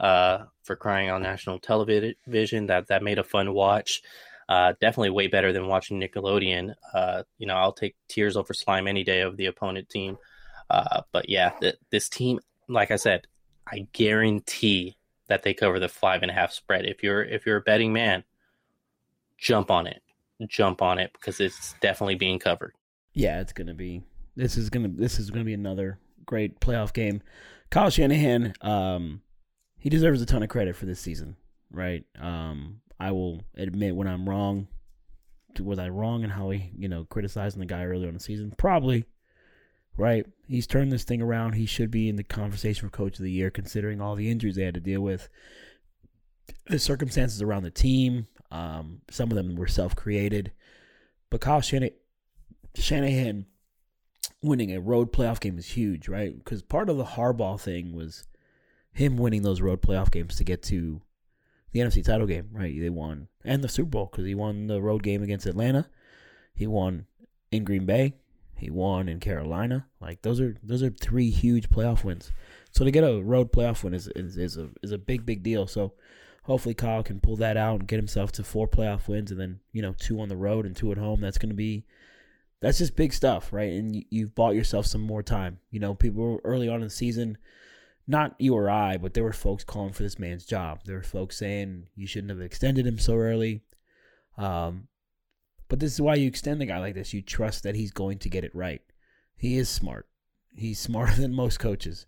uh, 0.00 0.44
for 0.62 0.76
crying 0.76 1.10
on 1.10 1.22
national 1.22 1.58
television. 1.58 2.66
That 2.66 2.88
that 2.88 3.02
made 3.02 3.18
a 3.18 3.24
fun 3.24 3.52
watch. 3.52 4.02
Uh, 4.48 4.74
definitely 4.80 5.10
way 5.10 5.26
better 5.26 5.52
than 5.52 5.66
watching 5.66 6.00
Nickelodeon. 6.00 6.74
Uh, 6.92 7.22
you 7.38 7.46
know, 7.46 7.54
I'll 7.54 7.72
take 7.72 7.96
tears 8.08 8.36
over 8.36 8.52
slime 8.52 8.86
any 8.86 9.04
day 9.04 9.20
of 9.20 9.36
the 9.36 9.46
opponent 9.46 9.88
team. 9.88 10.18
Uh, 10.70 11.02
but 11.12 11.28
yeah, 11.28 11.50
th- 11.60 11.76
this 11.90 12.08
team, 12.08 12.40
like 12.68 12.90
I 12.90 12.96
said, 12.96 13.26
I 13.66 13.86
guarantee 13.92 14.96
that 15.28 15.42
they 15.42 15.54
cover 15.54 15.80
the 15.80 15.88
five 15.88 16.22
and 16.22 16.30
a 16.30 16.34
half 16.34 16.52
spread. 16.52 16.84
If 16.84 17.02
you're 17.02 17.22
if 17.22 17.46
you're 17.46 17.56
a 17.58 17.62
betting 17.62 17.92
man, 17.92 18.24
jump 19.38 19.70
on 19.70 19.86
it, 19.86 20.02
jump 20.46 20.82
on 20.82 20.98
it 20.98 21.12
because 21.14 21.40
it's 21.40 21.74
definitely 21.80 22.16
being 22.16 22.38
covered. 22.38 22.74
Yeah, 23.12 23.40
it's 23.40 23.52
gonna 23.52 23.74
be. 23.74 24.02
This 24.36 24.56
is 24.56 24.70
gonna 24.70 24.88
this 24.88 25.18
is 25.18 25.30
gonna 25.30 25.44
be 25.44 25.54
another 25.54 25.98
great 26.26 26.60
playoff 26.60 26.92
game. 26.92 27.22
Kyle 27.70 27.90
Shanahan, 27.90 28.54
um, 28.60 29.22
he 29.78 29.88
deserves 29.88 30.20
a 30.20 30.26
ton 30.26 30.42
of 30.42 30.48
credit 30.48 30.76
for 30.76 30.86
this 30.86 31.00
season, 31.00 31.36
right? 31.70 32.04
Um, 32.18 32.80
I 32.98 33.12
will 33.12 33.42
admit 33.56 33.96
when 33.96 34.08
I'm 34.08 34.28
wrong. 34.28 34.68
Was 35.60 35.78
I 35.78 35.88
wrong 35.88 36.24
in 36.24 36.30
how 36.30 36.50
he, 36.50 36.70
you 36.76 36.88
know, 36.88 37.04
criticizing 37.04 37.60
the 37.60 37.66
guy 37.66 37.84
earlier 37.84 38.08
in 38.08 38.14
the 38.14 38.20
season? 38.20 38.54
Probably, 38.56 39.04
right? 39.96 40.26
He's 40.48 40.66
turned 40.66 40.90
this 40.90 41.04
thing 41.04 41.22
around. 41.22 41.52
He 41.52 41.66
should 41.66 41.90
be 41.90 42.08
in 42.08 42.16
the 42.16 42.24
conversation 42.24 42.88
for 42.88 42.96
coach 42.96 43.18
of 43.18 43.24
the 43.24 43.30
year, 43.30 43.50
considering 43.50 44.00
all 44.00 44.16
the 44.16 44.30
injuries 44.30 44.56
they 44.56 44.64
had 44.64 44.74
to 44.74 44.80
deal 44.80 45.00
with, 45.00 45.28
the 46.66 46.78
circumstances 46.78 47.40
around 47.40 47.62
the 47.62 47.70
team. 47.70 48.26
Um, 48.50 49.00
some 49.10 49.30
of 49.30 49.36
them 49.36 49.54
were 49.54 49.68
self 49.68 49.94
created. 49.94 50.52
But 51.30 51.40
Kyle 51.40 51.60
Shanahan 51.60 53.46
winning 54.42 54.72
a 54.72 54.80
road 54.80 55.12
playoff 55.12 55.40
game 55.40 55.58
is 55.58 55.66
huge, 55.66 56.08
right? 56.08 56.36
Because 56.36 56.62
part 56.62 56.88
of 56.88 56.96
the 56.96 57.04
Harbaugh 57.04 57.60
thing 57.60 57.94
was 57.94 58.24
him 58.92 59.16
winning 59.16 59.42
those 59.42 59.60
road 59.60 59.82
playoff 59.82 60.10
games 60.10 60.36
to 60.36 60.44
get 60.44 60.62
to 60.64 61.02
the 61.74 61.80
NFC 61.80 62.04
title 62.04 62.26
game, 62.26 62.48
right? 62.52 62.80
They 62.80 62.88
won 62.88 63.26
and 63.44 63.62
the 63.62 63.68
Super 63.68 63.90
Bowl 63.90 64.08
because 64.10 64.24
he 64.24 64.34
won 64.34 64.68
the 64.68 64.80
road 64.80 65.02
game 65.02 65.24
against 65.24 65.44
Atlanta. 65.44 65.88
He 66.54 66.68
won 66.68 67.06
in 67.50 67.64
Green 67.64 67.84
Bay. 67.84 68.14
He 68.56 68.70
won 68.70 69.08
in 69.08 69.18
Carolina. 69.18 69.86
Like 70.00 70.22
those 70.22 70.40
are 70.40 70.56
those 70.62 70.84
are 70.84 70.90
three 70.90 71.30
huge 71.30 71.68
playoff 71.68 72.04
wins. 72.04 72.30
So 72.70 72.84
to 72.84 72.92
get 72.92 73.02
a 73.02 73.20
road 73.20 73.52
playoff 73.52 73.82
win 73.82 73.92
is 73.92 74.08
is, 74.14 74.38
is 74.38 74.56
a 74.56 74.70
is 74.84 74.92
a 74.92 74.98
big 74.98 75.26
big 75.26 75.42
deal. 75.42 75.66
So 75.66 75.94
hopefully 76.44 76.74
Kyle 76.74 77.02
can 77.02 77.18
pull 77.18 77.36
that 77.36 77.56
out 77.56 77.80
and 77.80 77.88
get 77.88 77.96
himself 77.96 78.30
to 78.32 78.44
four 78.44 78.68
playoff 78.68 79.08
wins, 79.08 79.32
and 79.32 79.40
then 79.40 79.58
you 79.72 79.82
know 79.82 79.96
two 79.98 80.20
on 80.20 80.28
the 80.28 80.36
road 80.36 80.66
and 80.66 80.76
two 80.76 80.92
at 80.92 80.98
home. 80.98 81.20
That's 81.20 81.38
going 81.38 81.50
to 81.50 81.56
be 81.56 81.84
that's 82.60 82.78
just 82.78 82.94
big 82.94 83.12
stuff, 83.12 83.52
right? 83.52 83.72
And 83.72 84.04
you, 84.10 84.26
have 84.26 84.34
bought 84.36 84.54
yourself 84.54 84.86
some 84.86 85.02
more 85.02 85.24
time. 85.24 85.58
You 85.72 85.80
know, 85.80 85.92
people 85.92 86.40
early 86.44 86.68
on 86.68 86.76
in 86.76 86.82
the 86.82 86.90
season, 86.90 87.36
not 88.06 88.34
you 88.38 88.54
or 88.54 88.68
I, 88.68 88.96
but 88.96 89.14
there 89.14 89.24
were 89.24 89.32
folks 89.32 89.64
calling 89.64 89.92
for 89.92 90.02
this 90.02 90.18
man's 90.18 90.44
job. 90.44 90.80
There 90.84 90.96
were 90.96 91.02
folks 91.02 91.36
saying 91.36 91.86
you 91.94 92.06
shouldn't 92.06 92.30
have 92.30 92.40
extended 92.40 92.86
him 92.86 92.98
so 92.98 93.14
early. 93.14 93.62
Um, 94.36 94.88
but 95.68 95.80
this 95.80 95.92
is 95.92 96.00
why 96.00 96.16
you 96.16 96.28
extend 96.28 96.60
a 96.62 96.66
guy 96.66 96.78
like 96.78 96.94
this. 96.94 97.14
You 97.14 97.22
trust 97.22 97.62
that 97.62 97.76
he's 97.76 97.92
going 97.92 98.18
to 98.18 98.28
get 98.28 98.44
it 98.44 98.54
right. 98.54 98.82
He 99.36 99.56
is 99.56 99.68
smart. 99.68 100.08
He's 100.54 100.78
smarter 100.78 101.14
than 101.20 101.34
most 101.34 101.58
coaches. 101.58 102.06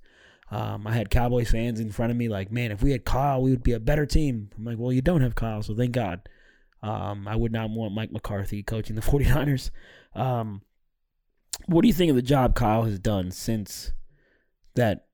Um, 0.50 0.86
I 0.86 0.92
had 0.92 1.10
Cowboys 1.10 1.50
fans 1.50 1.80
in 1.80 1.90
front 1.90 2.12
of 2.12 2.16
me 2.16 2.28
like, 2.28 2.52
man, 2.52 2.70
if 2.70 2.82
we 2.82 2.92
had 2.92 3.04
Kyle, 3.04 3.42
we 3.42 3.50
would 3.50 3.64
be 3.64 3.72
a 3.72 3.80
better 3.80 4.06
team. 4.06 4.50
I'm 4.56 4.64
like, 4.64 4.78
well, 4.78 4.92
you 4.92 5.02
don't 5.02 5.22
have 5.22 5.34
Kyle, 5.34 5.62
so 5.62 5.74
thank 5.74 5.92
God. 5.92 6.28
Um, 6.82 7.26
I 7.26 7.34
would 7.34 7.50
not 7.50 7.70
want 7.70 7.94
Mike 7.94 8.12
McCarthy 8.12 8.62
coaching 8.62 8.94
the 8.94 9.02
49ers. 9.02 9.70
Um, 10.14 10.62
what 11.64 11.82
do 11.82 11.88
you 11.88 11.94
think 11.94 12.10
of 12.10 12.16
the 12.16 12.22
job 12.22 12.54
Kyle 12.54 12.84
has 12.84 12.98
done 12.98 13.30
since 13.30 13.92
that 14.74 15.05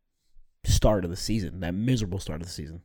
start 0.64 1.04
of 1.04 1.10
the 1.10 1.16
season, 1.16 1.60
that 1.60 1.74
miserable 1.74 2.18
start 2.18 2.40
of 2.40 2.46
the 2.46 2.52
season? 2.52 2.82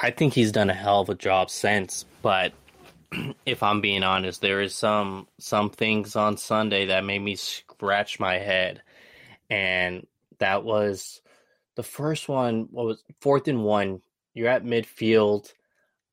I 0.00 0.10
think 0.10 0.34
he's 0.34 0.52
done 0.52 0.70
a 0.70 0.74
hell 0.74 1.00
of 1.00 1.08
a 1.08 1.14
job 1.14 1.50
since, 1.50 2.04
but 2.22 2.52
if 3.46 3.62
I'm 3.62 3.80
being 3.80 4.02
honest, 4.02 4.40
there 4.40 4.60
is 4.60 4.74
some 4.74 5.26
some 5.38 5.70
things 5.70 6.16
on 6.16 6.36
Sunday 6.36 6.86
that 6.86 7.04
made 7.04 7.20
me 7.20 7.36
scratch 7.36 8.20
my 8.20 8.38
head, 8.38 8.82
and 9.48 10.06
that 10.38 10.64
was 10.64 11.20
the 11.76 11.82
first 11.82 12.28
one. 12.28 12.68
What 12.70 12.86
was 12.86 13.02
fourth 13.20 13.48
and 13.48 13.64
one? 13.64 14.00
You're 14.34 14.48
at 14.48 14.64
midfield. 14.64 15.52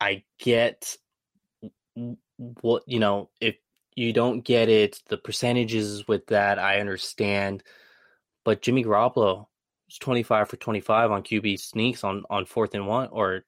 I 0.02 0.24
get 0.40 0.98
what 2.36 2.84
you 2.88 3.00
know. 3.00 3.30
If 3.40 3.58
you 3.96 4.14
don't 4.14 4.42
get 4.42 4.70
it, 4.70 5.02
the 5.08 5.18
percentages 5.18 6.08
with 6.08 6.28
that, 6.28 6.60
I 6.60 6.80
understand. 6.80 7.64
But 8.44 8.62
Jimmy 8.62 8.84
Garoppolo 8.84 9.48
25 10.00 10.50
for 10.50 10.58
25 10.58 11.12
on 11.12 11.24
QB 11.24 11.60
sneaks 11.60 12.04
on 12.04 12.24
on 12.30 12.46
fourth 12.46 12.74
and 12.76 12.88
one, 12.88 13.10
or 13.12 13.44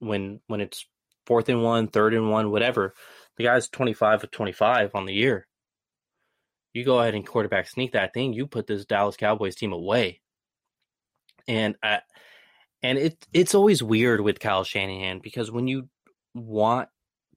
when 0.00 0.40
when 0.46 0.60
it's 0.60 0.86
fourth 1.26 1.48
and 1.48 1.62
one, 1.62 1.88
third 1.88 2.14
and 2.14 2.30
one, 2.30 2.50
whatever. 2.50 2.94
The 3.36 3.44
guy's 3.44 3.68
25 3.68 4.24
of 4.24 4.30
25 4.30 4.94
on 4.94 5.06
the 5.06 5.14
year. 5.14 5.46
You 6.72 6.84
go 6.84 7.00
ahead 7.00 7.14
and 7.14 7.26
quarterback 7.26 7.68
sneak 7.68 7.92
that 7.92 8.14
thing, 8.14 8.32
you 8.32 8.46
put 8.46 8.66
this 8.66 8.84
Dallas 8.84 9.16
Cowboys 9.16 9.54
team 9.54 9.72
away. 9.72 10.20
And 11.46 11.76
I, 11.82 12.00
and 12.82 12.98
it 12.98 13.26
it's 13.32 13.54
always 13.54 13.82
weird 13.82 14.20
with 14.20 14.40
Kyle 14.40 14.64
Shanahan 14.64 15.20
because 15.20 15.50
when 15.50 15.68
you 15.68 15.88
want 16.34 16.88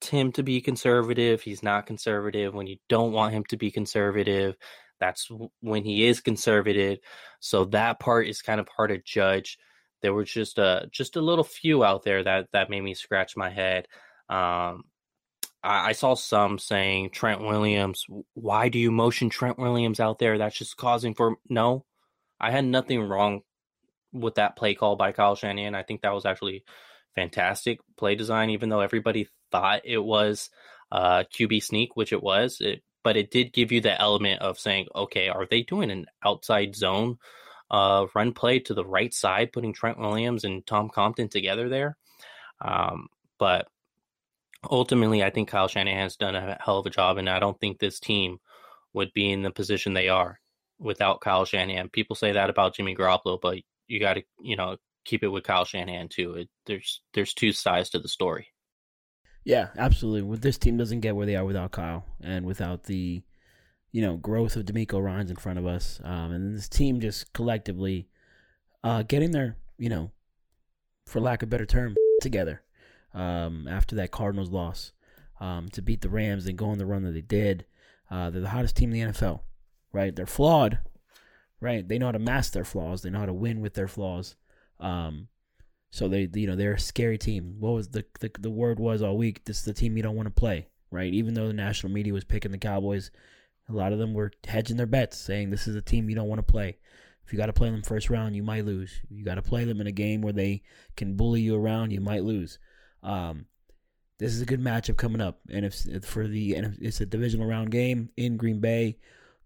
him 0.03 0.31
to 0.33 0.43
be 0.43 0.61
conservative, 0.61 1.41
he's 1.41 1.63
not 1.63 1.85
conservative. 1.85 2.53
When 2.53 2.67
you 2.67 2.77
don't 2.89 3.11
want 3.11 3.33
him 3.33 3.43
to 3.45 3.57
be 3.57 3.71
conservative, 3.71 4.55
that's 4.99 5.29
when 5.61 5.83
he 5.83 6.05
is 6.05 6.21
conservative. 6.21 6.99
So 7.39 7.65
that 7.65 7.99
part 7.99 8.27
is 8.27 8.41
kind 8.41 8.59
of 8.59 8.67
hard 8.75 8.89
to 8.89 8.97
judge 8.97 9.57
there 10.01 10.13
were 10.13 10.23
just 10.23 10.57
a 10.57 10.87
just 10.91 11.15
a 11.15 11.21
little 11.21 11.43
few 11.43 11.83
out 11.83 12.03
there 12.03 12.23
that 12.23 12.47
that 12.53 12.69
made 12.69 12.81
me 12.81 12.93
scratch 12.93 13.35
my 13.35 13.49
head. 13.49 13.87
Um, 14.29 14.83
I, 15.63 15.93
saw 15.93 16.13
some 16.13 16.59
saying 16.59 17.09
Trent 17.09 17.41
Williams. 17.41 18.05
Why 18.35 18.69
do 18.69 18.79
you 18.79 18.91
motion 18.91 19.29
Trent 19.29 19.57
Williams 19.57 19.99
out 19.99 20.19
there? 20.19 20.37
That's 20.37 20.57
just 20.57 20.77
causing 20.77 21.13
for 21.13 21.35
no. 21.49 21.83
I 22.39 22.51
had 22.51 22.63
nothing 22.63 23.01
wrong 23.01 23.41
with 24.13 24.35
that 24.35 24.55
play 24.55 24.75
call 24.75 24.95
by 24.95 25.11
Kyle 25.11 25.35
Shanahan. 25.35 25.75
I 25.75 25.83
think 25.83 26.01
that 26.01 26.13
was 26.13 26.25
actually 26.25 26.63
fantastic 27.15 27.79
play 27.97 28.15
design, 28.15 28.51
even 28.51 28.69
though 28.69 28.81
everybody 28.81 29.27
thought 29.51 29.81
it 29.83 29.97
was 29.97 30.49
uh, 30.91 31.23
QB 31.33 31.63
sneak, 31.63 31.95
which 31.95 32.13
it 32.13 32.21
was. 32.23 32.61
It, 32.61 32.83
but 33.03 33.17
it 33.17 33.31
did 33.31 33.53
give 33.53 33.71
you 33.71 33.81
the 33.81 33.99
element 33.99 34.41
of 34.41 34.59
saying, 34.59 34.87
okay, 34.95 35.29
are 35.29 35.47
they 35.49 35.61
doing 35.61 35.91
an 35.91 36.05
outside 36.23 36.75
zone? 36.75 37.17
uh, 37.69 38.07
run 38.15 38.33
play 38.33 38.59
to 38.59 38.73
the 38.73 38.85
right 38.85 39.13
side, 39.13 39.51
putting 39.51 39.73
Trent 39.73 39.99
Williams 39.99 40.43
and 40.43 40.65
Tom 40.65 40.89
Compton 40.89 41.29
together 41.29 41.69
there. 41.69 41.97
Um, 42.61 43.07
but 43.37 43.67
ultimately, 44.69 45.23
I 45.23 45.29
think 45.29 45.49
Kyle 45.49 45.67
Shanahan's 45.67 46.15
done 46.15 46.35
a 46.35 46.57
hell 46.63 46.79
of 46.79 46.85
a 46.85 46.91
job, 46.91 47.17
and 47.17 47.29
I 47.29 47.39
don't 47.39 47.59
think 47.59 47.79
this 47.79 47.99
team 47.99 48.39
would 48.93 49.11
be 49.13 49.31
in 49.31 49.43
the 49.43 49.51
position 49.51 49.93
they 49.93 50.09
are 50.09 50.39
without 50.79 51.21
Kyle 51.21 51.45
Shanahan. 51.45 51.89
People 51.89 52.15
say 52.15 52.31
that 52.33 52.49
about 52.49 52.75
Jimmy 52.75 52.95
Garoppolo, 52.95 53.39
but 53.39 53.59
you 53.87 53.99
got 53.99 54.15
to, 54.15 54.23
you 54.41 54.55
know, 54.55 54.77
keep 55.05 55.23
it 55.23 55.27
with 55.27 55.43
Kyle 55.43 55.65
Shanahan 55.65 56.09
too. 56.09 56.35
It, 56.35 56.49
there's 56.65 57.01
there's 57.13 57.33
two 57.33 57.51
sides 57.51 57.89
to 57.91 57.99
the 57.99 58.07
story. 58.07 58.47
Yeah, 59.47 59.69
absolutely. 59.77 60.37
This 60.39 60.57
team 60.57 60.75
doesn't 60.75 60.99
get 60.99 61.15
where 61.15 61.25
they 61.25 61.37
are 61.37 61.45
without 61.45 61.71
Kyle 61.71 62.03
and 62.19 62.45
without 62.45 62.83
the, 62.83 63.23
you 63.93 64.01
know, 64.01 64.17
growth 64.17 64.57
of 64.57 64.65
DeMeco 64.65 65.01
Ryans 65.01 65.29
in 65.29 65.37
front 65.37 65.57
of 65.57 65.65
us, 65.65 66.01
um, 66.03 66.33
and 66.33 66.53
this 66.53 66.67
team 66.67 66.99
just 66.99 67.31
collectively 67.31 68.09
uh, 68.83 69.03
getting 69.03 69.31
their, 69.31 69.55
you 69.77 69.87
know, 69.87 70.11
for 71.05 71.21
lack 71.21 71.43
of 71.43 71.47
a 71.47 71.49
better 71.49 71.65
term, 71.65 71.95
together 72.21 72.61
um, 73.13 73.69
after 73.69 73.95
that 73.95 74.11
Cardinals 74.11 74.49
loss 74.49 74.91
um, 75.39 75.69
to 75.69 75.81
beat 75.81 76.01
the 76.01 76.09
Rams 76.09 76.45
and 76.45 76.57
go 76.57 76.65
on 76.69 76.77
the 76.77 76.85
run 76.85 77.03
that 77.03 77.11
they 77.11 77.21
did. 77.21 77.65
Uh, 78.11 78.29
they're 78.29 78.41
the 78.41 78.49
hottest 78.49 78.75
team 78.75 78.91
in 78.91 78.99
the 78.99 79.13
NFL, 79.13 79.39
right? 79.93 80.13
They're 80.13 80.25
flawed, 80.25 80.79
right? 81.61 81.87
They 81.87 81.97
know 81.97 82.07
how 82.07 82.11
to 82.11 82.19
mask 82.19 82.51
their 82.51 82.65
flaws. 82.65 83.01
They 83.01 83.09
know 83.11 83.19
how 83.19 83.25
to 83.25 83.33
win 83.33 83.61
with 83.61 83.75
their 83.75 83.87
flaws. 83.87 84.35
Um, 84.81 85.29
so 85.89 86.07
they, 86.07 86.29
you 86.33 86.47
know, 86.47 86.55
they're 86.55 86.73
a 86.73 86.79
scary 86.79 87.17
team. 87.17 87.55
What 87.59 87.73
was 87.73 87.89
the, 87.89 88.05
the 88.19 88.31
the 88.39 88.51
word 88.51 88.79
was 88.79 89.01
all 89.01 89.17
week? 89.17 89.45
This 89.45 89.59
is 89.59 89.65
the 89.65 89.73
team 89.73 89.97
you 89.97 90.03
don't 90.03 90.15
want 90.15 90.27
to 90.27 90.39
play, 90.39 90.67
right? 90.91 91.13
Even 91.13 91.33
though 91.33 91.47
the 91.47 91.53
national 91.53 91.91
media 91.93 92.13
was 92.13 92.23
picking 92.23 92.51
the 92.51 92.57
Cowboys, 92.57 93.11
a 93.69 93.73
lot 93.73 93.93
of 93.93 93.99
them 93.99 94.13
were 94.13 94.31
hedging 94.45 94.77
their 94.77 94.85
bets, 94.85 95.17
saying 95.17 95.49
this 95.49 95.67
is 95.67 95.75
a 95.75 95.81
team 95.81 96.09
you 96.09 96.15
don't 96.15 96.27
want 96.27 96.39
to 96.39 96.51
play. 96.51 96.77
If 97.25 97.33
you 97.33 97.37
got 97.37 97.47
to 97.47 97.53
play 97.53 97.69
them 97.69 97.83
first 97.83 98.09
round, 98.09 98.35
you 98.35 98.43
might 98.43 98.65
lose. 98.65 99.01
You 99.09 99.25
got 99.25 99.35
to 99.35 99.41
play 99.41 99.65
them 99.65 99.81
in 99.81 99.87
a 99.87 99.91
game 99.91 100.21
where 100.21 100.33
they 100.33 100.63
can 100.95 101.15
bully 101.15 101.41
you 101.41 101.55
around, 101.55 101.91
you 101.91 101.99
might 101.99 102.23
lose. 102.23 102.57
Um, 103.03 103.47
this 104.17 104.33
is 104.33 104.41
a 104.41 104.45
good 104.45 104.61
matchup 104.61 104.97
coming 104.97 105.21
up, 105.21 105.39
and 105.49 105.65
if, 105.65 105.85
if 105.87 106.05
for 106.05 106.27
the 106.27 106.55
and 106.55 106.77
it's 106.81 107.01
a 107.01 107.05
divisional 107.05 107.47
round 107.47 107.71
game 107.71 108.09
in 108.17 108.37
Green 108.37 108.59
Bay, 108.59 108.97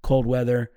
cold 0.01 0.25
weather. 0.25 0.71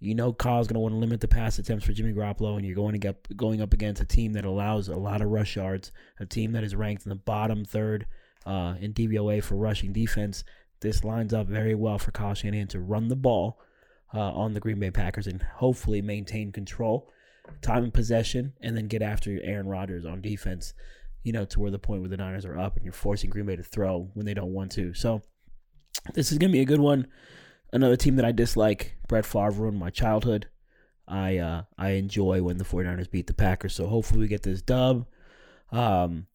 You 0.00 0.14
know 0.14 0.32
Kyle's 0.32 0.68
going 0.68 0.74
to 0.74 0.80
want 0.80 0.94
to 0.94 0.98
limit 0.98 1.20
the 1.20 1.28
pass 1.28 1.58
attempts 1.58 1.84
for 1.84 1.92
Jimmy 1.92 2.12
Garoppolo, 2.12 2.56
and 2.56 2.64
you're 2.64 2.76
going 2.76 2.92
to 2.92 2.98
get 2.98 3.36
going 3.36 3.60
up 3.60 3.72
against 3.72 4.02
a 4.02 4.06
team 4.06 4.32
that 4.34 4.44
allows 4.44 4.88
a 4.88 4.96
lot 4.96 5.20
of 5.20 5.28
rush 5.28 5.56
yards, 5.56 5.90
a 6.20 6.26
team 6.26 6.52
that 6.52 6.64
is 6.64 6.76
ranked 6.76 7.04
in 7.04 7.10
the 7.10 7.16
bottom 7.16 7.64
third 7.64 8.06
uh, 8.46 8.74
in 8.80 8.92
DVOA 8.92 9.42
for 9.42 9.56
rushing 9.56 9.92
defense. 9.92 10.44
This 10.80 11.02
lines 11.02 11.34
up 11.34 11.48
very 11.48 11.74
well 11.74 11.98
for 11.98 12.12
Kyle 12.12 12.34
Shanahan 12.34 12.68
to 12.68 12.80
run 12.80 13.08
the 13.08 13.16
ball 13.16 13.58
uh, 14.14 14.32
on 14.32 14.54
the 14.54 14.60
Green 14.60 14.78
Bay 14.78 14.92
Packers 14.92 15.26
and 15.26 15.42
hopefully 15.42 16.00
maintain 16.00 16.52
control, 16.52 17.10
time 17.62 17.82
and 17.82 17.92
possession, 17.92 18.52
and 18.60 18.76
then 18.76 18.86
get 18.86 19.02
after 19.02 19.40
Aaron 19.42 19.66
Rodgers 19.66 20.06
on 20.06 20.20
defense 20.20 20.74
you 21.22 21.32
know, 21.32 21.44
to 21.44 21.60
where 21.60 21.70
the 21.70 21.78
point 21.78 22.00
where 22.00 22.08
the 22.08 22.16
Niners 22.16 22.44
are 22.44 22.58
up 22.58 22.76
and 22.76 22.84
you're 22.84 22.92
forcing 22.92 23.30
Green 23.30 23.46
Bay 23.46 23.56
to 23.56 23.62
throw 23.62 24.10
when 24.14 24.26
they 24.26 24.34
don't 24.34 24.52
want 24.52 24.72
to. 24.72 24.94
So 24.94 25.22
this 26.14 26.32
is 26.32 26.38
gonna 26.38 26.52
be 26.52 26.60
a 26.60 26.66
good 26.66 26.80
one. 26.80 27.06
Another 27.72 27.96
team 27.96 28.16
that 28.16 28.24
I 28.24 28.32
dislike, 28.32 28.96
Brett 29.08 29.26
Favre 29.26 29.50
ruined 29.50 29.78
my 29.78 29.90
childhood. 29.90 30.48
I 31.06 31.38
uh, 31.38 31.62
I 31.76 31.90
enjoy 31.90 32.42
when 32.42 32.58
the 32.58 32.64
49ers 32.64 33.10
beat 33.10 33.26
the 33.26 33.34
Packers. 33.34 33.74
So 33.74 33.86
hopefully 33.86 34.20
we 34.20 34.28
get 34.28 34.42
this 34.42 34.62
dub. 34.62 35.06
Um, 35.70 36.26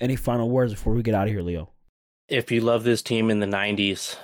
any 0.00 0.16
final 0.16 0.50
words 0.50 0.72
before 0.72 0.94
we 0.94 1.02
get 1.02 1.14
out 1.14 1.26
of 1.26 1.32
here, 1.32 1.42
Leo? 1.42 1.70
If 2.28 2.50
you 2.50 2.60
love 2.60 2.84
this 2.84 3.02
team 3.02 3.30
in 3.30 3.40
the 3.40 3.46
90s, 3.46 4.16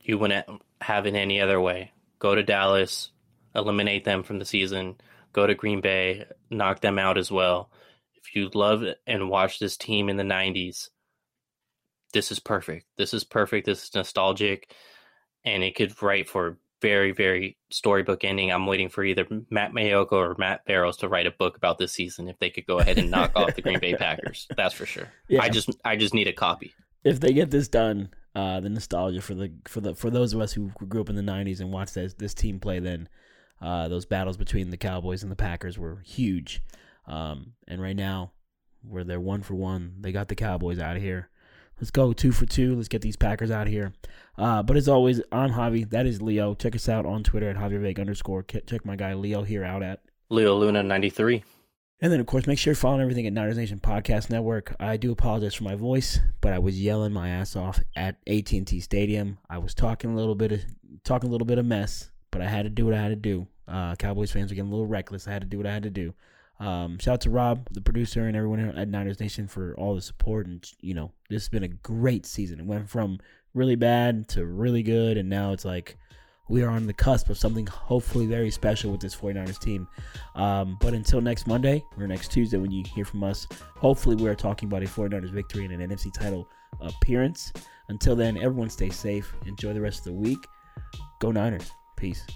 you 0.00 0.18
wouldn't 0.18 0.46
have 0.80 1.06
it 1.06 1.14
any 1.14 1.40
other 1.40 1.60
way. 1.60 1.92
Go 2.18 2.34
to 2.34 2.42
Dallas, 2.42 3.10
eliminate 3.54 4.04
them 4.04 4.22
from 4.22 4.38
the 4.38 4.44
season. 4.44 4.96
Go 5.32 5.46
to 5.46 5.54
Green 5.54 5.80
Bay, 5.80 6.24
knock 6.50 6.80
them 6.80 6.98
out 6.98 7.18
as 7.18 7.30
well 7.30 7.70
if 8.22 8.36
you 8.36 8.50
love 8.54 8.84
and 9.06 9.30
watch 9.30 9.58
this 9.58 9.76
team 9.76 10.08
in 10.08 10.16
the 10.16 10.22
90s, 10.22 10.88
this 12.12 12.30
is 12.30 12.38
perfect. 12.38 12.86
This 12.96 13.14
is 13.14 13.24
perfect. 13.24 13.66
This 13.66 13.84
is 13.84 13.94
nostalgic. 13.94 14.74
And 15.44 15.62
it 15.62 15.74
could 15.74 16.00
write 16.02 16.28
for 16.28 16.58
very, 16.80 17.12
very 17.12 17.56
storybook 17.70 18.24
ending. 18.24 18.50
I'm 18.50 18.66
waiting 18.66 18.88
for 18.88 19.04
either 19.04 19.26
Matt 19.50 19.72
Maiocco 19.72 20.12
or 20.12 20.34
Matt 20.38 20.64
Barrows 20.64 20.96
to 20.98 21.08
write 21.08 21.26
a 21.26 21.30
book 21.30 21.56
about 21.56 21.78
this 21.78 21.92
season 21.92 22.28
if 22.28 22.38
they 22.38 22.50
could 22.50 22.66
go 22.66 22.78
ahead 22.78 22.98
and 22.98 23.10
knock 23.10 23.32
off 23.34 23.54
the 23.54 23.62
Green 23.62 23.78
Bay 23.78 23.94
Packers. 23.94 24.46
That's 24.56 24.74
for 24.74 24.86
sure. 24.86 25.08
Yeah. 25.28 25.42
I 25.42 25.48
just 25.48 25.70
I 25.84 25.96
just 25.96 26.12
need 26.12 26.26
a 26.26 26.32
copy. 26.32 26.74
If 27.04 27.20
they 27.20 27.32
get 27.32 27.50
this 27.50 27.68
done, 27.68 28.10
uh, 28.34 28.60
the 28.60 28.68
nostalgia 28.68 29.20
for 29.20 29.34
the 29.34 29.52
for 29.68 29.80
the 29.80 29.94
for 29.94 30.10
those 30.10 30.32
of 30.32 30.40
us 30.40 30.52
who 30.52 30.70
grew 30.88 31.00
up 31.00 31.08
in 31.08 31.14
the 31.14 31.22
'90s 31.22 31.60
and 31.60 31.70
watched 31.70 31.94
this 31.94 32.14
this 32.14 32.34
team 32.34 32.58
play, 32.58 32.80
then 32.80 33.08
uh, 33.60 33.88
those 33.88 34.06
battles 34.06 34.36
between 34.36 34.70
the 34.70 34.76
Cowboys 34.76 35.22
and 35.22 35.30
the 35.30 35.36
Packers 35.36 35.78
were 35.78 36.00
huge. 36.04 36.62
Um, 37.06 37.52
and 37.68 37.80
right 37.80 37.96
now, 37.96 38.32
where 38.82 39.04
they're 39.04 39.20
one 39.20 39.42
for 39.42 39.54
one, 39.54 39.96
they 40.00 40.12
got 40.12 40.28
the 40.28 40.34
Cowboys 40.34 40.78
out 40.78 40.96
of 40.96 41.02
here. 41.02 41.28
Let's 41.80 41.90
go 41.90 42.12
two 42.12 42.30
for 42.30 42.44
two. 42.44 42.76
Let's 42.76 42.88
get 42.88 43.00
these 43.00 43.16
Packers 43.16 43.50
out 43.50 43.66
of 43.66 43.72
here. 43.72 43.94
Uh, 44.36 44.62
but 44.62 44.76
as 44.76 44.86
always, 44.86 45.22
I'm 45.32 45.52
Javi. 45.52 45.88
That 45.88 46.04
is 46.04 46.20
Leo. 46.20 46.54
Check 46.54 46.74
us 46.74 46.90
out 46.90 47.06
on 47.06 47.22
Twitter 47.22 47.48
at 47.48 47.56
JavierVeg 47.56 47.98
underscore. 47.98 48.42
Check 48.42 48.84
my 48.84 48.96
guy 48.96 49.14
Leo 49.14 49.42
here 49.42 49.64
out 49.64 49.82
at 49.82 50.00
Leo 50.28 50.54
Luna 50.56 50.82
93. 50.82 51.42
And 52.02 52.12
then, 52.12 52.20
of 52.20 52.26
course, 52.26 52.46
make 52.46 52.58
sure 52.58 52.72
you're 52.72 52.76
following 52.76 53.00
everything 53.00 53.26
at 53.26 53.32
Niners 53.32 53.56
Nation 53.56 53.80
Podcast 53.80 54.28
Network. 54.28 54.74
I 54.78 54.98
do 54.98 55.10
apologize 55.10 55.54
for 55.54 55.64
my 55.64 55.74
voice, 55.74 56.20
but 56.42 56.52
I 56.52 56.58
was 56.58 56.78
yelling 56.78 57.12
my 57.12 57.30
ass 57.30 57.56
off 57.56 57.80
at 57.96 58.16
AT&T 58.26 58.80
Stadium. 58.80 59.38
I 59.48 59.56
was 59.56 59.74
talking 59.74 60.12
a 60.12 60.16
little 60.16 60.34
bit 60.34 60.52
of 60.52 60.60
talking 61.04 61.30
a 61.30 61.32
little 61.32 61.46
bit 61.46 61.58
of 61.58 61.64
mess, 61.64 62.10
but 62.30 62.42
I 62.42 62.48
had 62.48 62.62
to 62.62 62.70
do 62.70 62.84
what 62.84 62.94
I 62.94 63.00
had 63.00 63.08
to 63.08 63.16
do. 63.16 63.46
Uh, 63.66 63.94
Cowboys 63.96 64.32
fans 64.32 64.50
were 64.50 64.54
getting 64.54 64.70
a 64.70 64.74
little 64.74 64.86
reckless. 64.86 65.26
I 65.26 65.32
had 65.32 65.42
to 65.42 65.48
do 65.48 65.56
what 65.56 65.66
I 65.66 65.72
had 65.72 65.84
to 65.84 65.90
do. 65.90 66.12
Um, 66.60 66.98
shout 66.98 67.14
out 67.14 67.20
to 67.22 67.30
Rob, 67.30 67.66
the 67.70 67.80
producer, 67.80 68.26
and 68.26 68.36
everyone 68.36 68.60
at 68.60 68.88
Niners 68.88 69.18
Nation 69.18 69.48
for 69.48 69.74
all 69.76 69.94
the 69.94 70.02
support. 70.02 70.46
And 70.46 70.64
you 70.80 70.94
know, 70.94 71.10
this 71.28 71.42
has 71.42 71.48
been 71.48 71.64
a 71.64 71.68
great 71.68 72.26
season. 72.26 72.60
It 72.60 72.66
went 72.66 72.88
from 72.88 73.18
really 73.54 73.76
bad 73.76 74.28
to 74.28 74.44
really 74.46 74.82
good, 74.82 75.16
and 75.16 75.28
now 75.28 75.52
it's 75.52 75.64
like 75.64 75.96
we 76.50 76.62
are 76.62 76.68
on 76.68 76.86
the 76.86 76.92
cusp 76.92 77.30
of 77.30 77.38
something 77.38 77.66
hopefully 77.66 78.26
very 78.26 78.50
special 78.50 78.90
with 78.90 79.00
this 79.00 79.14
49ers 79.14 79.58
team. 79.58 79.88
Um, 80.34 80.76
but 80.80 80.92
until 80.94 81.20
next 81.20 81.46
Monday 81.46 81.82
or 81.96 82.06
next 82.06 82.32
Tuesday, 82.32 82.58
when 82.58 82.72
you 82.72 82.84
hear 82.94 83.04
from 83.04 83.22
us, 83.24 83.46
hopefully 83.76 84.16
we 84.16 84.28
are 84.28 84.34
talking 84.34 84.68
about 84.68 84.82
a 84.82 84.86
49ers 84.86 85.30
victory 85.30 85.64
and 85.64 85.80
an 85.80 85.88
NFC 85.88 86.12
title 86.12 86.48
appearance. 86.80 87.52
Until 87.88 88.16
then, 88.16 88.36
everyone 88.36 88.68
stay 88.68 88.90
safe. 88.90 89.32
Enjoy 89.46 89.72
the 89.72 89.80
rest 89.80 90.00
of 90.00 90.04
the 90.06 90.12
week. 90.12 90.44
Go 91.20 91.30
Niners. 91.30 91.70
Peace. 91.96 92.26